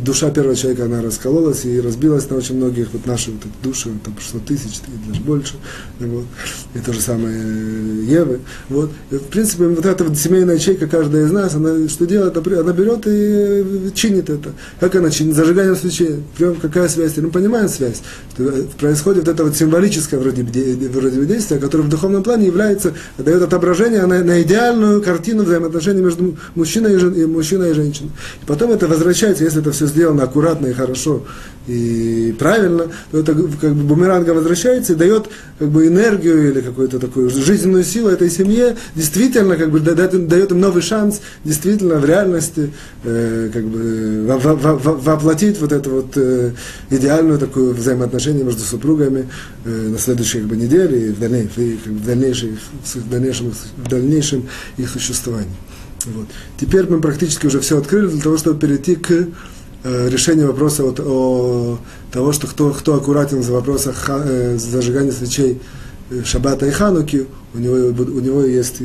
душа 0.00 0.30
первого 0.30 0.54
человека, 0.54 0.84
она 0.84 1.00
раскололась 1.00 1.64
и 1.64 1.80
разбилась 1.80 2.28
на 2.28 2.36
очень 2.36 2.56
многих, 2.56 2.88
вот 2.92 3.06
наши 3.06 3.30
вот 3.30 3.40
души, 3.62 3.90
там 4.04 4.14
600 4.18 4.44
тысяч, 4.44 4.80
и 4.86 5.08
даже 5.08 5.22
больше. 5.22 5.54
Вот. 5.98 6.26
И 6.74 6.78
то 6.78 6.92
же 6.92 7.00
самое 7.00 7.36
Евы. 8.04 8.40
Вот. 8.68 8.90
И, 9.10 9.16
в 9.16 9.24
принципе, 9.24 9.68
вот 9.68 9.86
эта 9.86 10.04
вот 10.04 10.18
семейная 10.18 10.56
ячейка, 10.56 10.86
каждая 10.86 11.24
из 11.24 11.32
нас, 11.32 11.54
она 11.54 11.88
что 11.88 12.06
делает? 12.06 12.36
Она 12.36 12.72
берет 12.72 13.06
и 13.06 13.90
чинит 13.94 14.28
это. 14.28 14.52
Как 14.80 14.94
она 14.96 15.10
чинит? 15.10 15.34
Зажигание 15.34 15.74
свечей. 15.76 16.22
Какая 16.60 16.88
связь? 16.88 17.16
Мы 17.16 17.30
понимаем 17.30 17.68
связь. 17.68 18.02
Что 18.34 18.65
происходит 18.74 19.28
это 19.28 19.44
вот 19.44 19.56
символическое 19.56 20.18
вроде, 20.18 20.42
вроде 20.42 21.24
действие, 21.26 21.60
которое 21.60 21.84
в 21.84 21.88
духовном 21.88 22.22
плане 22.22 22.46
является, 22.46 22.94
дает 23.18 23.42
отображение 23.42 24.04
на, 24.06 24.22
на 24.22 24.42
идеальную 24.42 25.02
картину 25.02 25.44
взаимоотношений 25.44 26.02
между 26.02 26.36
мужчиной 26.54 26.94
и, 26.94 26.96
жен, 26.98 27.12
и 27.12 27.26
мужчиной 27.26 27.70
и 27.70 27.74
женщиной. 27.74 28.10
И 28.42 28.46
потом 28.46 28.72
это 28.72 28.86
возвращается, 28.88 29.44
если 29.44 29.60
это 29.60 29.72
все 29.72 29.86
сделано 29.86 30.24
аккуратно 30.24 30.66
и 30.66 30.72
хорошо 30.72 31.22
и 31.66 32.34
правильно, 32.38 32.86
то 33.10 33.18
это 33.18 33.34
как 33.34 33.74
бы 33.74 33.82
бумерангом 33.82 34.36
возвращается 34.36 34.92
и 34.92 34.96
дает 34.96 35.28
как 35.58 35.68
бы 35.68 35.86
энергию 35.86 36.50
или 36.50 36.60
какую-то 36.60 36.98
такую 36.98 37.28
жизненную 37.30 37.82
силу 37.82 38.08
этой 38.08 38.30
семье, 38.30 38.76
действительно 38.94 39.56
как 39.56 39.70
бы 39.70 39.80
дает, 39.80 40.28
дает 40.28 40.52
им 40.52 40.60
новый 40.60 40.82
шанс 40.82 41.20
действительно 41.44 41.96
в 41.96 42.04
реальности 42.04 42.72
э, 43.04 43.50
как 43.52 43.64
бы 43.64 44.26
воплотить 44.26 45.60
вот 45.60 45.72
эту 45.72 45.90
вот 45.90 46.16
э, 46.16 46.52
идеальную 46.90 47.38
такую 47.38 47.74
взаимоотношение 47.74 48.44
между 48.44 48.55
между 48.56 48.68
супругами 48.68 49.28
э, 49.64 49.88
на 49.88 49.98
следующей 49.98 50.40
как 50.40 50.48
бы, 50.48 50.56
неделе 50.56 51.08
и 51.08 51.10
в, 51.10 51.20
дальней, 51.20 51.48
и, 51.56 51.78
в, 51.84 52.04
дальнейшем, 52.04 52.58
в, 52.84 53.10
дальнейшем, 53.10 53.52
в 53.52 53.88
дальнейшем 53.88 54.48
их 54.78 54.90
существовании. 54.90 55.56
Вот. 56.06 56.26
Теперь 56.58 56.86
мы 56.88 57.00
практически 57.00 57.46
уже 57.46 57.60
все 57.60 57.78
открыли 57.78 58.08
для 58.08 58.22
того, 58.22 58.36
чтобы 58.36 58.58
перейти 58.58 58.96
к 58.96 59.10
э, 59.10 60.08
решению 60.08 60.48
вопроса 60.48 60.84
вот, 60.84 61.00
о 61.00 61.78
того, 62.12 62.32
что 62.32 62.46
кто, 62.46 62.70
кто 62.70 62.94
аккуратен 62.94 63.42
за 63.42 63.52
вопросах 63.52 64.04
э, 64.08 64.56
зажигания 64.58 65.12
свечей 65.12 65.60
э, 66.10 66.22
Шаббата 66.24 66.66
и 66.66 66.70
Хануки, 66.70 67.26
у 67.54 67.58
него, 67.58 67.74
у 67.74 68.20
него 68.20 68.44
есть, 68.44 68.82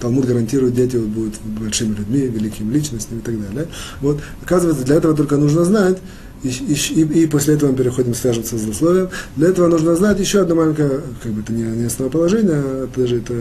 Талмуд 0.00 0.26
гарантирует, 0.26 0.74
дети 0.74 0.96
будут 0.96 1.34
большими 1.42 1.94
людьми, 1.94 2.20
великими 2.20 2.72
личностями 2.72 3.18
и 3.18 3.22
так 3.22 3.40
далее. 3.40 3.68
Вот. 4.00 4.20
Оказывается, 4.42 4.84
для 4.84 4.96
этого 4.96 5.14
только 5.14 5.36
нужно 5.36 5.64
знать, 5.64 5.98
и, 6.42 6.48
и, 6.48 7.22
и, 7.22 7.26
после 7.26 7.54
этого 7.54 7.70
мы 7.70 7.76
переходим, 7.76 8.14
свяжемся 8.14 8.58
с 8.58 8.64
условием. 8.64 9.10
Для 9.36 9.48
этого 9.48 9.68
нужно 9.68 9.94
знать 9.94 10.18
еще 10.18 10.40
одно 10.40 10.56
маленькое, 10.56 11.00
как 11.22 11.32
бы 11.32 11.40
это 11.40 11.52
не, 11.52 11.62
не 11.62 11.84
основоположение, 11.84 12.56
а 12.56 12.88
даже 12.96 13.18
это 13.18 13.34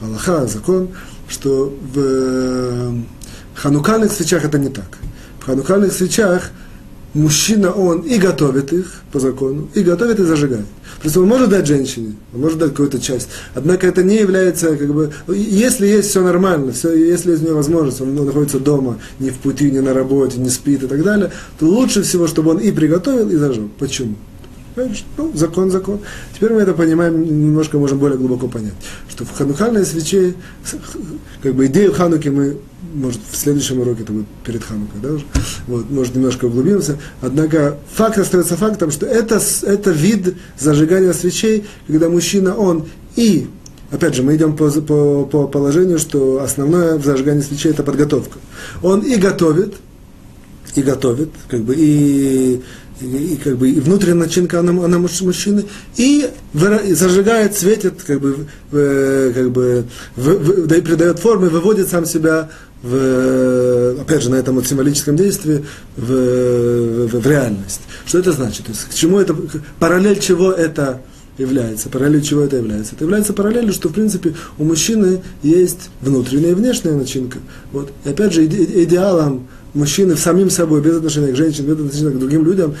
Аллаха, 0.00 0.46
закон, 0.46 0.88
что 1.28 1.76
в 1.92 1.98
э, 1.98 2.92
ханукальных 3.54 4.12
свечах 4.12 4.44
это 4.44 4.58
не 4.58 4.68
так. 4.68 4.98
В 5.40 5.46
ханукальных 5.46 5.92
свечах 5.92 6.50
мужчина, 7.14 7.72
он 7.72 8.00
и 8.00 8.18
готовит 8.18 8.72
их 8.72 9.02
по 9.12 9.20
закону, 9.20 9.68
и 9.74 9.82
готовит 9.82 10.20
и 10.20 10.24
зажигает. 10.24 10.66
То 11.00 11.04
есть 11.04 11.16
он 11.16 11.26
может 11.26 11.48
дать 11.48 11.66
женщине, 11.66 12.14
он 12.34 12.40
может 12.40 12.58
дать 12.58 12.70
какую-то 12.70 13.00
часть. 13.00 13.28
Однако 13.54 13.86
это 13.86 14.02
не 14.02 14.16
является, 14.16 14.76
как 14.76 14.92
бы, 14.92 15.12
если 15.28 15.86
есть 15.86 16.10
все 16.10 16.22
нормально, 16.22 16.72
все, 16.72 16.92
если 16.94 17.32
есть 17.32 17.42
у 17.42 17.46
него 17.46 17.56
возможность, 17.56 18.00
он 18.00 18.14
находится 18.14 18.58
дома, 18.58 18.98
не 19.18 19.30
в 19.30 19.36
пути, 19.36 19.70
не 19.70 19.80
на 19.80 19.94
работе, 19.94 20.38
не 20.38 20.50
спит 20.50 20.82
и 20.82 20.86
так 20.86 21.02
далее, 21.02 21.30
то 21.58 21.66
лучше 21.66 22.02
всего, 22.02 22.26
чтобы 22.26 22.50
он 22.50 22.58
и 22.58 22.70
приготовил, 22.72 23.30
и 23.30 23.36
зажег. 23.36 23.70
Почему? 23.78 24.16
Ну, 24.76 25.32
закон, 25.34 25.70
закон. 25.70 26.00
Теперь 26.34 26.52
мы 26.52 26.60
это 26.60 26.74
понимаем, 26.74 27.22
немножко 27.22 27.78
можем 27.78 27.98
более 27.98 28.18
глубоко 28.18 28.48
понять, 28.48 28.74
что 29.08 29.24
в 29.24 29.32
ханухальной 29.32 29.86
свече, 29.86 30.34
как 31.42 31.54
бы 31.54 31.66
идею 31.66 31.92
Хануки 31.92 32.28
мы 32.28 32.58
может, 32.94 33.20
в 33.28 33.36
следующем 33.36 33.80
уроке, 33.80 34.02
это 34.02 34.12
будет 34.12 34.26
перед 34.44 34.62
Ханукой, 34.62 35.00
да, 35.02 35.12
уже? 35.12 35.24
Вот, 35.66 35.90
может, 35.90 36.14
немножко 36.14 36.44
углубимся. 36.44 36.96
Однако 37.20 37.76
факт 37.92 38.18
остается 38.18 38.56
фактом, 38.56 38.90
что 38.90 39.06
это, 39.06 39.40
это 39.62 39.90
вид 39.90 40.36
зажигания 40.58 41.12
свечей, 41.12 41.64
когда 41.86 42.08
мужчина, 42.08 42.54
он 42.54 42.86
и 43.16 43.48
Опять 43.90 44.14
же, 44.14 44.24
мы 44.24 44.34
идем 44.34 44.56
по, 44.56 44.70
по, 44.70 45.24
по 45.24 45.46
положению, 45.46 46.00
что 46.00 46.42
основное 46.42 46.96
в 46.96 47.04
зажигании 47.04 47.42
свечей 47.42 47.70
это 47.70 47.84
подготовка. 47.84 48.38
Он 48.82 49.02
и 49.02 49.14
готовит, 49.14 49.74
и 50.74 50.82
готовит, 50.82 51.30
как 51.48 51.60
бы, 51.60 51.76
и, 51.76 52.60
и, 53.00 53.38
как 53.42 53.56
бы 53.56 53.70
и 53.70 53.80
внутренняя 53.80 54.14
начинка 54.14 54.60
она, 54.60 54.84
она 54.84 54.98
мужчины, 54.98 55.64
и, 55.96 56.30
зажигает, 56.52 57.56
светит, 57.56 58.02
как 58.06 58.20
бы, 58.20 58.46
в, 58.70 59.32
как 59.32 59.50
бы 59.50 59.84
в, 60.16 60.28
в, 60.28 60.66
да 60.66 60.76
и 60.76 60.80
придает 60.80 61.18
формы, 61.18 61.48
выводит 61.48 61.88
сам 61.88 62.06
себя 62.06 62.50
в, 62.82 64.00
опять 64.00 64.22
же, 64.22 64.30
на 64.30 64.36
этом 64.36 64.56
вот 64.56 64.66
символическом 64.66 65.16
действии 65.16 65.64
в, 65.96 66.06
в, 66.06 67.20
в 67.20 67.26
реальность. 67.26 67.80
Что 68.06 68.18
это 68.18 68.32
значит? 68.32 68.66
То 68.66 68.72
есть, 68.72 68.84
к 68.84 68.94
чему 68.94 69.18
это, 69.18 69.34
параллель 69.78 70.20
чего 70.20 70.52
это 70.52 71.00
является? 71.38 71.88
Параллель 71.88 72.22
чего 72.22 72.42
это 72.42 72.56
является? 72.56 72.94
Это 72.94 73.04
является 73.04 73.32
параллелью, 73.32 73.72
что, 73.72 73.88
в 73.88 73.92
принципе, 73.92 74.34
у 74.58 74.64
мужчины 74.64 75.22
есть 75.42 75.90
внутренняя 76.00 76.52
и 76.52 76.54
внешняя 76.54 76.92
начинка. 76.92 77.38
Вот. 77.72 77.90
И 78.04 78.10
опять 78.10 78.34
же, 78.34 78.44
иде, 78.44 78.84
идеалом 78.84 79.48
мужчины 79.74 80.14
в 80.14 80.20
самим 80.20 80.50
собой, 80.50 80.80
без 80.80 80.96
отношения 80.96 81.32
к 81.32 81.36
женщине, 81.36 81.68
без 81.68 81.80
отношения 81.80 82.10
к 82.10 82.18
другим 82.18 82.44
людям, 82.44 82.74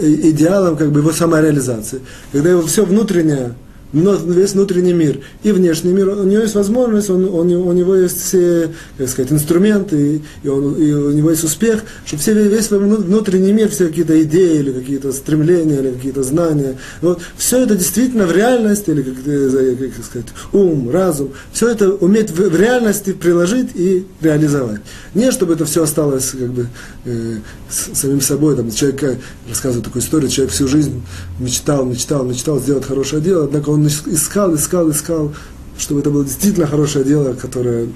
идеалом 0.00 0.76
как 0.76 0.92
бы 0.92 1.00
его 1.00 1.12
самореализации. 1.12 2.00
Когда 2.32 2.50
его 2.50 2.62
все 2.62 2.84
внутреннее 2.84 3.54
весь 3.94 4.52
внутренний 4.52 4.92
мир 4.92 5.20
и 5.42 5.52
внешний 5.52 5.92
мир, 5.92 6.08
у 6.08 6.24
него 6.24 6.42
есть 6.42 6.54
возможность, 6.54 7.10
он, 7.10 7.28
он, 7.28 7.52
у 7.52 7.72
него 7.72 7.94
есть 7.94 8.20
все, 8.20 8.70
как 8.98 9.08
сказать, 9.08 9.32
инструменты, 9.32 10.22
и, 10.42 10.48
он, 10.48 10.74
и 10.74 10.92
у 10.92 11.12
него 11.12 11.30
есть 11.30 11.44
успех, 11.44 11.82
чтобы 12.04 12.20
все, 12.22 12.34
весь 12.34 12.70
внутренний 12.70 13.52
мир, 13.52 13.68
все 13.68 13.86
какие-то 13.88 14.20
идеи, 14.22 14.58
или 14.58 14.72
какие-то 14.72 15.12
стремления, 15.12 15.78
или 15.80 15.90
какие-то 15.92 16.22
знания, 16.22 16.76
вот, 17.00 17.20
все 17.36 17.62
это 17.62 17.76
действительно 17.76 18.26
в 18.26 18.32
реальности, 18.32 18.90
или 18.90 19.02
как, 19.02 19.94
как 19.94 20.04
сказать, 20.04 20.28
ум, 20.52 20.90
разум, 20.90 21.30
все 21.52 21.68
это 21.68 21.92
уметь 21.92 22.30
в, 22.30 22.36
в 22.36 22.56
реальности 22.60 23.12
приложить 23.12 23.70
и 23.74 24.06
реализовать. 24.20 24.80
Не 25.14 25.30
чтобы 25.30 25.54
это 25.54 25.64
все 25.64 25.82
осталось 25.82 26.30
как 26.30 26.50
бы 26.50 26.66
э, 27.04 27.36
с, 27.68 27.98
самим 27.98 28.20
собой, 28.20 28.56
там, 28.56 28.70
человек 28.70 29.18
рассказывает 29.48 29.84
такую 29.84 30.02
историю, 30.02 30.30
человек 30.30 30.52
всю 30.52 30.66
жизнь 30.68 31.02
мечтал, 31.38 31.84
мечтал, 31.84 32.24
мечтал 32.24 32.60
сделать 32.60 32.84
хорошее 32.84 33.22
дело, 33.22 33.44
однако 33.44 33.70
он 33.70 33.83
искал, 33.88 34.54
искал, 34.54 34.90
искал, 34.90 35.34
чтобы 35.78 36.00
это 36.00 36.10
было 36.10 36.24
действительно 36.24 36.66
хорошее 36.66 37.04
дело, 37.04 37.34
которое 37.34 37.88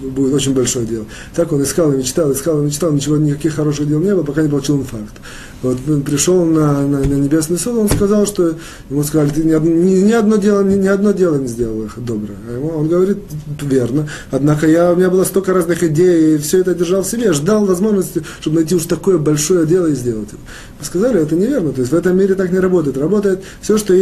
будет 0.00 0.34
очень 0.34 0.54
большое 0.54 0.86
дело. 0.86 1.04
Так 1.34 1.52
он 1.52 1.62
искал 1.62 1.92
и 1.92 1.96
мечтал, 1.96 2.32
искал 2.32 2.60
и 2.62 2.66
мечтал, 2.66 2.92
ничего, 2.92 3.16
никаких 3.16 3.54
хороших 3.54 3.88
дел 3.88 4.00
не 4.00 4.14
было, 4.14 4.22
пока 4.22 4.42
не 4.42 4.48
получил 4.48 4.78
инфаркт. 4.78 5.14
Вот 5.62 5.78
пришел 6.04 6.44
на, 6.44 6.86
на, 6.86 6.98
на 6.98 7.14
небесный 7.14 7.56
суд, 7.56 7.78
он 7.78 7.88
сказал, 7.88 8.26
что 8.26 8.54
ему 8.90 9.04
сказали, 9.04 9.30
ты 9.30 9.44
ни, 9.44 9.54
ни, 9.54 10.00
ни, 10.00 10.12
одно 10.12 10.36
дело, 10.36 10.62
ни, 10.62 10.74
ни 10.74 10.88
одно 10.88 11.12
дело 11.12 11.36
не 11.36 11.46
сделал 11.46 11.88
доброе. 11.96 12.36
А 12.48 12.56
ему, 12.56 12.68
он 12.68 12.88
говорит, 12.88 13.18
верно. 13.60 14.08
Однако 14.32 14.66
я, 14.66 14.92
у 14.92 14.96
меня 14.96 15.08
было 15.08 15.22
столько 15.22 15.54
разных 15.54 15.84
идей, 15.84 16.34
и 16.34 16.38
все 16.38 16.58
это 16.58 16.74
держал 16.74 17.02
в 17.02 17.06
себе, 17.06 17.32
ждал 17.32 17.64
возможности, 17.64 18.24
чтобы 18.40 18.56
найти 18.56 18.74
уж 18.74 18.86
такое 18.86 19.18
большое 19.18 19.64
дело 19.66 19.86
и 19.86 19.94
сделать 19.94 20.32
его. 20.32 20.42
Сказали, 20.80 21.20
это 21.20 21.36
неверно. 21.36 21.72
То 21.72 21.80
есть 21.80 21.92
в 21.92 21.94
этом 21.94 22.18
мире 22.18 22.34
так 22.34 22.50
не 22.50 22.58
работает. 22.58 22.98
Работает 22.98 23.42
все, 23.60 23.78
что 23.78 23.94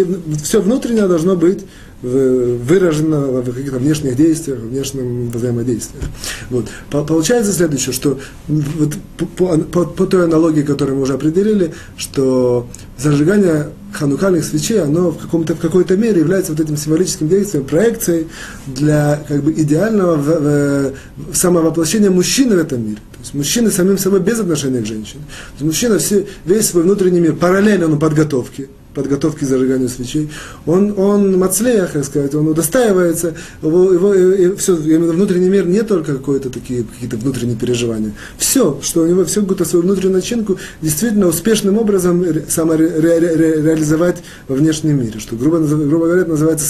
все 0.43 0.63
внутреннее 0.63 1.09
должно 1.09 1.37
быть 1.37 1.67
выражено 2.03 3.21
в 3.43 3.53
каких-то 3.53 3.79
внешних 3.79 4.17
действиях, 4.17 4.59
внешнем 4.61 5.31
взаимодействии. 5.31 6.01
Вот. 6.49 6.67
Получается 6.91 7.53
следующее, 7.53 7.93
что 7.93 8.19
вот 8.49 8.95
по, 9.37 9.59
по, 9.59 9.85
по 9.85 10.07
той 10.07 10.25
аналогии, 10.25 10.63
которую 10.63 10.97
мы 10.97 11.03
уже 11.03 11.15
определили, 11.15 11.75
что 11.97 12.67
зажигание 12.97 13.69
ханукальных 13.93 14.45
свечей, 14.45 14.81
оно 14.81 15.11
в, 15.11 15.19
каком-то, 15.19 15.55
в 15.55 15.59
какой-то 15.59 15.97
мере 15.97 16.21
является 16.21 16.53
вот 16.53 16.61
этим 16.61 16.77
символическим 16.77 17.29
действием, 17.29 17.65
проекцией 17.65 18.29
для 18.67 19.23
как 19.27 19.43
бы, 19.43 19.53
идеального 19.53 20.17
в, 20.17 20.93
в, 21.33 21.37
самовоплощения 21.37 22.11
мужчины 22.11 22.57
в 22.57 22.61
этом 22.61 22.83
мире. 22.83 22.97
То 22.97 23.21
есть 23.21 23.35
мужчины 23.35 23.71
самим 23.71 23.99
собой 23.99 24.21
без 24.21 24.39
отношения 24.39 24.81
к 24.81 24.87
женщине. 24.87 25.23
То 25.25 25.65
есть 25.65 25.65
мужчина 25.65 25.99
все, 25.99 26.27
весь 26.45 26.67
свой 26.67 26.85
внутренний 26.85 27.21
мир 27.21 27.35
параллельно 27.35 27.87
он 27.87 27.99
подготовке, 27.99 28.69
подготовки 28.95 29.45
к 29.45 29.49
зажиганию 29.49 29.89
свечей, 29.89 30.31
он, 30.67 30.95
он 30.99 31.39
мацлеях, 31.39 31.93
так 31.93 32.05
сказать, 32.05 32.35
он 32.35 32.49
удостаивается, 32.49 33.35
его, 33.63 33.93
его 33.93 34.15
и, 34.15 34.47
и 34.47 34.55
все, 34.57 34.75
внутренний 34.75 35.49
мир 35.49 35.67
не 35.67 35.83
только 35.83 36.15
какое-то 36.15 36.51
такие 36.51 36.85
какие-то 36.85 37.17
внутренние 37.17 37.57
переживания. 37.57 38.13
Все, 38.39 38.79
что 38.83 39.03
у 39.03 39.07
него, 39.07 39.25
все 39.25 39.41
какую-то 39.43 39.65
свою 39.65 39.85
внутреннюю 39.85 40.15
начинку 40.15 40.59
действительно 40.83 41.29
успешным 41.29 41.79
образом 41.79 42.25
самореализовать 42.49 44.23
во 44.49 44.57
внешнем 44.57 45.01
мире, 45.01 45.21
что, 45.21 45.37
грубо, 45.37 45.59
грубо 45.59 46.07
говоря, 46.07 46.25
называется 46.25 46.67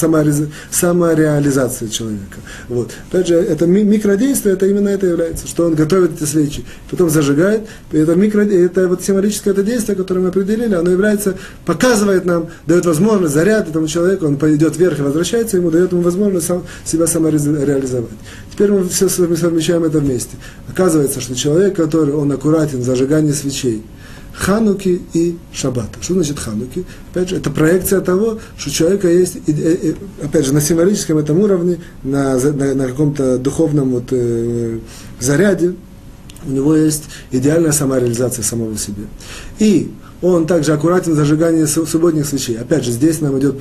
самореализация 0.70 1.88
человека. 1.88 2.36
Вот. 2.68 2.90
Опять 3.10 3.28
же, 3.28 3.34
это 3.34 3.66
микродействие, 3.66 4.54
это 4.54 4.66
именно 4.66 4.88
это 4.88 5.06
является, 5.06 5.46
что 5.46 5.66
он 5.66 5.74
готовит 5.74 6.16
эти 6.16 6.28
свечи, 6.28 6.64
потом 6.90 7.08
зажигает, 7.08 7.62
это, 7.92 8.14
микро, 8.14 8.42
это 8.42 8.88
вот 8.88 9.02
символическое 9.02 9.54
это 9.54 9.62
действие, 9.62 9.96
которое 9.96 10.20
мы 10.20 10.28
определили, 10.28 10.74
оно 10.74 10.90
является 10.90 11.36
показыванием 11.64 12.09
показывает 12.10 12.24
нам, 12.24 12.48
дает 12.66 12.86
возможность, 12.86 13.34
заряд 13.34 13.68
этому 13.68 13.86
человеку, 13.86 14.26
он 14.26 14.36
пойдет 14.36 14.76
вверх 14.76 14.98
и 14.98 15.02
возвращается, 15.02 15.56
ему 15.56 15.70
дает 15.70 15.92
ему 15.92 16.02
возможность 16.02 16.46
сам, 16.46 16.62
себя 16.84 17.06
самореализовать. 17.06 18.10
Теперь 18.52 18.70
мы 18.70 18.88
все 18.88 19.08
совмещаем 19.08 19.84
это 19.84 19.98
вместе. 19.98 20.36
Оказывается, 20.68 21.20
что 21.20 21.34
человек, 21.34 21.76
который, 21.76 22.14
он 22.14 22.30
аккуратен 22.32 22.80
в 22.80 22.84
зажигании 22.84 23.32
свечей, 23.32 23.82
Хануки 24.32 25.02
и 25.12 25.36
Шаббата. 25.52 25.98
Что 26.00 26.14
значит 26.14 26.38
Хануки? 26.38 26.84
Опять 27.10 27.30
же, 27.30 27.36
это 27.36 27.50
проекция 27.50 28.00
того, 28.00 28.38
что 28.56 28.70
у 28.70 28.72
человека 28.72 29.08
есть, 29.08 29.38
опять 30.22 30.46
же, 30.46 30.54
на 30.54 30.60
символическом 30.60 31.18
этом 31.18 31.38
уровне, 31.40 31.78
на, 32.02 32.38
на, 32.38 32.74
на 32.74 32.86
каком-то 32.86 33.38
духовном 33.38 33.90
вот, 33.90 34.04
э, 34.12 34.78
заряде, 35.18 35.74
у 36.46 36.50
него 36.50 36.74
есть 36.74 37.04
идеальная 37.32 37.72
самореализация 37.72 38.42
самого 38.42 38.78
себя. 38.78 39.04
И 39.58 39.90
он 40.22 40.46
также 40.46 40.72
аккуратен 40.72 41.12
в 41.12 41.16
зажигании 41.16 41.64
субботних 41.64 42.26
свечей. 42.26 42.58
Опять 42.58 42.84
же, 42.84 42.90
здесь 42.90 43.20
нам 43.20 43.38
идет, 43.38 43.56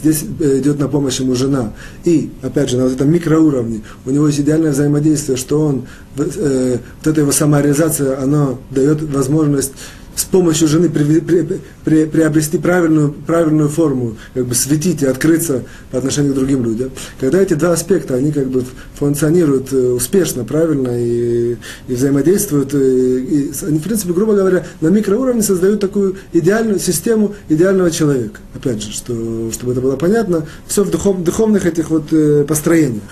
здесь 0.00 0.24
э, 0.40 0.58
идет 0.58 0.78
на 0.78 0.88
помощь 0.88 1.20
ему 1.20 1.34
жена. 1.34 1.72
И, 2.04 2.30
опять 2.42 2.70
же, 2.70 2.76
на 2.76 2.84
вот 2.84 2.92
этом 2.92 3.10
микроуровне 3.10 3.82
у 4.04 4.10
него 4.10 4.26
есть 4.26 4.40
идеальное 4.40 4.72
взаимодействие, 4.72 5.36
что 5.36 5.66
он, 5.66 5.86
э, 6.16 6.78
вот 6.98 7.06
эта 7.06 7.20
его 7.20 7.32
самореализация, 7.32 8.20
она 8.20 8.56
дает 8.70 9.02
возможность 9.02 9.72
с 10.14 10.24
помощью 10.24 10.68
жены 10.68 10.88
при, 10.88 11.20
при, 11.20 11.60
при, 11.84 12.04
приобрести 12.04 12.58
правильную, 12.58 13.12
правильную 13.12 13.68
форму, 13.68 14.16
как 14.34 14.46
бы 14.46 14.54
светить 14.54 15.02
и 15.02 15.06
открыться 15.06 15.64
по 15.90 15.98
отношению 15.98 16.32
к 16.32 16.36
другим 16.36 16.64
людям. 16.64 16.90
Когда 17.18 17.40
эти 17.40 17.54
два 17.54 17.72
аспекта, 17.72 18.14
они 18.14 18.32
как 18.32 18.48
бы 18.48 18.64
функционируют 18.94 19.72
э, 19.72 19.76
успешно, 19.76 20.44
правильно 20.44 20.90
и, 20.90 21.56
и 21.88 21.94
взаимодействуют, 21.94 22.74
и, 22.74 22.76
э, 22.76 23.18
и 23.20 23.52
они, 23.66 23.78
в 23.78 23.82
принципе, 23.82 24.12
грубо 24.12 24.34
говоря, 24.34 24.66
на 24.80 24.88
микроуровне 24.88 25.42
создают 25.42 25.80
такую 25.80 26.16
идеальную 26.32 26.78
систему 26.78 27.34
идеального 27.48 27.90
человека. 27.90 28.40
Опять 28.54 28.82
же, 28.82 28.92
что, 28.92 29.50
чтобы 29.52 29.72
это 29.72 29.80
было 29.80 29.96
понятно, 29.96 30.46
все 30.66 30.84
в 30.84 30.90
духов, 30.90 31.22
духовных 31.22 31.66
этих 31.66 31.90
вот 31.90 32.12
э, 32.12 32.44
построениях. 32.46 33.02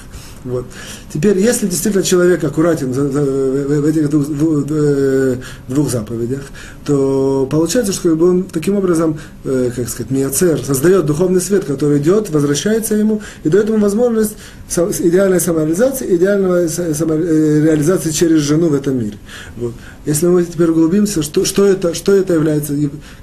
Вот. 0.44 0.66
Теперь, 1.12 1.38
если 1.38 1.66
действительно 1.66 2.04
человек 2.04 2.42
аккуратен 2.44 2.92
в 2.92 3.86
этих 3.86 4.08
двух, 4.10 4.26
двух, 4.28 4.64
э, 4.70 5.36
двух 5.68 5.90
заповедях, 5.90 6.42
то 6.84 7.48
получается, 7.50 7.92
что 7.92 8.14
он 8.14 8.44
таким 8.44 8.76
образом, 8.76 9.18
э, 9.44 9.70
как 9.74 9.88
сказать, 9.88 10.10
миоцер, 10.10 10.62
создает 10.64 11.06
духовный 11.06 11.40
свет, 11.40 11.64
который 11.64 11.98
идет, 11.98 12.30
возвращается 12.30 12.94
ему 12.94 13.20
и 13.44 13.48
дает 13.48 13.68
ему 13.68 13.78
возможность 13.78 14.36
идеальной 14.68 15.40
самореализации, 15.40 16.16
идеальной 16.16 16.68
самореализации 16.68 18.10
через 18.10 18.40
жену 18.40 18.68
в 18.68 18.74
этом 18.74 18.98
мире. 18.98 19.18
Вот. 19.56 19.72
Если 20.06 20.26
мы 20.26 20.44
теперь 20.44 20.70
углубимся, 20.70 21.22
что, 21.22 21.44
что, 21.44 21.66
это, 21.66 21.94
что 21.94 22.14
это 22.14 22.34
является 22.34 22.74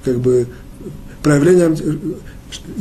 как 0.04 0.18
бы 0.18 0.46
проявлением 1.22 1.74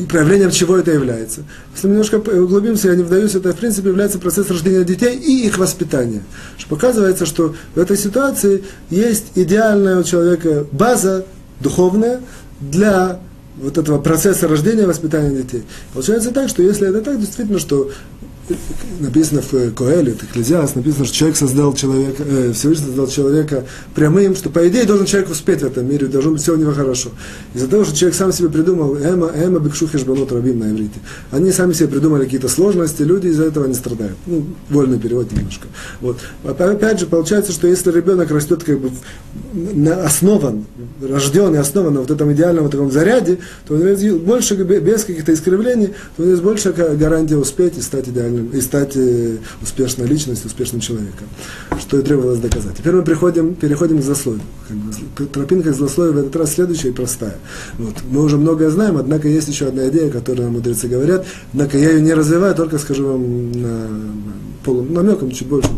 проявлением 0.09 0.51
чего 0.51 0.78
это 0.78 0.91
является. 0.91 1.43
Если 1.73 1.88
мы 1.88 1.93
немножко 1.93 2.15
углубимся, 2.15 2.89
я 2.89 2.95
не 2.95 3.03
вдаюсь, 3.03 3.36
это 3.36 3.53
в 3.53 3.57
принципе 3.57 3.89
является 3.89 4.19
процесс 4.19 4.49
рождения 4.49 4.84
детей 4.84 5.15
и 5.17 5.45
их 5.45 5.57
воспитания. 5.57 6.23
Что 6.57 6.69
показывается, 6.69 7.26
что 7.26 7.55
в 7.76 7.80
этой 7.80 7.97
ситуации 7.97 8.63
есть 8.89 9.26
идеальная 9.36 9.97
у 9.99 10.03
человека 10.03 10.65
база 10.71 11.26
духовная 11.59 12.21
для 12.59 13.19
вот 13.57 13.78
этого 13.78 13.99
процесса 13.99 14.47
рождения 14.47 14.84
и 14.84 14.86
воспитания 14.86 15.36
детей. 15.36 15.63
Получается 15.93 16.32
так, 16.32 16.49
что 16.49 16.61
если 16.61 16.89
это 16.89 17.01
так, 17.01 17.19
действительно, 17.19 17.59
что 17.59 17.91
написано 19.00 19.41
в 19.41 19.74
Коэле, 19.74 20.14
в 20.14 20.24
Экклезиас, 20.24 20.76
написано, 20.76 21.06
что 21.06 21.16
человек 21.16 21.38
создал 21.38 21.74
человека, 21.74 22.24
э, 22.24 22.52
Всевышний 22.54 22.86
создал 22.88 23.08
человека 23.08 23.66
прямым, 23.93 24.36
что 24.36 24.50
по 24.50 24.68
идее 24.68 24.86
должен 24.86 25.06
человек 25.06 25.32
успеть 25.32 25.62
в 25.62 25.66
этом 25.66 25.89
мире, 25.89 26.08
должно 26.08 26.32
быть 26.32 26.41
все 26.41 26.54
у 26.54 26.58
него 26.58 26.72
хорошо. 26.72 27.10
Из-за 27.54 27.68
того, 27.68 27.86
что 27.86 27.96
человек 27.96 28.16
сам 28.16 28.32
себе 28.32 28.50
придумал, 28.50 28.96
эма, 28.98 29.32
эма 29.34 29.60
бекшу 29.60 29.88
хешбанот 29.88 30.32
рабим 30.32 30.60
на 30.60 30.72
иврите. 30.72 31.00
Они 31.32 31.52
сами 31.52 31.74
себе 31.74 31.88
придумали 31.88 32.26
какие-то 32.26 32.48
сложности, 32.48 33.02
люди 33.02 33.28
из-за 33.28 33.46
этого 33.46 33.66
не 33.66 33.74
страдают. 33.74 34.18
Ну, 34.26 34.46
вольный 34.70 35.00
перевод 35.00 35.32
немножко. 35.32 35.68
Вот. 36.02 36.20
Опять 36.43 37.00
же, 37.00 37.08
получается, 37.08 37.52
что 37.52 37.68
если 37.68 37.91
ребенок 37.91 38.30
растет 38.32 38.64
как 38.64 38.80
бы 38.80 38.91
основан, 40.04 40.66
рожден 41.02 41.56
и 41.56 41.58
основан 41.58 41.96
на 41.96 42.00
вот 42.02 42.12
этом 42.12 42.32
идеальном 42.34 42.64
вот 42.64 42.72
таком 42.72 42.91
заряде, 42.91 43.39
то 43.68 43.76
есть 43.76 44.08
больше, 44.20 44.56
без 44.56 45.04
каких-то 45.04 45.34
искривлений, 45.34 45.88
то 45.88 45.93
у 46.20 46.22
него 46.24 46.32
есть 46.32 46.43
больше 46.43 46.72
гарантия 46.74 47.38
успеть 47.38 47.78
и 47.78 47.82
стать 47.82 48.08
идеальным 48.08 48.35
идеальным, 48.36 48.50
и 48.50 48.62
стать 48.62 48.96
э, 48.96 49.38
успешной 49.62 50.08
личностью, 50.08 50.48
успешным 50.48 50.82
человеком, 50.82 51.28
что 51.80 52.00
и 52.00 52.02
требовалось 52.02 52.40
доказать. 52.40 52.78
Теперь 52.78 52.94
мы 52.94 53.04
приходим, 53.04 53.56
переходим 53.56 54.00
к 54.00 54.04
злословию. 54.04 54.44
Как 54.68 54.78
бы, 54.78 55.26
тропинка 55.28 55.72
к 55.72 55.76
злословию 55.76 56.14
в 56.14 56.18
этот 56.18 56.36
раз 56.36 56.54
следующая 56.54 56.90
и 56.90 56.92
простая. 56.92 57.36
Вот. 57.78 57.96
Мы 58.10 58.24
уже 58.24 58.38
многое 58.38 58.70
знаем, 58.70 58.98
однако 58.98 59.28
есть 59.28 59.48
еще 59.48 59.68
одна 59.68 59.88
идея, 59.90 60.10
которую 60.10 60.46
нам 60.46 60.54
мудрецы 60.54 60.88
говорят, 60.88 61.26
однако 61.54 61.78
я 61.78 61.92
ее 61.92 62.02
не 62.02 62.14
развиваю, 62.14 62.56
только 62.56 62.78
скажу 62.78 63.08
вам 63.08 63.52
на, 63.52 63.88
полу, 64.66 64.84
намеком 64.84 65.32
чуть 65.32 65.47
больше. 65.47 65.70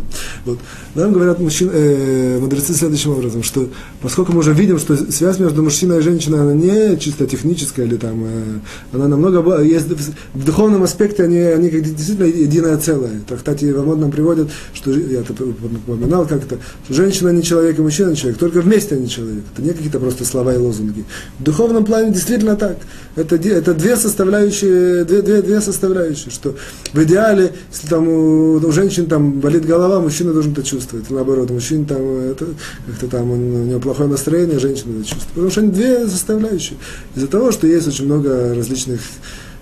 Вот. 0.45 0.59
Нам 0.95 1.13
говорят 1.13 1.39
мужчин, 1.39 1.69
э, 1.71 2.39
мудрецы 2.39 2.73
следующим 2.73 3.11
образом, 3.11 3.43
что 3.43 3.69
поскольку 4.01 4.31
мы 4.31 4.39
уже 4.39 4.53
видим, 4.53 4.79
что 4.79 4.95
связь 5.11 5.39
между 5.39 5.61
мужчиной 5.61 5.99
и 5.99 6.01
женщиной, 6.01 6.41
она 6.41 6.53
не 6.53 6.97
чисто 6.97 7.27
техническая, 7.27 7.85
или 7.85 7.97
там, 7.97 8.23
э, 8.25 8.59
она 8.93 9.07
намного, 9.07 9.61
есть, 9.61 9.88
в 10.33 10.45
духовном 10.45 10.83
аспекте 10.83 11.23
они, 11.23 11.38
они 11.38 11.69
как 11.69 11.83
действительно 11.83 12.25
единое 12.25 12.77
целое. 12.77 13.21
Так, 13.27 13.39
кстати, 13.39 13.65
Ивамод 13.65 13.99
нам 13.99 14.11
приводит, 14.11 14.49
что, 14.73 14.91
я 14.91 15.19
это 15.19 15.33
упоминал 15.43 16.25
как-то, 16.25 16.57
что 16.85 16.93
женщина 16.93 17.29
не 17.29 17.43
человек 17.43 17.77
и 17.77 17.81
мужчина 17.81 18.09
не 18.09 18.15
человек, 18.15 18.39
только 18.39 18.61
вместе 18.61 18.95
они 18.95 19.09
человек. 19.09 19.43
Это 19.53 19.61
не 19.61 19.73
какие-то 19.73 19.99
просто 19.99 20.25
слова 20.25 20.53
и 20.53 20.57
лозунги. 20.57 21.05
В 21.39 21.43
духовном 21.43 21.85
плане 21.85 22.11
действительно 22.13 22.55
так. 22.55 22.77
Это, 23.15 23.35
это 23.35 23.73
две 23.73 23.95
составляющие, 23.95 25.03
две, 25.03 25.21
две, 25.21 25.41
две 25.41 25.61
составляющие, 25.61 26.31
что 26.31 26.55
в 26.93 27.03
идеале, 27.03 27.53
если 27.71 27.88
там 27.88 28.07
у, 28.07 28.53
у 28.53 28.71
женщин 28.78 29.07
там 29.07 29.39
болит 29.39 29.65
голова, 29.65 29.99
мужчина 29.99 30.34
должен 30.34 30.51
это 30.51 30.61
чувствовать. 30.61 31.09
Наоборот, 31.09 31.49
мужчина 31.49 31.86
там, 31.86 32.01
это, 32.19 32.45
как-то 32.86 33.07
там 33.07 33.32
он, 33.32 33.39
у 33.39 33.65
него 33.65 33.80
плохое 33.80 34.07
настроение, 34.07 34.59
женщина 34.59 34.99
это 34.99 35.09
чувствует. 35.09 35.30
Потому 35.30 35.49
что 35.49 35.61
они 35.61 35.71
две 35.71 36.07
составляющие. 36.07 36.78
Из-за 37.15 37.28
того, 37.28 37.51
что 37.51 37.65
есть 37.65 37.88
очень 37.88 38.05
много 38.05 38.53
различных 38.53 39.01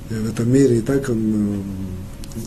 э, 0.09 0.19
в 0.19 0.29
этом 0.29 0.51
мире, 0.51 0.79
и 0.79 0.81
так 0.81 1.07
он 1.07 1.17
э, 1.17 2.39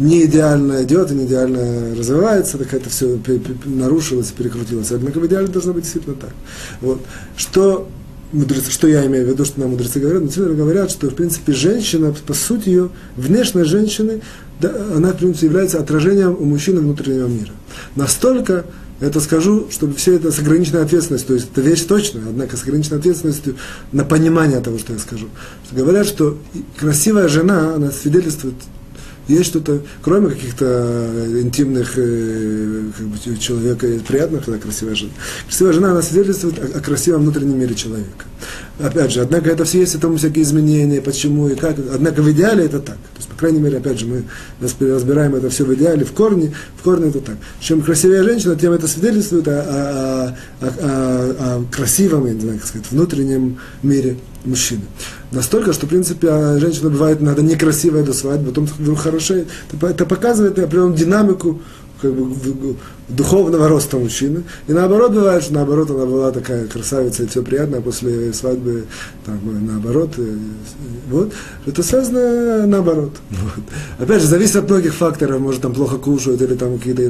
не 0.00 0.24
идеально 0.24 0.82
идет 0.82 1.10
не 1.12 1.24
идеально 1.24 1.94
развивается, 1.96 2.58
так 2.58 2.74
это 2.74 2.90
все 2.90 3.18
нарушилось, 3.64 4.32
перекрутилось. 4.32 4.90
Однако 4.90 5.20
в 5.20 5.26
идеале 5.28 5.46
должно 5.46 5.72
быть 5.72 5.84
действительно 5.84 6.16
так. 6.16 6.32
Вот. 6.80 7.00
Что 7.36 7.88
мудрецы, 8.32 8.70
что 8.70 8.86
я 8.88 9.06
имею 9.06 9.26
в 9.26 9.28
виду, 9.28 9.44
что 9.44 9.60
нам 9.60 9.70
мудрецы 9.70 10.00
говорят, 10.00 10.22
мудрецы 10.22 10.44
говорят, 10.54 10.90
что 10.90 11.08
в 11.08 11.14
принципе 11.14 11.52
женщина, 11.52 12.14
по 12.26 12.34
сути 12.34 12.68
ее, 12.68 12.90
внешность 13.16 13.70
женщины, 13.70 14.20
да, 14.60 14.74
она 14.94 15.12
в 15.12 15.16
принципе 15.16 15.46
является 15.46 15.78
отражением 15.78 16.36
у 16.38 16.44
мужчины 16.44 16.80
внутреннего 16.80 17.28
мира. 17.28 17.52
Настолько, 17.96 18.64
это 19.00 19.20
скажу, 19.20 19.68
чтобы 19.70 19.94
все 19.94 20.14
это 20.14 20.32
с 20.32 20.38
ограниченной 20.40 20.82
ответственностью, 20.82 21.28
то 21.28 21.34
есть 21.34 21.48
это 21.52 21.60
вещь 21.60 21.84
точная, 21.84 22.22
однако 22.28 22.56
с 22.56 22.62
ограниченной 22.64 22.98
ответственностью 22.98 23.56
на 23.92 24.04
понимание 24.04 24.60
того, 24.60 24.78
что 24.78 24.92
я 24.92 24.98
скажу. 24.98 25.28
Говорят, 25.70 26.06
что 26.06 26.36
красивая 26.78 27.28
жена, 27.28 27.74
она 27.74 27.92
свидетельствует 27.92 28.56
есть 29.28 29.46
что-то, 29.46 29.82
кроме 30.02 30.30
каких-то 30.30 30.64
э, 30.64 31.40
интимных 31.42 31.92
э, 31.96 32.84
как 32.96 33.06
бы, 33.06 33.38
человека, 33.38 33.86
приятных, 34.06 34.44
когда 34.46 34.58
красивая 34.58 34.94
жена. 34.94 35.10
Красивая 35.46 35.72
жена, 35.74 35.90
она 35.92 36.02
свидетельствует 36.02 36.58
о, 36.58 36.78
о 36.78 36.80
красивом 36.80 37.22
внутреннем 37.22 37.60
мире 37.60 37.74
человека. 37.74 38.24
Опять 38.78 39.12
же, 39.12 39.20
однако 39.20 39.50
это 39.50 39.64
все 39.64 39.80
есть, 39.80 39.94
этому 39.94 40.16
всякие 40.16 40.44
изменения, 40.44 41.02
почему 41.02 41.48
и 41.48 41.54
как. 41.54 41.76
Однако 41.92 42.22
в 42.22 42.30
идеале 42.30 42.64
это 42.64 42.78
так. 42.78 42.96
То 42.96 43.18
есть, 43.18 43.28
по 43.28 43.36
крайней 43.36 43.58
мере, 43.58 43.78
опять 43.78 43.98
же, 43.98 44.06
мы 44.06 44.24
разбираем 44.60 45.34
это 45.34 45.50
все 45.50 45.64
в 45.64 45.74
идеале, 45.74 46.04
в 46.04 46.12
корне, 46.12 46.54
в 46.76 46.82
корне 46.82 47.08
это 47.10 47.20
так. 47.20 47.36
Чем 47.60 47.82
красивее 47.82 48.22
женщина, 48.22 48.56
тем 48.56 48.72
это 48.72 48.88
свидетельствует 48.88 49.48
о, 49.48 49.52
о, 49.52 50.36
о, 50.60 50.66
о, 50.66 51.56
о 51.58 51.64
красивом, 51.70 52.26
я 52.26 52.34
не 52.34 52.40
знаю, 52.40 52.58
как 52.58 52.68
сказать, 52.68 52.86
внутреннем 52.90 53.58
мире 53.82 54.16
мужчины. 54.48 54.82
Настолько, 55.30 55.72
что, 55.72 55.86
в 55.86 55.88
принципе, 55.88 56.28
а 56.30 56.58
женщина 56.58 56.90
бывает 56.90 57.20
иногда 57.20 57.42
некрасивая 57.42 58.02
до 58.02 58.12
свадьбы, 58.12 58.48
потом 58.48 58.66
вдруг. 58.66 58.98
Это 59.82 60.06
показывает 60.06 60.58
определенную 60.58 60.96
динамику 60.96 61.60
как 62.00 62.12
бы, 62.14 62.76
духовного 63.08 63.68
роста 63.68 63.96
мужчины. 63.96 64.42
И 64.66 64.72
наоборот 64.72 65.12
бывает, 65.12 65.42
что 65.42 65.54
наоборот 65.54 65.90
она 65.90 66.04
была 66.04 66.30
такая 66.30 66.66
красавица 66.66 67.22
и 67.22 67.26
все 67.26 67.42
приятно, 67.42 67.78
а 67.78 67.80
после 67.80 68.32
свадьбы 68.32 68.84
там, 69.24 69.40
наоборот. 69.66 70.10
И, 70.18 70.38
вот. 71.10 71.32
Это 71.66 71.82
связано 71.82 72.66
наоборот. 72.66 73.12
Вот. 73.30 73.64
Опять 73.98 74.22
же, 74.22 74.28
зависит 74.28 74.56
от 74.56 74.68
многих 74.68 74.94
факторов, 74.94 75.40
может 75.40 75.62
там 75.62 75.72
плохо 75.72 75.96
кушают 75.96 76.42
или 76.42 76.54
там 76.54 76.78
какие-то 76.78 77.08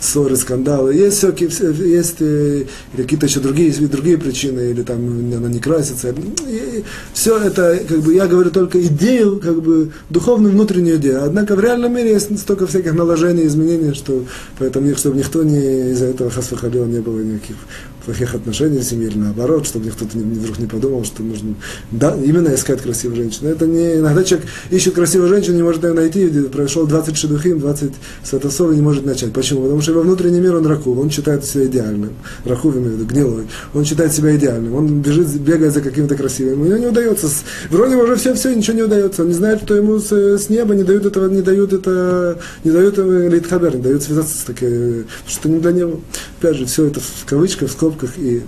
ссоры, 0.00 0.36
скандалы. 0.36 0.94
Есть, 0.94 1.16
все, 1.16 1.32
есть 1.70 2.16
э, 2.20 2.64
какие-то 2.96 3.26
еще 3.26 3.40
другие, 3.40 3.72
другие 3.88 4.18
причины, 4.18 4.70
или 4.70 4.82
там 4.82 4.98
она 4.98 5.48
не 5.48 5.58
красится. 5.58 6.14
И 6.46 6.84
все 7.12 7.38
это, 7.38 7.80
как 7.88 7.98
бы, 8.00 8.14
я 8.14 8.26
говорю 8.26 8.50
только 8.50 8.80
идею, 8.86 9.40
как 9.40 9.60
бы, 9.60 9.90
духовную 10.08 10.52
внутреннюю 10.52 10.96
идею. 10.96 11.24
Однако 11.24 11.56
в 11.56 11.60
реальном 11.60 11.94
мире 11.94 12.12
есть 12.12 12.38
столько 12.38 12.66
всяких 12.66 12.94
наложений, 12.94 13.46
изменений, 13.46 13.94
что 13.94 14.24
поэтому, 14.58 14.94
чтобы 14.96 15.18
никто 15.18 15.31
никто 15.32 15.44
не 15.44 15.90
из-за 15.92 16.06
этого 16.06 16.30
хасвахалила 16.30 16.84
не 16.84 17.00
было 17.00 17.20
никаких 17.20 17.56
плохих 18.04 18.34
отношений 18.34 18.80
или 18.92 19.16
наоборот, 19.16 19.66
чтобы 19.66 19.90
кто-то 19.90 20.16
не, 20.16 20.24
вдруг 20.24 20.58
не 20.58 20.66
подумал, 20.66 21.04
что 21.04 21.22
нужно 21.22 21.54
да, 21.90 22.16
именно 22.16 22.54
искать 22.54 22.82
красивую 22.82 23.16
женщину. 23.16 23.48
Это 23.48 23.66
не, 23.66 23.96
иногда 23.96 24.24
человек 24.24 24.48
ищет 24.70 24.94
красивую 24.94 25.28
женщину, 25.28 25.56
не 25.56 25.62
может 25.62 25.84
ее 25.84 25.92
найти, 25.92 26.28
прошел 26.52 26.86
20 26.86 27.16
шедухим, 27.16 27.58
20 27.58 27.92
сватосов 28.24 28.72
и 28.72 28.76
не 28.76 28.82
может 28.82 29.04
начать. 29.04 29.32
Почему? 29.32 29.62
Потому 29.62 29.80
что 29.80 29.92
его 29.92 30.02
внутренний 30.02 30.40
мир, 30.40 30.56
он 30.56 30.66
ракув, 30.66 30.98
он 30.98 31.10
считает 31.10 31.44
себя 31.44 31.66
идеальным. 31.66 32.10
Ракув, 32.44 32.76
имею 32.76 32.92
в 32.92 32.94
виду, 32.94 33.06
гнилой. 33.06 33.46
Он 33.74 33.84
считает 33.84 34.12
себя 34.12 34.36
идеальным. 34.36 34.74
Он 34.74 35.00
бежит, 35.00 35.28
бегает 35.40 35.72
за 35.72 35.80
каким-то 35.80 36.16
красивым. 36.16 36.64
Ему 36.64 36.76
не 36.76 36.86
удается. 36.86 37.28
Вроде 37.70 37.96
уже 37.96 38.16
все, 38.16 38.34
все, 38.34 38.54
ничего 38.54 38.76
не 38.76 38.82
удается. 38.82 39.22
Он 39.22 39.28
не 39.28 39.34
знает, 39.34 39.62
что 39.62 39.74
ему 39.74 39.98
с, 39.98 40.12
с 40.12 40.48
неба 40.48 40.74
не 40.74 40.84
дают 40.84 41.06
этого, 41.06 41.28
не 41.28 41.42
дают 41.42 41.72
это, 41.72 42.38
не 42.64 42.70
дают 42.70 42.98
литхабер, 42.98 43.76
не 43.76 43.82
дают 43.82 44.02
связаться 44.02 44.36
с 44.36 44.42
такой, 44.42 45.06
что 45.26 45.48
не 45.48 45.60
для 45.60 45.72
него. 45.72 46.00
Опять 46.40 46.56
же, 46.56 46.66
все 46.66 46.86
это 46.86 47.00
в 47.00 47.24
кавычках, 47.26 47.68
в 47.68 47.72
скобках 47.72 47.91
и 48.16 48.42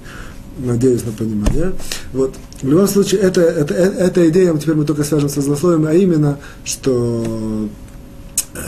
надеюсь 0.59 1.05
на 1.05 1.13
понимание. 1.13 1.73
Вот. 2.13 2.35
В 2.63 2.69
любом 2.69 2.87
случае, 2.87 3.21
это, 3.21 3.41
это, 3.41 3.75
эта 3.75 4.29
идея, 4.29 4.55
теперь 4.55 4.75
мы 4.75 4.85
только 4.85 5.05
свяжем 5.05 5.29
со 5.29 5.41
злословием, 5.41 5.87
а 5.87 5.95
именно, 5.95 6.39
что 6.65 7.69
э, 8.55 8.59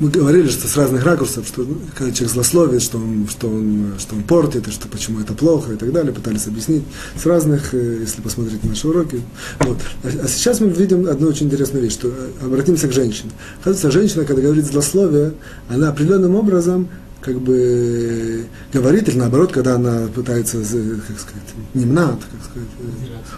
мы 0.00 0.10
говорили, 0.10 0.48
что 0.48 0.68
с 0.68 0.76
разных 0.76 1.04
ракурсов, 1.04 1.46
что 1.46 1.62
ну, 1.62 1.76
когда 1.96 2.12
человек 2.12 2.32
злословит, 2.32 2.82
что 2.82 2.98
он, 2.98 3.26
что, 3.28 3.48
он, 3.48 3.94
что 3.98 4.14
он 4.14 4.22
портит, 4.22 4.68
и 4.68 4.70
что 4.70 4.86
почему 4.88 5.20
это 5.20 5.34
плохо 5.34 5.72
и 5.72 5.76
так 5.76 5.92
далее, 5.92 6.12
пытались 6.12 6.46
объяснить 6.46 6.84
с 7.20 7.26
разных, 7.26 7.74
э, 7.74 7.98
если 8.00 8.22
посмотреть 8.22 8.62
наши 8.64 8.86
уроки. 8.86 9.20
Вот. 9.60 9.78
А, 10.04 10.08
а 10.24 10.28
сейчас 10.28 10.60
мы 10.60 10.68
видим 10.68 11.08
одну 11.08 11.28
очень 11.28 11.46
интересную 11.46 11.84
вещь, 11.84 11.94
что 11.94 12.08
э, 12.08 12.44
обратимся 12.44 12.88
к 12.88 12.92
женщине. 12.92 13.30
Оказывается, 13.60 13.90
женщина, 13.90 14.24
когда 14.24 14.42
говорит 14.42 14.66
злословие, 14.66 15.32
она 15.68 15.88
определенным 15.88 16.36
образом 16.36 16.88
как 17.20 17.40
бы 17.40 18.46
говорит, 18.72 19.08
или 19.08 19.18
наоборот, 19.18 19.52
когда 19.52 19.74
она 19.74 20.06
пытается, 20.14 20.58
как 20.58 21.18
сказать, 21.18 21.48
немна, 21.74 22.16
как 22.30 22.50
сказать, 22.50 22.68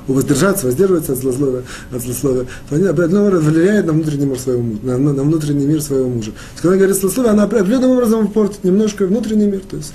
воздержаться, 0.06 0.66
воздерживаться 0.66 1.12
от 1.12 1.18
злословия, 1.18 1.62
от 1.90 2.02
злословия, 2.02 2.46
то 2.68 2.76
она 2.76 2.90
определенным 2.90 3.28
образом 3.28 3.52
влияет 3.52 3.86
на 3.86 3.92
внутренний 3.92 4.26
мир 4.26 4.38
своего 4.38 4.62
мужа, 4.62 4.80
на, 4.82 4.98
на 4.98 5.22
внутренний 5.22 5.66
мир 5.66 5.80
своего 5.80 6.08
мужа. 6.08 6.30
То 6.30 6.36
есть, 6.36 6.56
когда 6.56 6.68
она 6.68 6.76
говорит 6.76 6.96
злословие, 6.96 7.32
она 7.32 7.42
определенным 7.44 7.90
образом 7.90 8.28
портит 8.28 8.64
немножко 8.64 9.06
внутренний 9.06 9.46
мир. 9.46 9.60
То 9.60 9.76
есть, 9.78 9.92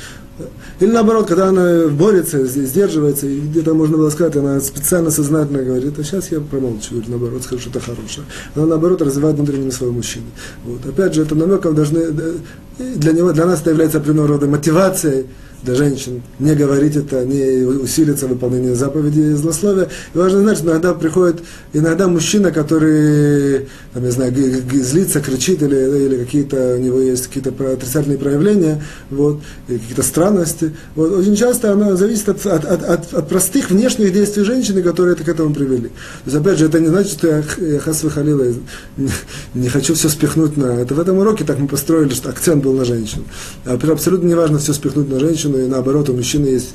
или 0.79 0.91
наоборот, 0.91 1.27
когда 1.27 1.47
она 1.47 1.87
борется, 1.87 2.45
сдерживается, 2.45 3.25
и 3.27 3.39
где-то 3.39 3.73
можно 3.73 3.97
было 3.97 4.09
сказать, 4.09 4.35
она 4.35 4.59
специально 4.59 5.09
сознательно 5.09 5.63
говорит, 5.63 5.97
а 5.97 6.03
сейчас 6.03 6.31
я 6.31 6.41
промолчу, 6.41 6.95
или 6.95 7.09
наоборот 7.09 7.43
скажу 7.43 7.61
что-то 7.61 7.79
хорошее. 7.79 8.25
Она 8.55 8.65
наоборот 8.65 9.01
развивает 9.01 9.37
внутреннего 9.37 9.71
своего 9.71 9.95
мужчины. 9.95 10.25
Вот. 10.65 10.85
Опять 10.85 11.13
же, 11.13 11.21
это 11.21 11.35
намеком 11.35 11.73
должны, 11.73 12.11
для 12.77 13.13
него, 13.13 13.31
для 13.31 13.45
нас 13.45 13.61
это 13.61 13.69
является 13.69 13.99
определенного 13.99 14.27
рода 14.27 14.47
мотивацией, 14.47 15.27
для 15.65 15.75
женщин, 15.75 16.21
не 16.39 16.53
говорить 16.53 16.95
это, 16.95 17.25
не 17.25 17.63
усилиться 17.63 18.27
выполнение 18.27 18.75
заповедей 18.75 19.31
и 19.31 19.33
злословия. 19.33 19.89
И 20.13 20.17
важно 20.17 20.41
знать, 20.41 20.57
что 20.59 20.67
иногда 20.69 20.93
приходит, 20.93 21.41
иногда 21.73 22.07
мужчина, 22.07 22.51
который, 22.51 23.67
там, 23.93 24.03
не 24.03 24.11
знаю, 24.11 24.33
злится, 24.73 25.19
кричит, 25.19 25.63
или, 25.63 26.05
или 26.05 26.23
какие-то, 26.23 26.75
у 26.75 26.79
него 26.79 26.99
есть 27.01 27.27
какие-то 27.27 27.49
отрицательные 27.73 28.19
проявления, 28.19 28.83
вот, 29.09 29.41
или 29.67 29.79
какие-то 29.79 30.03
странности. 30.03 30.71
Вот, 30.95 31.11
очень 31.11 31.35
часто 31.35 31.73
оно 31.73 31.95
зависит 31.95 32.29
от, 32.29 32.45
от, 32.45 32.65
от, 32.65 33.13
от, 33.13 33.27
простых 33.27 33.71
внешних 33.71 34.13
действий 34.13 34.43
женщины, 34.43 34.83
которые 34.83 35.15
это 35.15 35.23
к 35.23 35.29
этому 35.29 35.53
привели. 35.53 35.87
То 35.87 36.31
есть, 36.31 36.37
опять 36.37 36.59
же, 36.59 36.65
это 36.65 36.79
не 36.79 36.87
значит, 36.87 37.13
что 37.13 37.27
я, 37.27 37.43
я 37.59 37.79
хас 37.79 38.03
выхалила, 38.03 38.45
не, 39.55 39.69
хочу 39.69 39.95
все 39.95 40.09
спихнуть 40.09 40.57
на... 40.57 40.79
Это 40.79 40.93
в 40.93 40.99
этом 40.99 41.17
уроке 41.17 41.43
так 41.43 41.57
мы 41.57 41.67
построили, 41.67 42.13
что 42.13 42.29
акцент 42.29 42.63
был 42.63 42.73
на 42.73 42.85
женщину. 42.85 43.23
А 43.65 43.73
абсолютно 43.73 44.27
не 44.27 44.35
важно 44.35 44.59
все 44.59 44.73
спихнуть 44.73 45.09
на 45.09 45.19
женщину, 45.19 45.54
и 45.57 45.67
наоборот, 45.67 46.09
у 46.09 46.13
мужчины 46.13 46.47
есть 46.47 46.73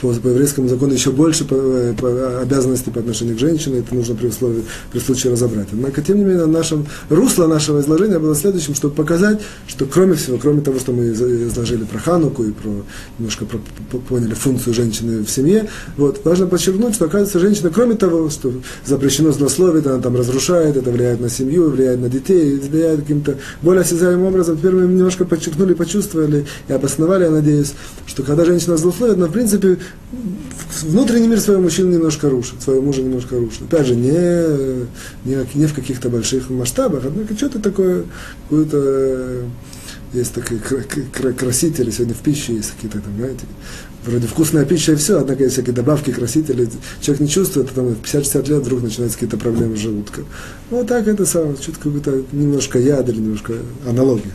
по, 0.00 0.12
по 0.12 0.28
еврейскому 0.28 0.68
закону 0.68 0.92
еще 0.92 1.10
больше 1.10 1.44
обязанностей 1.44 2.90
по 2.90 3.00
отношению 3.00 3.36
к 3.36 3.38
женщине, 3.38 3.80
это 3.80 3.94
нужно 3.94 4.14
при, 4.14 4.28
условии, 4.28 4.64
при 4.92 4.98
случае 4.98 5.32
разобрать. 5.32 5.68
Однако, 5.72 6.02
тем 6.02 6.18
не 6.18 6.24
менее, 6.24 6.46
нашем, 6.46 6.86
русло 7.08 7.46
нашего 7.46 7.80
изложения 7.80 8.18
было 8.18 8.34
следующим, 8.34 8.74
чтобы 8.74 8.94
показать, 8.94 9.40
что 9.66 9.86
кроме 9.86 10.14
всего, 10.14 10.38
кроме 10.38 10.60
того, 10.60 10.78
что 10.78 10.92
мы 10.92 11.08
изложили 11.08 11.84
про 11.84 11.98
Хануку 11.98 12.44
и 12.44 12.52
про, 12.52 12.70
немножко 13.18 13.44
про, 13.44 13.58
по, 13.90 13.98
поняли 13.98 14.34
функцию 14.34 14.74
женщины 14.74 15.24
в 15.24 15.30
семье, 15.30 15.68
вот, 15.96 16.24
важно 16.24 16.46
подчеркнуть, 16.46 16.94
что, 16.94 17.06
оказывается, 17.06 17.40
женщина, 17.40 17.70
кроме 17.70 17.94
того, 17.94 18.30
что 18.30 18.52
запрещено 18.84 19.32
злословить, 19.32 19.86
она 19.86 20.00
там 20.00 20.16
разрушает, 20.16 20.76
это 20.76 20.90
влияет 20.90 21.20
на 21.20 21.28
семью, 21.28 21.70
влияет 21.70 22.00
на 22.00 22.08
детей, 22.08 22.58
влияет 22.58 23.00
каким-то 23.00 23.38
более 23.62 23.82
осязаемым 23.82 24.26
образом. 24.26 24.56
Теперь 24.56 24.72
мы 24.72 24.82
немножко 24.82 25.24
подчеркнули, 25.24 25.74
почувствовали 25.74 26.46
и 26.68 26.72
обосновали, 26.72 27.24
я 27.24 27.30
надеюсь, 27.30 27.74
что 28.06 28.22
когда 28.22 28.44
женщина 28.44 28.76
злословит, 28.76 29.16
она, 29.16 29.26
в 29.26 29.32
принципе, 29.32 29.78
внутренний 30.82 31.28
мир 31.28 31.40
своего 31.40 31.62
мужчины 31.62 31.94
немножко 31.94 32.30
рушит, 32.30 32.62
своего 32.62 32.82
мужа 32.82 33.02
немножко 33.02 33.36
рушит. 33.36 33.62
Опять 33.62 33.86
же, 33.86 33.96
не, 33.96 34.86
не, 35.24 35.46
не 35.54 35.66
в 35.66 35.74
каких-то 35.74 36.08
больших 36.08 36.50
масштабах, 36.50 37.04
однако 37.04 37.34
что-то 37.36 37.58
такое, 37.58 38.04
какое-то 38.44 39.44
есть 40.12 40.32
такие 40.32 40.60
красители, 41.34 41.90
сегодня 41.90 42.14
в 42.14 42.20
пище 42.20 42.54
есть 42.54 42.72
какие-то 42.72 43.00
там, 43.00 43.14
знаете, 43.16 43.44
вроде 44.06 44.26
вкусная 44.26 44.64
пища 44.64 44.92
и 44.92 44.96
все, 44.96 45.20
однако 45.20 45.42
есть 45.42 45.54
всякие 45.54 45.74
добавки, 45.74 46.10
красители, 46.10 46.70
человек 47.00 47.20
не 47.20 47.28
чувствует, 47.28 47.68
а 47.76 47.80
в 47.80 48.02
50-60 48.02 48.48
лет 48.48 48.62
вдруг 48.62 48.82
начинаются 48.82 49.18
какие-то 49.18 49.36
проблемы 49.36 49.76
с 49.76 49.80
желудком. 49.80 50.24
Вот 50.70 50.86
так 50.86 51.06
это 51.06 51.26
самое, 51.26 51.56
что-то 51.56 51.78
какой-то 51.78 52.22
немножко 52.32 52.78
яд 52.78 53.08
или 53.08 53.18
немножко 53.18 53.54
аналогия. 53.86 54.32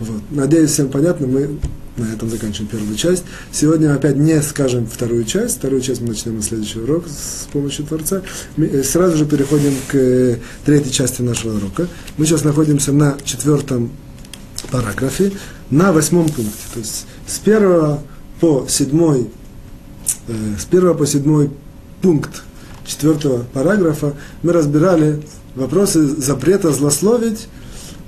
Вот. 0.00 0.22
Надеюсь, 0.30 0.70
всем 0.70 0.88
понятно, 0.88 1.26
мы 1.26 1.58
на 1.96 2.12
этом 2.12 2.30
заканчиваем 2.30 2.68
первую 2.68 2.96
часть. 2.96 3.24
Сегодня 3.50 3.94
опять 3.94 4.16
не 4.16 4.40
скажем 4.42 4.86
вторую 4.86 5.24
часть. 5.24 5.58
Вторую 5.58 5.82
часть 5.82 6.00
мы 6.00 6.08
начнем 6.08 6.36
на 6.36 6.42
следующий 6.42 6.78
урок 6.80 7.04
с 7.06 7.46
помощью 7.52 7.84
Творца. 7.84 8.22
Мы 8.56 8.66
э, 8.66 8.82
сразу 8.82 9.16
же 9.16 9.26
переходим 9.26 9.74
к 9.88 9.94
э, 9.94 10.38
третьей 10.64 10.92
части 10.92 11.22
нашего 11.22 11.56
урока. 11.56 11.88
Мы 12.16 12.26
сейчас 12.26 12.44
находимся 12.44 12.92
на 12.92 13.16
четвертом 13.24 13.90
параграфе, 14.70 15.32
на 15.70 15.92
восьмом 15.92 16.28
пункте. 16.28 16.62
То 16.72 16.80
есть 16.80 17.06
с 17.26 17.38
первого 17.38 18.02
по 18.40 18.66
седьмой, 18.68 19.28
э, 20.28 20.32
с 20.58 20.64
первого 20.64 20.94
по 20.94 21.06
седьмой 21.06 21.50
пункт 22.00 22.42
четвертого 22.86 23.44
параграфа 23.52 24.14
мы 24.42 24.52
разбирали 24.52 25.22
вопросы 25.54 26.06
запрета 26.06 26.72
злословить 26.72 27.48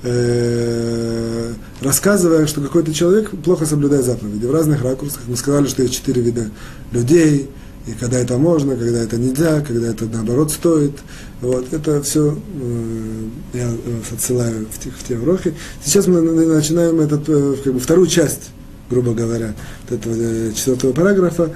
э, 0.05 1.53
рассказывая, 1.81 2.47
что 2.47 2.61
какой-то 2.61 2.95
человек 2.95 3.31
плохо 3.43 3.67
соблюдает 3.67 4.05
заповеди. 4.05 4.47
В 4.47 4.53
разных 4.53 4.83
ракурсах 4.83 5.23
мы 5.27 5.37
сказали, 5.37 5.67
что 5.67 5.83
есть 5.83 5.95
четыре 5.95 6.23
вида 6.23 6.51
людей, 6.93 7.51
и 7.87 7.93
когда 7.93 8.19
это 8.19 8.39
можно, 8.39 8.77
когда 8.77 9.01
это 9.01 9.17
нельзя, 9.17 9.61
когда 9.61 9.89
это 9.89 10.07
наоборот 10.07 10.51
стоит. 10.51 10.93
Вот, 11.41 11.71
это 11.73 12.03
все 12.03 12.39
э, 12.63 13.29
я 13.53 13.71
отсылаю 14.13 14.67
в 14.71 14.79
те, 14.83 14.91
в 14.91 15.07
те 15.07 15.19
уроки. 15.19 15.55
Сейчас 15.85 16.07
мы 16.07 16.23
начинаем 16.23 17.01
этот, 17.01 17.29
э, 17.29 17.57
как 17.63 17.75
бы, 17.75 17.81
вторую 17.81 18.07
часть, 18.07 18.51
грубо 18.89 19.13
говоря, 19.13 19.55
этого 19.91 20.15
э, 20.17 20.53
четвертого 20.55 20.93
параграфа, 20.93 21.51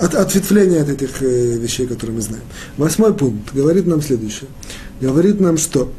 от, 0.00 0.14
ответвления 0.16 0.82
от 0.82 0.88
этих 0.88 1.22
э, 1.22 1.56
вещей, 1.58 1.86
которые 1.86 2.16
мы 2.16 2.22
знаем. 2.22 2.44
Восьмой 2.76 3.14
пункт 3.14 3.54
говорит 3.54 3.86
нам 3.86 4.02
следующее. 4.02 4.48
Говорит 5.00 5.38
нам, 5.38 5.56
что 5.56 5.92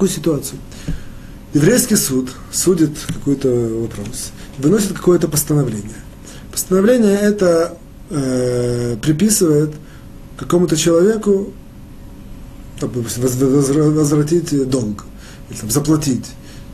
такую 0.00 0.08
ситуацию. 0.08 0.58
Еврейский 1.52 1.96
суд 1.96 2.30
судит 2.50 2.92
какой-то 3.08 3.48
вопрос, 3.82 4.30
выносит 4.56 4.94
какое-то 4.94 5.28
постановление. 5.28 6.00
Постановление 6.50 7.18
это 7.18 7.76
э, 8.08 8.96
приписывает 9.02 9.74
какому-то 10.38 10.76
человеку 10.76 11.52
допустим, 12.80 13.24
возвратить 13.24 14.70
долг, 14.70 15.04
или 15.50 15.58
там, 15.58 15.70
заплатить. 15.70 16.24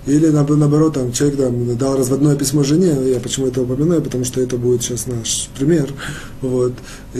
Или 0.07 0.29
наоборот, 0.29 0.95
там, 0.95 1.11
человек 1.11 1.37
там, 1.37 1.77
дал 1.77 1.97
разводное 1.97 2.37
письмо 2.37 2.63
жене, 2.63 3.11
я 3.11 3.19
почему 3.19 3.49
это 3.49 3.63
упоминаю, 3.63 4.03
потому 4.03 4.25
что 4.25 4.41
это 4.41 4.57
будет 4.57 4.83
сейчас 4.83 5.09
наш 5.09 5.49
пример. 5.59 5.93
Вот. 6.43 6.75
И, 7.13 7.19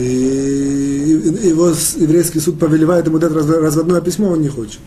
и 1.43 1.47
его 1.49 1.73
еврейский 1.97 2.39
суд 2.39 2.57
повелевает 2.59 3.07
ему 3.07 3.19
дать 3.19 3.33
разводное 3.33 3.99
письмо, 3.99 4.29
он 4.29 4.41
не 4.41 4.47
хочет 4.47 4.79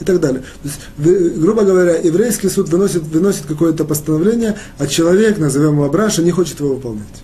и 0.00 0.04
так 0.04 0.20
далее. 0.20 0.42
То 0.62 0.68
есть, 0.68 1.38
грубо 1.38 1.62
говоря, 1.62 1.96
еврейский 1.96 2.48
суд 2.48 2.68
выносит, 2.68 3.02
выносит 3.02 3.46
какое-то 3.46 3.84
постановление, 3.84 4.56
а 4.78 4.86
человек, 4.86 5.38
назовем 5.38 5.74
его 5.74 5.84
Абраша, 5.84 6.22
не 6.22 6.30
хочет 6.30 6.60
его 6.60 6.74
выполнять. 6.74 7.22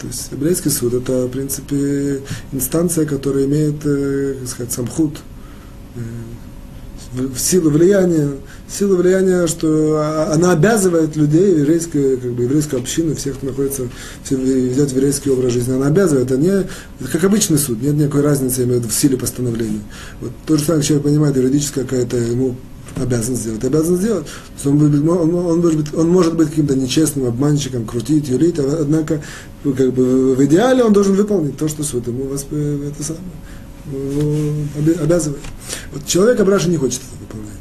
То 0.00 0.06
есть 0.06 0.32
еврейский 0.32 0.70
суд 0.70 0.94
это, 0.94 1.26
в 1.26 1.30
принципе, 1.30 2.22
инстанция, 2.52 3.04
которая 3.04 3.44
имеет, 3.44 3.84
э, 3.84 4.36
как 4.40 4.48
сказать, 4.48 4.72
самхут, 4.72 5.18
э, 5.94 6.00
в 7.12 7.38
силу 7.38 7.70
влияния, 7.70 8.30
силу 8.68 8.96
влияния, 8.96 9.46
что 9.46 9.96
а, 9.98 10.32
она 10.32 10.52
обязывает 10.52 11.16
людей, 11.16 11.58
еврейскую, 11.58 12.18
как 12.18 12.32
бы, 12.32 12.44
еврейскую 12.44 12.80
общину, 12.80 13.14
всех, 13.16 13.36
кто 13.36 13.46
находится, 13.46 13.88
все, 14.22 14.36
ведет 14.36 14.92
еврейский 14.92 15.30
образ 15.30 15.52
жизни, 15.52 15.72
она 15.72 15.88
обязывает, 15.88 16.30
это 16.30 16.40
не 16.40 16.66
как 17.10 17.24
обычный 17.24 17.58
суд, 17.58 17.82
нет 17.82 17.94
никакой 17.94 18.22
разницы 18.22 18.64
имеют 18.64 18.84
в 18.84 18.92
силе 18.92 19.16
постановления. 19.16 19.82
Вот 20.20 20.30
то 20.46 20.56
же 20.56 20.64
самое 20.64 20.84
человек 20.84 21.04
понимает, 21.04 21.36
юридическая 21.36 21.84
какая-то 21.84 22.16
ему 22.16 22.56
обязан 22.96 23.36
сделать, 23.36 23.64
обязан 23.64 23.96
сделать. 23.96 24.26
Он, 24.64 25.08
он, 25.08 25.34
он, 25.34 25.60
может 25.60 25.76
быть, 25.76 25.94
он 25.94 26.08
может 26.08 26.36
быть 26.36 26.50
каким-то 26.50 26.74
нечестным 26.74 27.26
обманщиком, 27.26 27.86
крутить, 27.86 28.28
юрить, 28.28 28.58
а, 28.58 28.78
однако 28.80 29.22
как 29.62 29.92
бы, 29.92 30.34
в 30.34 30.44
идеале 30.44 30.82
он 30.84 30.92
должен 30.92 31.14
выполнить 31.14 31.56
то, 31.56 31.68
что 31.68 31.82
суд 31.82 32.06
ему 32.06 32.24
восп... 32.24 32.52
это 32.52 33.02
самое, 33.02 33.24
обязывает. 35.02 35.42
Вот 35.92 36.06
человек 36.06 36.40
Абраша 36.40 36.68
не 36.68 36.76
хочет 36.76 37.00
это 37.00 37.20
выполнять. 37.20 37.56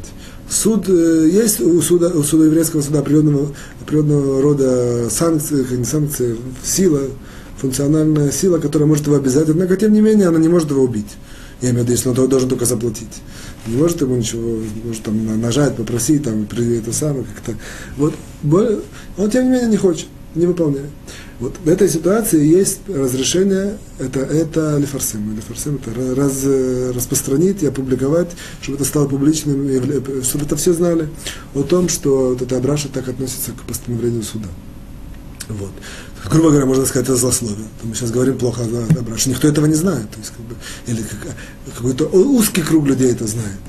Суд, 0.49 0.89
э, 0.89 1.29
есть 1.31 1.61
у 1.61 1.81
суда, 1.81 2.07
у 2.07 2.23
суда 2.23 2.45
еврейского 2.45 2.81
суда 2.81 2.99
определенного, 2.99 3.53
определенного 3.81 4.41
рода 4.41 5.09
санкции, 5.09 5.65
не 5.75 5.85
санкции, 5.85 6.35
сила, 6.63 7.01
функциональная 7.59 8.31
сила, 8.31 8.57
которая 8.57 8.87
может 8.87 9.05
его 9.05 9.17
обязать, 9.17 9.49
однако, 9.49 9.75
тем 9.77 9.93
не 9.93 10.01
менее, 10.01 10.27
она 10.27 10.39
не 10.39 10.47
может 10.47 10.71
его 10.71 10.83
убить. 10.83 11.17
Я 11.61 11.71
имею 11.71 11.83
в 11.83 11.87
виду, 11.87 11.91
если 11.91 12.09
он 12.09 12.29
должен 12.29 12.49
только 12.49 12.65
заплатить. 12.65 13.21
Не 13.67 13.75
может 13.75 14.01
ему 14.01 14.15
ничего, 14.15 14.59
может 14.85 15.03
там 15.03 15.41
нажать, 15.41 15.75
попросить, 15.75 16.23
там, 16.23 16.47
это 16.49 16.93
самое 16.93 17.25
как-то. 17.25 17.53
Вот, 17.97 18.13
он 19.17 19.29
тем 19.29 19.45
не 19.45 19.51
менее 19.51 19.69
не 19.69 19.77
хочет. 19.77 20.07
Не 20.35 20.45
выполняет. 20.45 20.89
Вот 21.39 21.55
в 21.63 21.69
этой 21.69 21.87
ситуации 21.87 22.45
есть 22.45 22.81
разрешение, 22.87 23.77
это, 23.97 24.19
это 24.19 24.77
лефарсим. 24.77 25.35
Лефарсим 25.35 25.79
это 25.81 26.15
раз, 26.15 26.43
распространить 26.93 27.63
и 27.63 27.67
опубликовать, 27.67 28.29
чтобы 28.61 28.77
это 28.77 28.85
стало 28.85 29.07
публичным, 29.07 29.69
чтобы 30.23 30.45
это 30.45 30.57
все 30.57 30.73
знали 30.73 31.07
о 31.55 31.63
том, 31.63 31.87
что 31.87 32.29
вот 32.29 32.41
эта 32.41 32.57
Абраша 32.57 32.89
так 32.89 33.07
относится 33.07 33.51
к 33.51 33.63
постановлению 33.63 34.23
суда. 34.23 34.49
Вот. 35.47 35.71
Грубо 36.29 36.49
говоря, 36.49 36.65
можно 36.65 36.85
сказать, 36.85 37.07
это 37.07 37.15
злословие. 37.15 37.65
Мы 37.83 37.95
сейчас 37.95 38.11
говорим 38.11 38.37
плохо 38.37 38.61
о 38.61 38.99
Абраше. 38.99 39.29
Никто 39.29 39.47
этого 39.47 39.65
не 39.65 39.73
знает. 39.73 40.09
То 40.11 40.19
есть, 40.19 40.31
как 40.35 40.45
бы, 40.45 40.55
или 40.87 41.03
какой-то 41.75 42.05
узкий 42.07 42.61
круг 42.61 42.85
людей 42.85 43.11
это 43.11 43.25
знает. 43.25 43.59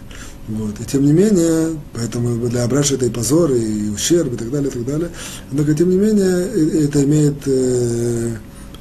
Вот. 0.51 0.81
И 0.81 0.85
тем 0.85 1.07
не 1.07 1.13
менее, 1.13 1.77
поэтому 1.93 2.49
для 2.49 2.65
Абраша 2.65 2.95
это 2.95 3.07
и 3.07 3.11
позор, 3.11 3.53
и 3.53 3.89
ущерб, 3.89 4.35
и 4.35 4.37
так 4.37 4.51
далее, 4.51 4.69
и 4.69 4.73
так 4.73 4.85
далее. 4.85 5.11
Однако, 5.51 5.75
тем 5.75 5.91
не 5.91 5.97
менее, 5.97 6.85
это 6.85 7.05
имеет, 7.05 7.37
э, 7.47 8.33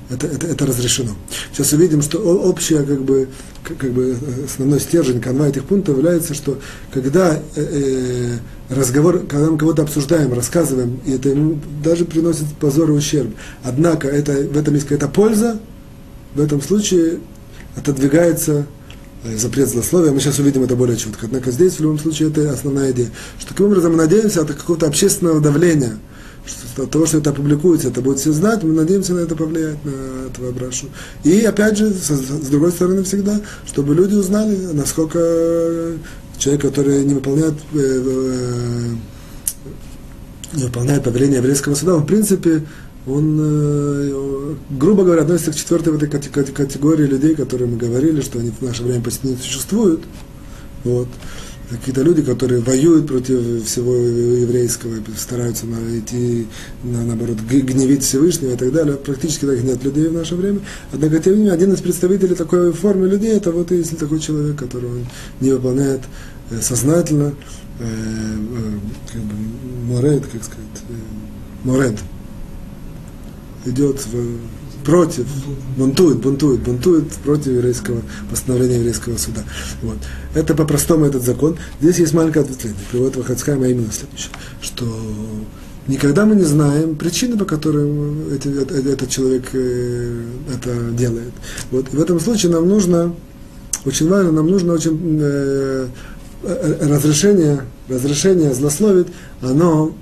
это, 0.10 0.26
это, 0.26 0.48
это 0.48 0.66
разрешено. 0.66 1.12
Сейчас 1.54 1.72
увидим, 1.74 2.02
что 2.02 2.18
общая, 2.18 2.82
как 2.84 3.04
бы, 3.04 3.28
как 3.64 3.92
бы 3.92 4.18
основной 4.46 4.80
стержень, 4.80 5.22
канва 5.22 5.48
этих 5.48 5.66
пунктов 5.66 5.98
является, 5.98 6.34
что 6.34 6.60
когда 6.92 7.36
э, 7.36 7.40
э, 7.56 8.74
разговор, 8.74 9.20
когда 9.28 9.52
мы 9.52 9.58
кого-то 9.60 9.84
обсуждаем, 9.84 10.34
рассказываем, 10.34 11.00
и 11.06 11.12
это 11.12 11.30
ему 11.30 11.60
даже 11.84 12.06
приносит 12.06 12.48
позор 12.60 12.90
и 12.90 12.94
ущерб, 12.94 13.30
однако 13.64 14.08
это, 14.08 14.32
в 14.32 14.58
этом 14.58 14.74
есть 14.74 14.88
какая-то 14.88 15.08
польза, 15.08 15.60
в 16.34 16.42
этом 16.42 16.64
случае 16.64 17.20
отодвигается 17.76 18.66
запрет 19.24 19.70
злословия, 19.70 20.12
мы 20.12 20.20
сейчас 20.20 20.40
увидим 20.40 20.64
это 20.64 20.76
более 20.76 20.98
четко. 20.98 21.26
Однако 21.26 21.52
здесь, 21.52 21.74
в 21.74 21.82
любом 21.82 22.00
случае, 22.00 22.30
это 22.30 22.52
основная 22.52 22.92
идея. 22.92 23.12
Что 23.38 23.50
таким 23.50 23.68
образом 23.68 23.92
мы 23.92 23.98
надеемся 23.98 24.42
от 24.42 24.54
какого-то 24.54 24.88
общественного 24.88 25.42
давления, 25.42 25.98
что 26.46 26.84
от 26.84 26.92
того, 26.92 27.06
что 27.06 27.18
это 27.18 27.32
опубликуется, 27.32 27.90
это 27.90 28.02
будет 28.02 28.20
все 28.20 28.32
знать, 28.32 28.64
мы 28.64 28.74
надеемся 28.74 29.14
на 29.14 29.20
это 29.20 29.36
повлиять, 29.36 29.84
на 29.84 30.28
этого 30.30 30.50
Абрашу. 30.50 30.88
И 31.24 31.42
опять 31.42 31.78
же, 31.78 31.92
с, 31.92 32.10
с 32.10 32.48
другой 32.48 32.72
стороны 32.72 33.04
всегда, 33.04 33.42
чтобы 33.66 33.94
люди 33.94 34.16
узнали, 34.16 34.56
насколько 34.74 35.98
человек, 36.38 36.62
который 36.62 37.04
не 37.04 37.14
выполняет, 37.14 37.56
э, 37.74 37.78
э, 37.78 38.96
не 40.54 40.64
выполняет 40.64 41.04
повеление 41.04 41.38
еврейского 41.38 41.76
суда, 41.76 41.96
в 41.96 42.06
принципе 42.06 42.64
он, 43.10 43.38
э, 43.42 44.56
грубо 44.72 45.04
говоря, 45.04 45.24
относится 45.24 45.52
к 45.52 45.56
четвертой 45.56 45.94
вот 45.94 46.04
этой 46.04 46.30
категории 46.30 47.06
людей, 47.06 47.36
которые 47.36 47.68
мы 47.68 47.78
говорили, 47.78 48.22
что 48.22 48.40
они 48.40 48.52
в 48.52 48.62
наше 48.62 48.84
время 48.84 49.02
почти 49.02 49.28
не 49.28 49.36
существуют. 49.36 50.02
Вот. 50.84 51.08
Какие-то 51.70 52.02
люди, 52.02 52.24
которые 52.24 52.62
воюют 52.62 53.06
против 53.06 53.64
всего 53.64 53.96
еврейского, 53.96 54.96
стараются 55.16 55.68
идти, 55.68 56.48
на, 56.84 57.04
наоборот, 57.04 57.38
гневить 57.48 58.04
Всевышнего 58.04 58.54
и 58.54 58.58
так 58.58 58.72
далее. 58.72 58.96
Практически 58.98 59.46
таких 59.46 59.64
нет 59.64 59.84
людей 59.84 60.08
в 60.08 60.14
наше 60.14 60.36
время. 60.36 60.62
Однако, 60.92 61.20
тем 61.20 61.34
не 61.34 61.40
менее, 61.40 61.54
один 61.54 61.72
из 61.74 61.82
представителей 61.82 62.34
такой 62.34 62.74
формы 62.74 63.08
людей, 63.08 63.38
это 63.38 63.52
вот 63.52 63.70
если 63.70 63.96
такой 63.96 64.20
человек, 64.20 64.56
который 64.56 65.06
не 65.42 65.52
выполняет 65.52 66.02
э, 66.50 66.60
сознательно, 66.60 67.36
э, 67.80 67.84
э, 67.84 69.14
как 69.14 69.22
бы, 69.22 69.36
морет, 69.86 70.24
как 70.24 70.44
сказать, 70.44 70.84
э, 70.90 71.68
морет, 71.68 72.00
идет 73.66 74.06
в, 74.06 74.40
против, 74.84 75.26
бунтует, 75.78 76.18
бунтует, 76.18 76.62
бунтует 76.62 77.12
против 77.24 77.48
еврейского 77.48 78.02
постановления 78.30 78.78
еврейского 78.78 79.18
суда. 79.18 79.44
Вот. 79.82 79.98
Это 80.34 80.56
по-простому 80.56 81.06
этот 81.06 81.24
закон. 81.24 81.58
Здесь 81.82 82.00
есть 82.00 82.14
маленькое 82.14 82.44
ответвление. 82.44 82.82
Приводит 82.92 83.18
Вахацхайма 83.18 83.68
именно 83.68 83.92
следующее, 83.92 84.32
что 84.62 84.86
никогда 85.88 86.26
мы 86.26 86.36
не 86.36 86.44
знаем 86.44 86.96
причины, 86.96 87.38
по 87.38 87.46
которым 87.46 88.32
эти, 88.34 88.48
этот 88.48 89.10
человек 89.10 89.50
э, 89.54 90.24
это 90.54 90.92
делает. 90.92 91.34
Вот. 91.72 91.94
И 91.94 91.96
в 91.96 92.02
этом 92.02 92.20
случае 92.20 92.52
нам 92.52 92.68
нужно, 92.68 93.14
очень 93.86 94.08
важно, 94.10 94.32
нам 94.32 94.48
нужно 94.48 94.74
очень 94.74 95.20
э, 95.22 95.88
э 96.44 96.88
разрешение, 96.88 97.62
разрешение 97.90 98.54
злословить, 98.54 99.08
оно 99.42 99.94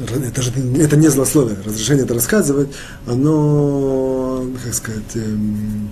это 0.00 0.42
же 0.42 0.52
это 0.78 0.96
не 0.96 1.08
злословие, 1.08 1.56
разрешение 1.64 2.04
это 2.04 2.14
рассказывать, 2.14 2.68
оно, 3.06 4.46
как 4.64 4.74
сказать, 4.74 5.02
эм, 5.14 5.90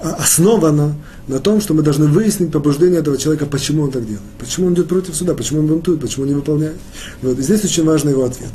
основано 0.00 0.94
на 1.28 1.38
том, 1.40 1.60
что 1.60 1.74
мы 1.74 1.82
должны 1.82 2.06
выяснить 2.06 2.52
побуждение 2.52 3.00
этого 3.00 3.18
человека, 3.18 3.46
почему 3.46 3.82
он 3.82 3.90
так 3.90 4.04
делает, 4.04 4.22
почему 4.38 4.66
он 4.68 4.74
идет 4.74 4.88
против 4.88 5.14
суда, 5.14 5.34
почему 5.34 5.60
он 5.60 5.66
бунтует, 5.66 6.00
почему 6.00 6.22
он 6.22 6.28
не 6.28 6.34
выполняет. 6.34 6.76
Вот. 7.22 7.38
И 7.38 7.42
здесь 7.42 7.64
очень 7.64 7.84
важный 7.84 8.12
его 8.12 8.24
ответ. 8.24 8.52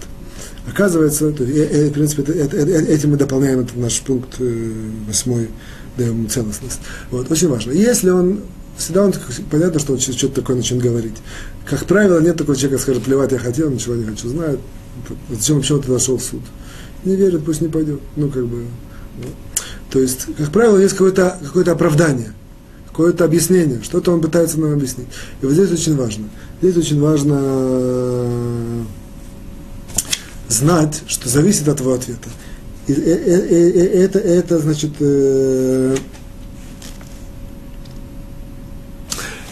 Оказывается, 0.68 1.32
то, 1.32 1.44
и, 1.44 1.88
и, 1.88 1.90
в 1.90 1.94
принципе, 1.94 2.22
это, 2.22 2.56
это, 2.56 2.72
этим 2.72 3.12
мы 3.12 3.18
дополняем 3.18 3.62
этот 3.62 3.76
наш 3.78 4.00
пункт 4.02 4.36
э, 4.40 4.72
восьмой, 5.08 5.50
даем 5.98 6.20
ему 6.20 6.30
целостность. 6.30 6.80
Вот, 7.10 7.30
очень 7.32 7.50
важно. 7.50 7.72
Если 7.72 8.10
он 8.10 8.42
всегда 8.78 9.04
он, 9.04 9.14
понятно, 9.50 9.80
что 9.80 9.94
он 9.94 10.00
что-то 10.00 10.42
такое 10.42 10.56
начнет 10.56 10.82
говорить. 10.82 11.18
Как 11.66 11.86
правило, 11.86 12.20
нет 12.20 12.38
такого 12.38 12.56
человека, 12.56 12.82
скажет, 12.82 13.04
плевать 13.04 13.32
я 13.32 13.40
хотел, 13.40 13.70
ничего 13.70 13.96
не 13.96 14.04
хочу, 14.04 14.30
знает. 14.30 14.60
Зачем 15.30 15.58
вообще 15.58 15.76
он 15.76 15.82
туда 15.82 16.00
шел 16.00 16.18
в 16.18 16.24
суд? 16.24 16.42
Не 17.06 17.16
верит, 17.16 17.44
пусть 17.46 17.62
не 17.62 17.68
пойдет. 17.68 18.00
Ну, 18.16 18.30
как 18.30 18.46
бы. 18.46 18.66
Ну. 19.18 19.28
То 19.90 20.00
есть, 20.00 20.28
как 20.38 20.52
правило, 20.52 20.78
есть 20.78 20.94
какое-то 20.94 21.38
какое 21.44 21.66
оправдание, 21.66 22.34
какое-то 22.88 23.26
объяснение, 23.26 23.82
что-то 23.84 24.12
он 24.12 24.22
пытается 24.22 24.60
нам 24.60 24.74
объяснить. 24.74 25.08
И 25.42 25.46
вот 25.46 25.54
здесь 25.54 25.72
очень 25.72 25.96
важно. 25.96 26.30
Здесь 26.62 26.78
очень 26.78 27.00
важно 27.02 27.40
э, 27.42 28.84
знать, 30.48 31.04
что 31.08 31.28
зависит 31.28 31.68
от 31.68 31.80
его 31.80 31.94
ответа. 31.94 32.30
И, 32.88 32.94
и, 32.94 32.96
и, 32.96 33.70
и, 33.70 34.00
это, 34.00 34.20
это, 34.20 34.60
значит, 34.60 34.92
э, 35.00 35.96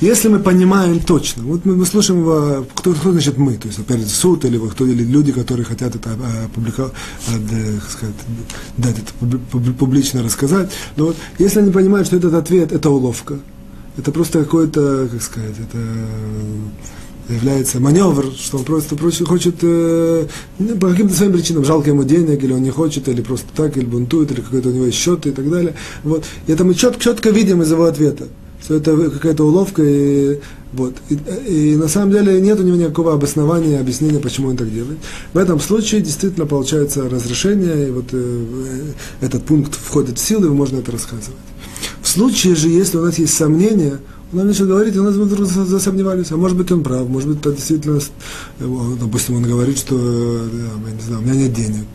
Если 0.01 0.29
мы 0.29 0.39
понимаем 0.39 1.01
точно, 1.01 1.43
вот 1.43 1.65
мы, 1.65 1.75
мы 1.75 1.85
слушаем 1.85 2.21
его, 2.21 2.65
кто, 2.73 2.93
кто 2.93 3.11
значит 3.11 3.37
мы, 3.37 3.55
то 3.55 3.67
есть 3.67 3.79
опять 3.79 4.07
суд 4.07 4.45
или, 4.45 4.57
кто, 4.57 4.85
или 4.85 5.03
люди, 5.03 5.33
которые 5.33 5.65
хотят 5.65 5.93
это 5.93 6.11
опубликовать, 6.45 6.93
а, 7.27 7.31
сказать, 7.89 8.15
дать 8.77 8.95
это 8.97 9.37
публично 9.77 10.23
рассказать, 10.23 10.71
но 10.95 11.07
вот 11.07 11.17
если 11.37 11.59
они 11.59 11.71
понимают, 11.71 12.07
что 12.07 12.15
этот 12.15 12.33
ответ– 12.33 12.71
это 12.73 12.89
уловка, 12.89 13.39
это 13.97 14.13
просто 14.13 14.39
какой-то, 14.39 15.09
как 15.11 15.21
сказать, 15.21 15.55
это 15.59 15.77
является 17.27 17.81
маневр, 17.81 18.27
что 18.37 18.57
он 18.57 18.63
просто 18.63 18.95
хочет 19.25 19.55
э, 19.61 20.27
ну, 20.59 20.75
по 20.77 20.89
каким-то 20.89 21.13
своим 21.13 21.33
причинам, 21.33 21.65
жалко 21.65 21.89
ему 21.89 22.03
денег, 22.03 22.41
или 22.41 22.53
он 22.53 22.63
не 22.63 22.71
хочет, 22.71 23.07
или 23.09 23.21
просто 23.21 23.47
так, 23.53 23.75
или 23.77 23.85
бунтует, 23.85 24.31
или 24.31 24.41
какой-то 24.41 24.69
у 24.69 24.71
него 24.71 24.85
есть 24.85 24.97
счет 24.97 25.27
и 25.27 25.31
так 25.31 25.47
далее. 25.49 25.75
Вот. 26.03 26.25
И 26.47 26.51
это 26.51 26.63
мы 26.63 26.73
четко, 26.73 26.99
четко 26.99 27.29
видим 27.29 27.61
из 27.61 27.71
его 27.71 27.83
ответа 27.83 28.27
что 28.69 28.75
это 28.75 29.09
какая-то 29.09 29.45
уловка, 29.45 29.81
и, 29.83 30.39
вот. 30.73 30.93
И, 31.09 31.15
и 31.47 31.75
на 31.75 31.87
самом 31.87 32.11
деле 32.11 32.39
нет 32.39 32.59
у 32.59 32.63
него 32.63 32.77
никакого 32.77 33.13
обоснования, 33.13 33.79
объяснения, 33.79 34.19
почему 34.19 34.49
он 34.49 34.57
так 34.57 34.71
делает. 34.71 34.99
В 35.33 35.39
этом 35.39 35.59
случае 35.59 36.01
действительно 36.01 36.45
получается 36.45 37.09
разрешение, 37.09 37.87
и 37.87 37.91
вот 37.91 38.05
э, 38.11 38.45
этот 39.21 39.43
пункт 39.43 39.73
входит 39.73 40.19
в 40.19 40.21
силу, 40.21 40.45
и 40.45 40.49
можно 40.49 40.77
это 40.77 40.91
рассказывать. 40.91 41.39
В 42.03 42.07
случае 42.07 42.53
же, 42.53 42.69
если 42.69 42.97
у 42.97 43.05
нас 43.05 43.17
есть 43.17 43.33
сомнения, 43.33 43.99
он 44.31 44.37
нам 44.37 44.47
начал 44.47 44.67
говорить, 44.67 44.95
и 44.95 44.99
у 44.99 45.03
нас 45.03 45.15
вдруг 45.15 45.47
засомневались, 45.47 46.31
а 46.31 46.37
может 46.37 46.55
быть 46.55 46.71
он 46.71 46.83
прав, 46.83 47.09
может 47.09 47.27
быть 47.27 47.39
это 47.39 47.53
действительно, 47.53 47.99
э, 48.59 48.81
допустим, 49.01 49.37
он 49.37 49.43
говорит, 49.45 49.79
что, 49.79 49.97
э, 49.97 50.47
я 50.85 50.93
не 50.93 51.01
знаю, 51.01 51.21
у 51.21 51.25
меня 51.25 51.33
нет 51.33 51.53
денег 51.53 51.85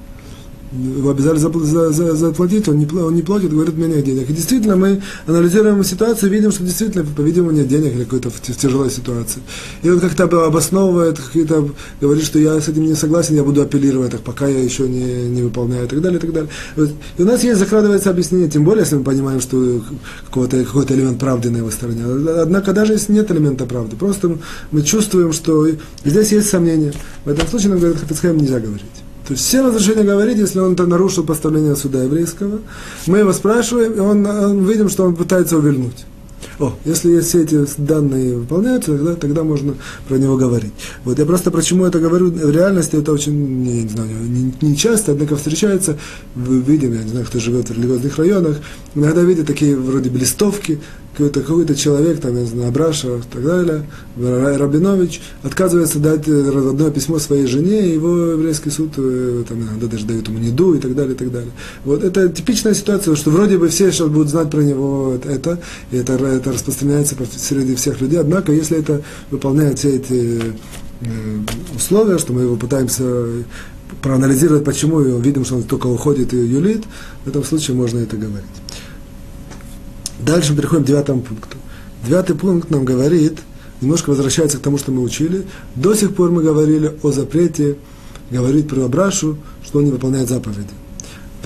его 0.75 1.11
обязали 1.11 1.39
заплатить, 1.39 2.69
он 2.69 2.79
не, 2.79 2.87
он 2.87 3.15
не 3.15 3.23
платит, 3.23 3.51
говорит, 3.51 3.75
у 3.75 3.77
меня 3.77 3.97
нет 3.97 4.05
денег. 4.05 4.29
И 4.31 4.33
действительно, 4.33 4.77
мы 4.77 5.03
анализируем 5.27 5.83
ситуацию, 5.85 6.31
видим, 6.31 6.51
что 6.51 6.65
действительно, 6.65 7.05
по-видимому, 7.05 7.53
нет 7.53 7.69
денег 7.69 7.95
или 7.95 8.05
какой-то 8.05 8.31
тяжелой 8.31 8.91
ситуации. 8.91 9.43
И 9.83 9.91
он 9.91 10.01
как-то 10.01 10.25
обосновывает, 10.25 11.19
какие-то 11.19 11.71
говорит, 12.01 12.25
что 12.25 12.39
я 12.39 12.61
с 12.61 12.69
этим 12.69 12.85
не 12.85 12.95
согласен, 12.95 13.37
я 13.37 13.45
буду 13.45 13.63
апеллировать, 13.63 14.13
так 14.13 14.21
пока 14.21 14.47
я 14.47 14.61
еще 14.61 14.89
не, 14.89 15.29
не 15.29 15.43
выполняю, 15.43 15.85
и 15.87 15.89
так 15.89 16.01
далее, 16.01 16.19
и 16.19 16.21
так 16.21 16.33
далее. 16.33 16.51
И 17.19 17.23
у 17.23 17.27
нас 17.27 17.45
есть, 17.45 17.59
закрадывается 17.59 18.11
объяснение, 18.11 18.49
тем 18.49 18.65
более, 18.65 18.83
если 18.83 18.97
мы 18.97 19.05
понимаем, 19.05 19.41
что 19.41 19.83
какой-то 20.27 20.65
какой 20.65 20.85
элемент 20.87 21.19
правды 21.19 21.51
на 21.51 21.59
его 21.59 21.71
стороне. 21.71 22.05
Однако, 22.41 22.73
даже 22.73 22.93
если 22.93 23.13
нет 23.13 23.31
элемента 23.31 23.67
правды, 23.67 23.97
просто 23.97 24.39
мы 24.71 24.83
чувствуем, 24.83 25.33
что 25.33 25.69
здесь 26.05 26.33
есть 26.33 26.49
сомнения. 26.49 26.93
В 27.25 27.29
этом 27.29 27.47
случае 27.49 27.71
нам 27.71 27.79
говорят, 27.79 28.01
Хафицхайм 28.01 28.39
нельзя 28.39 28.61
говорить. 28.61 29.04
То 29.27 29.33
есть 29.33 29.45
все 29.45 29.63
разрешения 29.63 30.05
говорить, 30.05 30.39
если 30.39 30.59
он 30.59 30.75
это 30.75 30.87
нарушил 30.87 31.25
поставление 31.25 31.77
суда 31.77 32.03
еврейского, 32.03 32.61
мы 33.07 33.19
его 33.19 33.33
спрашиваем, 33.33 33.93
и 33.95 33.99
он, 33.99 34.27
он 34.27 34.65
видим, 34.65 34.91
что 34.91 35.05
он 35.05 35.17
пытается 35.17 35.57
увильнуть. 35.57 36.05
О, 36.59 36.75
если 36.85 37.11
есть 37.11 37.29
все 37.29 37.43
эти 37.43 37.67
данные 37.79 38.37
выполняются, 38.37 38.93
тогда, 38.93 39.15
тогда 39.15 39.43
можно 39.43 39.75
про 40.07 40.17
него 40.17 40.37
говорить. 40.37 40.73
Вот 41.05 41.19
я 41.19 41.25
просто 41.25 41.51
почему 41.51 41.85
это 41.85 41.99
говорю, 41.99 42.31
в 42.31 42.51
реальности 42.51 42.97
это 42.97 43.13
очень, 43.13 43.33
не, 43.63 43.83
не 43.83 43.89
знаю, 43.89 44.11
не, 44.29 44.53
не 44.61 44.77
часто, 44.77 45.13
однако 45.13 45.37
встречается, 45.37 45.99
видим, 46.37 46.93
я 46.93 47.03
не 47.03 47.09
знаю, 47.09 47.27
кто 47.27 47.41
живет 47.41 47.71
в 47.71 47.73
религиозных 47.73 48.19
районах, 48.19 48.59
иногда 48.95 49.23
видят 49.23 49.47
такие 49.47 49.75
вроде 49.75 50.11
бы 50.11 50.19
какой-то 51.17 51.41
какой 51.41 51.75
человек, 51.75 52.21
там, 52.21 52.37
я 52.37 52.45
знаю, 52.45 52.69
Абраша 52.69 53.17
и 53.17 53.21
так 53.33 53.43
далее, 53.43 53.87
Рабинович, 54.17 55.21
отказывается 55.43 55.99
дать 55.99 56.27
разводное 56.27 56.91
письмо 56.91 57.19
своей 57.19 57.47
жене, 57.47 57.87
и 57.87 57.93
его 57.93 58.17
еврейский 58.33 58.71
суд 58.71 58.93
э, 58.97 59.45
там, 59.49 59.63
иногда 59.63 59.87
даже 59.87 60.07
дает 60.07 60.27
ему 60.29 60.39
неду 60.39 60.75
и 60.75 60.81
так 60.81 60.95
далее, 60.95 61.15
и 61.15 61.17
так 61.17 61.31
далее. 61.31 61.53
Вот 61.85 62.03
это 62.03 62.29
типичная 62.29 62.75
ситуация, 62.75 63.15
что 63.15 63.31
вроде 63.31 63.59
бы 63.59 63.69
все 63.69 63.93
сейчас 63.93 64.09
будут 64.09 64.29
знать 64.29 64.51
про 64.51 64.61
него 64.61 65.19
это, 65.25 65.61
и 65.91 65.97
это, 65.97 66.15
это 66.15 66.53
распространяется 66.53 67.17
среди 67.37 67.75
всех 67.77 68.01
людей, 68.01 68.19
однако, 68.19 68.53
если 68.53 68.79
это 68.79 69.03
выполняет 69.31 69.79
все 69.79 69.97
эти 69.97 70.41
э, 71.01 71.07
условия, 71.77 72.19
что 72.19 72.33
мы 72.33 72.43
его 72.43 72.57
пытаемся 72.57 73.05
проанализировать, 74.03 74.65
почему, 74.65 75.01
и 75.01 75.21
видим, 75.23 75.45
что 75.45 75.57
он 75.57 75.63
только 75.63 75.87
уходит 75.87 76.35
и 76.35 76.37
юлит, 76.37 76.85
в 77.25 77.29
этом 77.29 77.45
случае 77.45 77.77
можно 77.77 77.99
это 77.99 78.17
говорить. 78.17 78.64
Дальше 80.25 80.53
мы 80.53 80.59
переходим 80.59 80.85
к 80.85 80.87
девятому 80.87 81.23
пункту. 81.23 81.57
Девятый 82.07 82.37
пункт 82.37 82.71
нам 82.71 82.85
говорит, 82.85 83.39
немножко 83.81 84.11
возвращается 84.11 84.59
к 84.59 84.63
тому, 84.63 84.79
что 84.79 84.91
мы 84.93 85.03
учили. 85.03 85.47
До 85.75 85.95
сих 85.95 86.15
пор 86.15 86.31
мы 86.31 86.43
говорили 86.43 86.93
о 87.03 87.13
запрете 87.13 87.77
говорить 88.31 88.69
про 88.69 88.85
Абрашу, 88.85 89.37
что 89.65 89.79
он 89.79 89.87
не 89.87 89.91
выполняет 89.91 90.29
заповеди. 90.29 90.71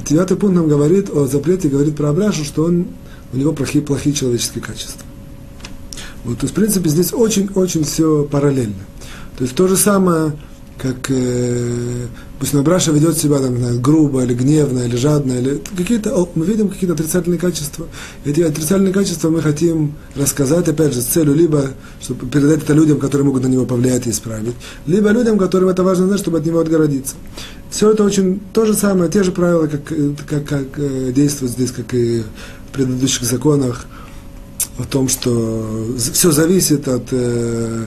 Девятый 0.09 0.37
пункт 0.37 0.57
нам 0.57 0.69
говорит 0.69 1.11
о 1.11 1.27
запрете 1.27 1.69
говорить 1.69 1.97
про 1.97 2.11
Абрашу, 2.11 2.45
что 2.45 2.65
он, 2.65 2.87
у 3.33 3.37
него 3.37 3.53
плохие, 3.53 3.85
плохие 3.85 4.15
человеческие 4.15 4.63
качества. 4.63 5.03
Вот, 6.25 6.39
то 6.39 6.45
есть, 6.45 6.53
в 6.53 6.57
принципе, 6.57 6.89
здесь 6.89 7.13
очень-очень 7.13 7.85
все 7.85 8.25
параллельно. 8.25 8.75
То 9.37 9.45
есть 9.45 9.57
то 9.57 9.67
же 9.69 9.77
самое, 9.77 10.33
как 10.79 11.11
э, 11.11 12.07
пусть 12.39 12.53
Набраша 12.53 12.93
ведет 12.93 13.19
себя 13.19 13.39
там, 13.39 13.57
знаю, 13.57 13.81
грубо 13.81 14.23
или 14.23 14.35
гневно 14.35 14.81
или 14.81 14.97
жадно, 14.97 15.33
или 15.33 15.61
какие-то, 15.77 16.29
мы 16.35 16.47
видим 16.47 16.69
какие-то 16.69 16.95
отрицательные 16.95 17.39
качества. 17.39 17.87
Эти 18.25 18.41
отрицательные 18.41 18.93
качества 18.93 19.31
мы 19.31 19.43
хотим 19.43 19.95
рассказать, 20.15 20.69
опять 20.69 20.95
же, 20.95 21.01
с 21.01 21.07
целью 21.07 21.35
либо, 21.35 21.71
чтобы 22.01 22.27
передать 22.27 22.63
это 22.63 22.75
людям, 22.75 22.99
которые 22.99 23.27
могут 23.27 23.43
на 23.43 23.49
него 23.49 23.65
повлиять 23.67 24.07
и 24.07 24.11
исправить, 24.11 24.55
либо 24.87 25.11
людям, 25.11 25.39
которым 25.39 25.69
это 25.69 25.83
важно 25.83 26.07
знать, 26.07 26.21
чтобы 26.21 26.39
от 26.39 26.47
него 26.47 26.61
отгородиться. 26.61 27.17
Все 27.71 27.91
это 27.91 28.05
очень 28.05 28.41
то 28.53 28.65
же 28.65 28.75
самое, 28.75 29.11
те 29.11 29.23
же 29.23 29.33
правила, 29.33 29.67
как, 29.67 29.85
как, 30.27 30.45
как 30.47 30.67
э, 30.79 31.13
действуют 31.15 31.53
здесь, 31.53 31.71
как 31.71 31.93
и 31.93 32.23
в 32.69 32.73
предыдущих 32.73 33.25
законах 33.25 33.87
о 34.79 34.85
том, 34.85 35.09
что 35.09 35.87
все 36.13 36.31
зависит 36.31 36.87
от 36.87 37.09
э, 37.11 37.85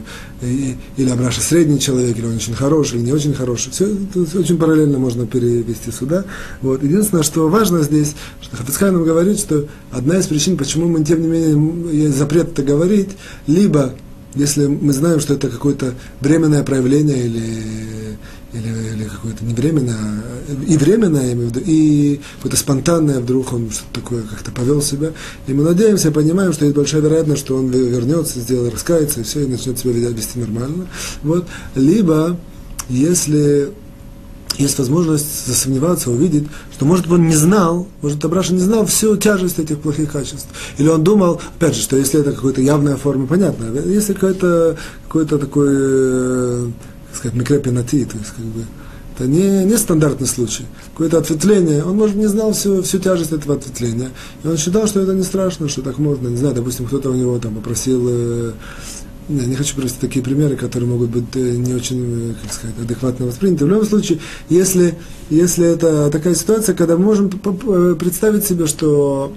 или 0.97 1.09
Абраша 1.09 1.41
средний 1.41 1.79
человек, 1.79 2.17
или 2.17 2.25
он 2.25 2.35
очень 2.35 2.53
хороший, 2.53 2.97
или 2.97 3.05
не 3.05 3.13
очень 3.13 3.33
хороший. 3.33 3.71
Все 3.71 3.85
это 3.85 4.39
очень 4.39 4.57
параллельно 4.57 4.99
можно 4.99 5.25
перевести 5.25 5.91
сюда. 5.91 6.25
Вот. 6.61 6.83
Единственное, 6.83 7.23
что 7.23 7.47
важно 7.47 7.81
здесь, 7.83 8.13
что 8.41 8.57
Хафицхай 8.57 8.91
нам 8.91 9.03
говорит, 9.03 9.39
что 9.39 9.67
одна 9.91 10.17
из 10.17 10.27
причин, 10.27 10.57
почему 10.57 10.87
мы, 10.87 11.03
тем 11.03 11.21
не 11.21 11.27
менее, 11.27 12.05
есть 12.05 12.17
запрет 12.17 12.51
это 12.51 12.63
говорить, 12.63 13.09
либо 13.47 13.93
если 14.35 14.65
мы 14.67 14.93
знаем, 14.93 15.19
что 15.19 15.33
это 15.33 15.49
какое-то 15.49 15.93
временное 16.21 16.63
проявление 16.63 17.25
или 17.25 18.00
или, 18.53 18.93
или 18.93 19.03
какое-то 19.05 19.45
не 19.45 19.53
временное, 19.53 20.23
и 20.67 20.77
временное, 20.77 21.35
и 21.65 22.19
какое-то 22.37 22.57
спонтанное, 22.57 23.19
вдруг 23.19 23.53
он 23.53 23.71
что-то 23.71 24.01
такое 24.01 24.23
как-то 24.23 24.51
повел 24.51 24.81
себя. 24.81 25.11
И 25.47 25.53
мы 25.53 25.63
надеемся, 25.63 26.11
понимаем, 26.11 26.53
что 26.53 26.65
есть 26.65 26.75
большая 26.75 27.01
вероятность, 27.01 27.41
что 27.41 27.55
он 27.55 27.69
вернется, 27.69 28.39
сделает, 28.39 28.73
раскается, 28.73 29.21
и 29.21 29.23
все, 29.23 29.41
и 29.41 29.47
начнет 29.47 29.79
себя 29.79 29.91
вести 29.91 30.39
нормально. 30.39 30.87
Вот. 31.23 31.47
Либо, 31.75 32.37
если 32.89 33.71
есть 34.57 34.77
возможность 34.77 35.47
засомневаться, 35.47 36.11
увидеть, 36.11 36.47
что, 36.73 36.85
может 36.85 37.09
он 37.09 37.27
не 37.27 37.35
знал, 37.35 37.87
может, 38.01 38.23
Абраша 38.23 38.53
не 38.53 38.59
знал 38.59 38.85
всю 38.85 39.17
тяжесть 39.17 39.59
этих 39.59 39.79
плохих 39.79 40.11
качеств. 40.11 40.47
Или 40.77 40.87
он 40.87 41.03
думал, 41.03 41.41
опять 41.57 41.75
же, 41.75 41.81
что 41.81 41.97
если 41.97 42.19
это 42.19 42.33
какая-то 42.33 42.61
явная 42.61 42.97
форма, 42.97 43.27
понятно, 43.27 43.65
если 43.85 44.13
какой-то 44.13 44.77
какой 45.07 45.25
такой 45.25 45.69
э, 45.69 46.67
сказать, 47.13 47.35
микропенати, 47.35 48.05
то 48.05 48.17
есть 48.17 48.31
как 48.31 48.45
бы 48.45 48.65
это 49.15 49.27
не, 49.27 49.65
не 49.65 49.77
стандартный 49.77 50.27
случай. 50.27 50.65
Какое-то 50.93 51.17
ответвление, 51.17 51.83
он, 51.83 51.97
может, 51.97 52.15
не 52.15 52.27
знал 52.27 52.53
всю, 52.53 52.81
всю 52.81 52.99
тяжесть 52.99 53.31
этого 53.31 53.55
ответвления. 53.55 54.11
И 54.43 54.47
он 54.47 54.57
считал, 54.57 54.87
что 54.87 55.01
это 55.01 55.13
не 55.13 55.23
страшно, 55.23 55.67
что 55.67 55.81
так 55.81 55.97
можно. 55.97 56.27
Не 56.27 56.37
знаю, 56.37 56.55
допустим, 56.55 56.85
кто-то 56.85 57.09
у 57.09 57.13
него 57.13 57.37
там 57.37 57.55
попросил 57.55 58.07
э, 58.09 58.53
не, 59.31 59.45
не 59.45 59.55
хочу 59.55 59.75
привести 59.75 59.99
такие 59.99 60.23
примеры, 60.23 60.55
которые 60.55 60.89
могут 60.89 61.09
быть 61.09 61.35
э, 61.35 61.55
не 61.55 61.73
очень, 61.73 62.31
э, 62.31 62.33
как 62.41 62.53
сказать, 62.53 62.75
адекватно 62.79 63.25
восприняты. 63.25 63.65
В 63.65 63.69
любом 63.69 63.85
случае, 63.85 64.19
если, 64.49 64.95
если 65.29 65.67
это 65.67 66.09
такая 66.09 66.35
ситуация, 66.35 66.75
когда 66.75 66.97
мы 66.97 67.05
можем 67.05 67.29
э, 67.29 67.95
представить 67.99 68.45
себе, 68.45 68.67
что 68.67 69.33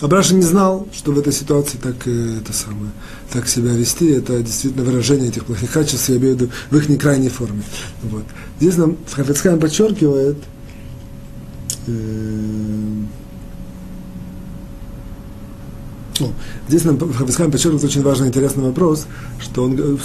Абраша 0.00 0.34
не 0.34 0.42
знал, 0.42 0.88
что 0.92 1.12
в 1.12 1.18
этой 1.18 1.32
ситуации 1.32 1.78
так, 1.78 2.06
это 2.06 2.52
самое, 2.52 2.90
так 3.32 3.48
себя 3.48 3.72
вести, 3.72 4.10
это 4.10 4.42
действительно 4.42 4.84
выражение 4.84 5.28
этих 5.28 5.46
плохих 5.46 5.72
качеств, 5.72 6.08
я 6.08 6.16
имею 6.16 6.36
в 6.36 6.40
виду 6.40 6.52
в 6.70 6.76
их 6.76 6.88
некрайней 6.88 7.30
форме. 7.30 7.62
Вот. 8.02 8.24
Здесь 8.60 8.76
нам 8.76 8.96
Хафецхайм 9.10 9.58
подчеркивает, 9.58 10.36
э, 11.86 13.02
здесь 16.68 16.84
нам 16.84 16.98
Хафицхайм 16.98 17.50
подчеркивает 17.50 17.84
очень 17.84 18.02
важный 18.02 18.28
интересный 18.28 18.64
вопрос, 18.64 19.06
что 19.40 19.64
он 19.64 19.98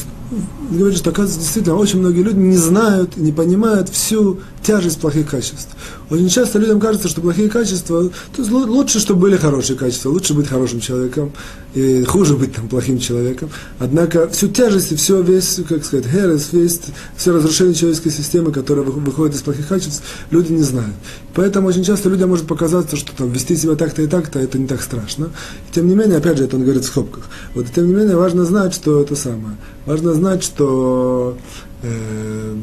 говорит, 0.72 0.98
что, 0.98 1.12
оказывается, 1.12 1.40
действительно, 1.40 1.76
очень 1.76 2.00
многие 2.00 2.22
люди 2.22 2.38
не 2.38 2.58
знают, 2.58 3.18
не 3.18 3.32
понимают 3.32 3.90
всю 3.90 4.40
тяжесть 4.62 5.00
плохих 5.00 5.30
качеств. 5.30 5.70
Очень 6.10 6.30
часто 6.30 6.60
людям 6.60 6.80
кажется, 6.80 7.08
что 7.08 7.22
плохие 7.22 7.50
качества, 7.50 8.10
то 8.10 8.42
есть 8.42 8.52
лучше, 8.52 9.00
чтобы 9.00 9.22
были 9.22 9.38
хорошие 9.38 9.78
качества, 9.78 10.10
лучше 10.10 10.34
быть 10.34 10.48
хорошим 10.48 10.80
человеком, 10.80 11.32
и 11.74 12.04
хуже 12.04 12.36
быть 12.36 12.54
там 12.54 12.68
плохим 12.68 13.00
человеком. 13.00 13.50
Однако 13.80 14.28
всю 14.30 14.48
тяжесть 14.48 14.92
и 14.92 14.96
все, 14.96 15.22
весь, 15.22 15.60
как 15.68 15.86
сказать, 15.86 16.06
херес, 16.08 16.50
весь, 16.52 16.82
все 17.16 17.32
разрушение 17.32 17.76
человеческой 17.76 18.12
системы, 18.12 18.52
которая 18.52 18.84
выходит 18.84 19.36
из 19.36 19.42
плохих 19.42 19.68
качеств, 19.68 20.02
люди 20.32 20.52
не 20.52 20.64
знают. 20.64 20.96
Поэтому 21.34 21.68
очень 21.68 21.84
часто 21.84 22.10
людям 22.10 22.30
может 22.30 22.48
показаться, 22.48 22.96
что 22.96 23.16
там 23.16 23.32
вести 23.32 23.56
себя 23.56 23.76
так-то 23.76 24.02
и 24.02 24.08
так-то, 24.08 24.40
это 24.40 24.58
не 24.58 24.66
так 24.66 24.82
страшно. 24.82 25.26
И 25.70 25.76
тем 25.76 25.88
не 25.88 25.96
менее, 25.96 26.18
опять 26.18 26.38
же, 26.38 26.46
это 26.46 26.56
он 26.56 26.64
говорит 26.64 26.84
в 26.84 26.88
скобках. 26.88 27.26
Вот, 27.54 27.66
и 27.68 27.74
тем 27.74 27.88
не 27.88 27.94
менее, 27.94 28.16
важно 28.16 28.44
знать, 28.44 28.74
что 28.74 29.02
это 29.02 29.16
самое. 29.16 29.56
Важно 29.86 30.14
знать, 30.18 30.44
что 30.44 31.38
э, 31.84 32.56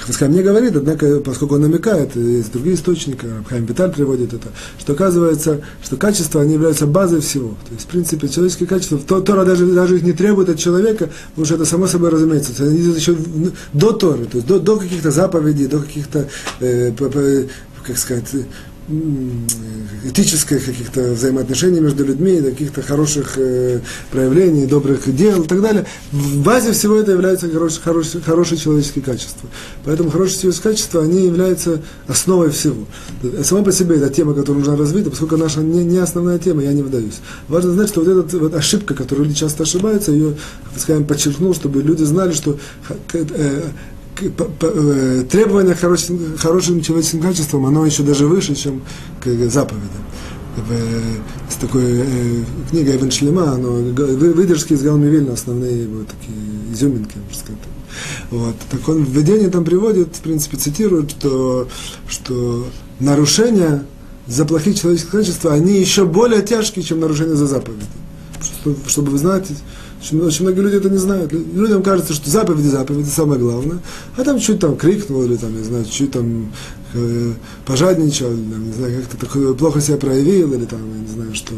Хафицхайм 0.00 0.32
не 0.32 0.42
говорит, 0.42 0.74
однако, 0.74 1.20
поскольку 1.20 1.56
он 1.56 1.62
намекает, 1.62 2.16
есть 2.16 2.52
другие 2.52 2.74
источники, 2.74 3.26
Хайм 3.48 3.66
Виталь 3.66 3.92
приводит 3.92 4.32
это, 4.32 4.48
что 4.78 4.94
оказывается, 4.94 5.60
что 5.84 5.96
качества, 5.96 6.40
они 6.40 6.54
являются 6.54 6.86
базой 6.86 7.20
всего. 7.20 7.50
То 7.68 7.74
есть, 7.74 7.84
в 7.84 7.88
принципе, 7.88 8.28
человеческие 8.28 8.68
качества, 8.68 8.98
Тора 8.98 9.44
даже, 9.44 9.66
даже 9.66 9.96
их 9.96 10.02
не 10.02 10.12
требует 10.12 10.48
от 10.48 10.58
человека, 10.58 11.10
потому 11.30 11.44
что 11.44 11.54
это 11.56 11.64
само 11.66 11.86
собой 11.86 12.10
разумеется. 12.10 12.52
Они 12.64 12.78
еще 12.78 13.16
до 13.72 13.92
Торы, 13.92 14.24
то 14.24 14.36
есть 14.36 14.46
до, 14.46 14.58
до 14.58 14.76
каких-то 14.76 15.10
заповедей, 15.10 15.66
до 15.66 15.80
каких-то, 15.80 16.28
э, 16.60 16.92
как 17.86 17.98
сказать, 17.98 18.28
этических 20.04 20.64
каких-то 20.64 21.12
взаимоотношений 21.12 21.80
между 21.80 22.04
людьми, 22.04 22.40
каких-то 22.40 22.82
хороших 22.82 23.34
э, 23.36 23.80
проявлений, 24.10 24.66
добрых 24.66 25.14
дел 25.14 25.42
и 25.42 25.46
так 25.46 25.60
далее. 25.60 25.86
В 26.10 26.42
базе 26.42 26.72
всего 26.72 26.96
это 26.96 27.12
является 27.12 27.48
хорошие, 27.48 27.82
хорошие, 27.82 28.22
хорошие 28.22 28.58
человеческие 28.58 29.04
качества. 29.04 29.48
Поэтому 29.84 30.10
хорошие 30.10 30.40
человеческие 30.40 30.72
качества, 30.72 31.02
они 31.02 31.26
являются 31.26 31.82
основой 32.08 32.50
всего. 32.50 32.86
Сама 33.42 33.62
по 33.62 33.72
себе 33.72 33.96
эта 33.96 34.08
тема, 34.08 34.34
которую 34.34 34.60
нужно 34.60 34.76
развить, 34.76 35.06
а 35.06 35.10
поскольку 35.10 35.36
наша 35.36 35.60
не, 35.60 35.84
не 35.84 35.98
основная 35.98 36.38
тема, 36.38 36.62
я 36.62 36.72
не 36.72 36.82
вдаюсь. 36.82 37.20
Важно 37.48 37.72
знать, 37.72 37.88
что 37.88 38.02
вот 38.02 38.08
эта 38.08 38.38
вот 38.38 38.54
ошибка, 38.54 38.94
которую 38.94 39.26
люди 39.26 39.38
часто 39.38 39.64
ошибаются, 39.64 40.12
ее, 40.12 40.36
скажем, 40.76 41.04
подчеркнул, 41.04 41.54
чтобы 41.54 41.82
люди 41.82 42.04
знали, 42.04 42.32
что 42.32 42.58
Э, 43.12 43.70
требование 44.16 45.74
к 45.74 45.80
хорошим, 45.80 46.36
хорошим 46.36 46.82
человеческим 46.82 47.22
качествам, 47.22 47.66
оно 47.66 47.86
еще 47.86 48.02
даже 48.02 48.26
выше, 48.26 48.54
чем 48.54 48.82
к 49.22 49.28
заповедям. 49.48 50.04
С 51.48 51.54
такой 51.54 51.84
э, 51.84 52.44
книгой 52.70 52.96
Иван 52.96 53.10
Шлема, 53.10 53.52
оно, 53.52 53.72
выдержки 53.72 54.72
из 54.72 54.82
Галми 54.82 55.06
Вильна, 55.06 55.32
основные 55.32 55.86
вот 55.86 56.08
такие 56.08 56.36
изюминки, 56.72 57.16
можно 57.16 57.40
сказать. 57.40 57.60
Вот. 58.30 58.54
Так 58.70 58.88
он 58.88 59.04
в 59.04 59.10
введении 59.10 59.48
там 59.48 59.64
приводит, 59.64 60.16
в 60.16 60.20
принципе, 60.20 60.56
цитирует, 60.56 61.12
что, 61.12 61.68
что 62.08 62.66
нарушения 62.98 63.84
за 64.26 64.44
плохие 64.44 64.74
человеческие 64.76 65.20
качества, 65.20 65.52
они 65.52 65.78
еще 65.78 66.04
более 66.04 66.42
тяжкие, 66.42 66.84
чем 66.84 67.00
нарушения 67.00 67.34
за 67.34 67.46
заповеди. 67.46 67.84
Чтобы 68.86 69.10
вы 69.10 69.18
знаете, 69.18 69.54
очень, 70.00 70.20
очень 70.20 70.44
многие 70.44 70.60
люди 70.60 70.76
это 70.76 70.88
не 70.88 70.96
знают. 70.96 71.32
Людям 71.32 71.82
кажется, 71.82 72.14
что 72.14 72.30
заповеди, 72.30 72.68
заповеди 72.68 73.08
самое 73.08 73.38
главное. 73.38 73.78
А 74.16 74.24
там 74.24 74.38
чуть 74.40 74.58
там 74.58 74.76
крикнул, 74.76 75.22
или 75.24 75.36
там, 75.36 75.54
не 75.56 75.62
знаю, 75.62 75.84
чуть 75.84 76.12
там 76.12 76.52
э, 76.94 77.32
пожадничал, 77.66 78.32
или, 78.32 78.50
там, 78.50 78.66
не 78.66 78.72
знаю, 78.72 79.02
как-то 79.02 79.26
такое, 79.26 79.52
плохо 79.52 79.80
себя 79.80 79.98
проявил, 79.98 80.52
или 80.54 80.64
там, 80.64 80.80
не 81.02 81.08
знаю, 81.08 81.34
что 81.34 81.54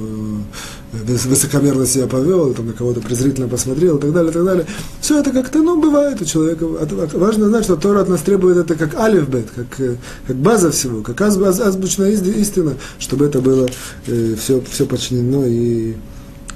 э, 0.93 1.29
высокомерно 1.29 1.87
себя 1.87 2.09
повел, 2.09 2.49
или 2.49 2.55
там 2.55 2.67
на 2.67 2.73
кого-то 2.73 3.01
презрительно 3.01 3.47
посмотрел, 3.47 3.99
и 3.99 4.01
так 4.01 4.13
далее, 4.13 4.31
и 4.31 4.35
так 4.35 4.45
далее. 4.45 4.67
Все 5.01 5.21
это 5.21 5.31
как-то, 5.31 5.63
ну, 5.63 5.81
бывает 5.81 6.21
у 6.21 6.25
человека. 6.25 6.67
Важно 7.15 7.49
знать, 7.49 7.65
что 7.65 7.77
Тора 7.77 8.01
от 8.01 8.09
нас 8.09 8.23
требует 8.23 8.57
это 8.57 8.75
как 8.75 8.99
алифбет, 8.99 9.47
как, 9.55 9.81
э, 9.81 9.97
как 10.27 10.37
база 10.37 10.73
всего, 10.73 11.03
как 11.03 11.21
аз, 11.21 11.37
аз, 11.39 11.61
азбучная 11.61 12.11
истина, 12.11 12.75
чтобы 12.99 13.27
это 13.27 13.41
было 13.41 13.69
э, 14.09 14.35
все, 14.37 14.61
все 14.69 14.85
подчинено 14.85 15.47
и 15.47 15.95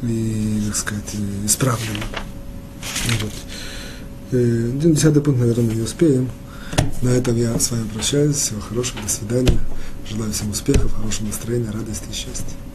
и, 0.02 0.62
так 0.66 0.76
сказать, 0.76 1.14
исправлено. 1.44 2.04
Вот. 3.20 3.32
Э, 4.32 4.70
десятый 4.74 5.22
пункт, 5.22 5.40
наверное, 5.40 5.74
не 5.74 5.82
успеем. 5.82 6.30
На 7.02 7.10
этом 7.10 7.36
я 7.36 7.58
с 7.58 7.70
вами 7.70 7.88
прощаюсь. 7.88 8.36
Всего 8.36 8.60
хорошего, 8.60 9.02
до 9.02 9.08
свидания. 9.08 9.58
Желаю 10.08 10.32
всем 10.32 10.50
успехов, 10.50 10.92
хорошего 10.94 11.26
настроения, 11.26 11.70
радости 11.70 12.06
и 12.10 12.14
счастья. 12.14 12.65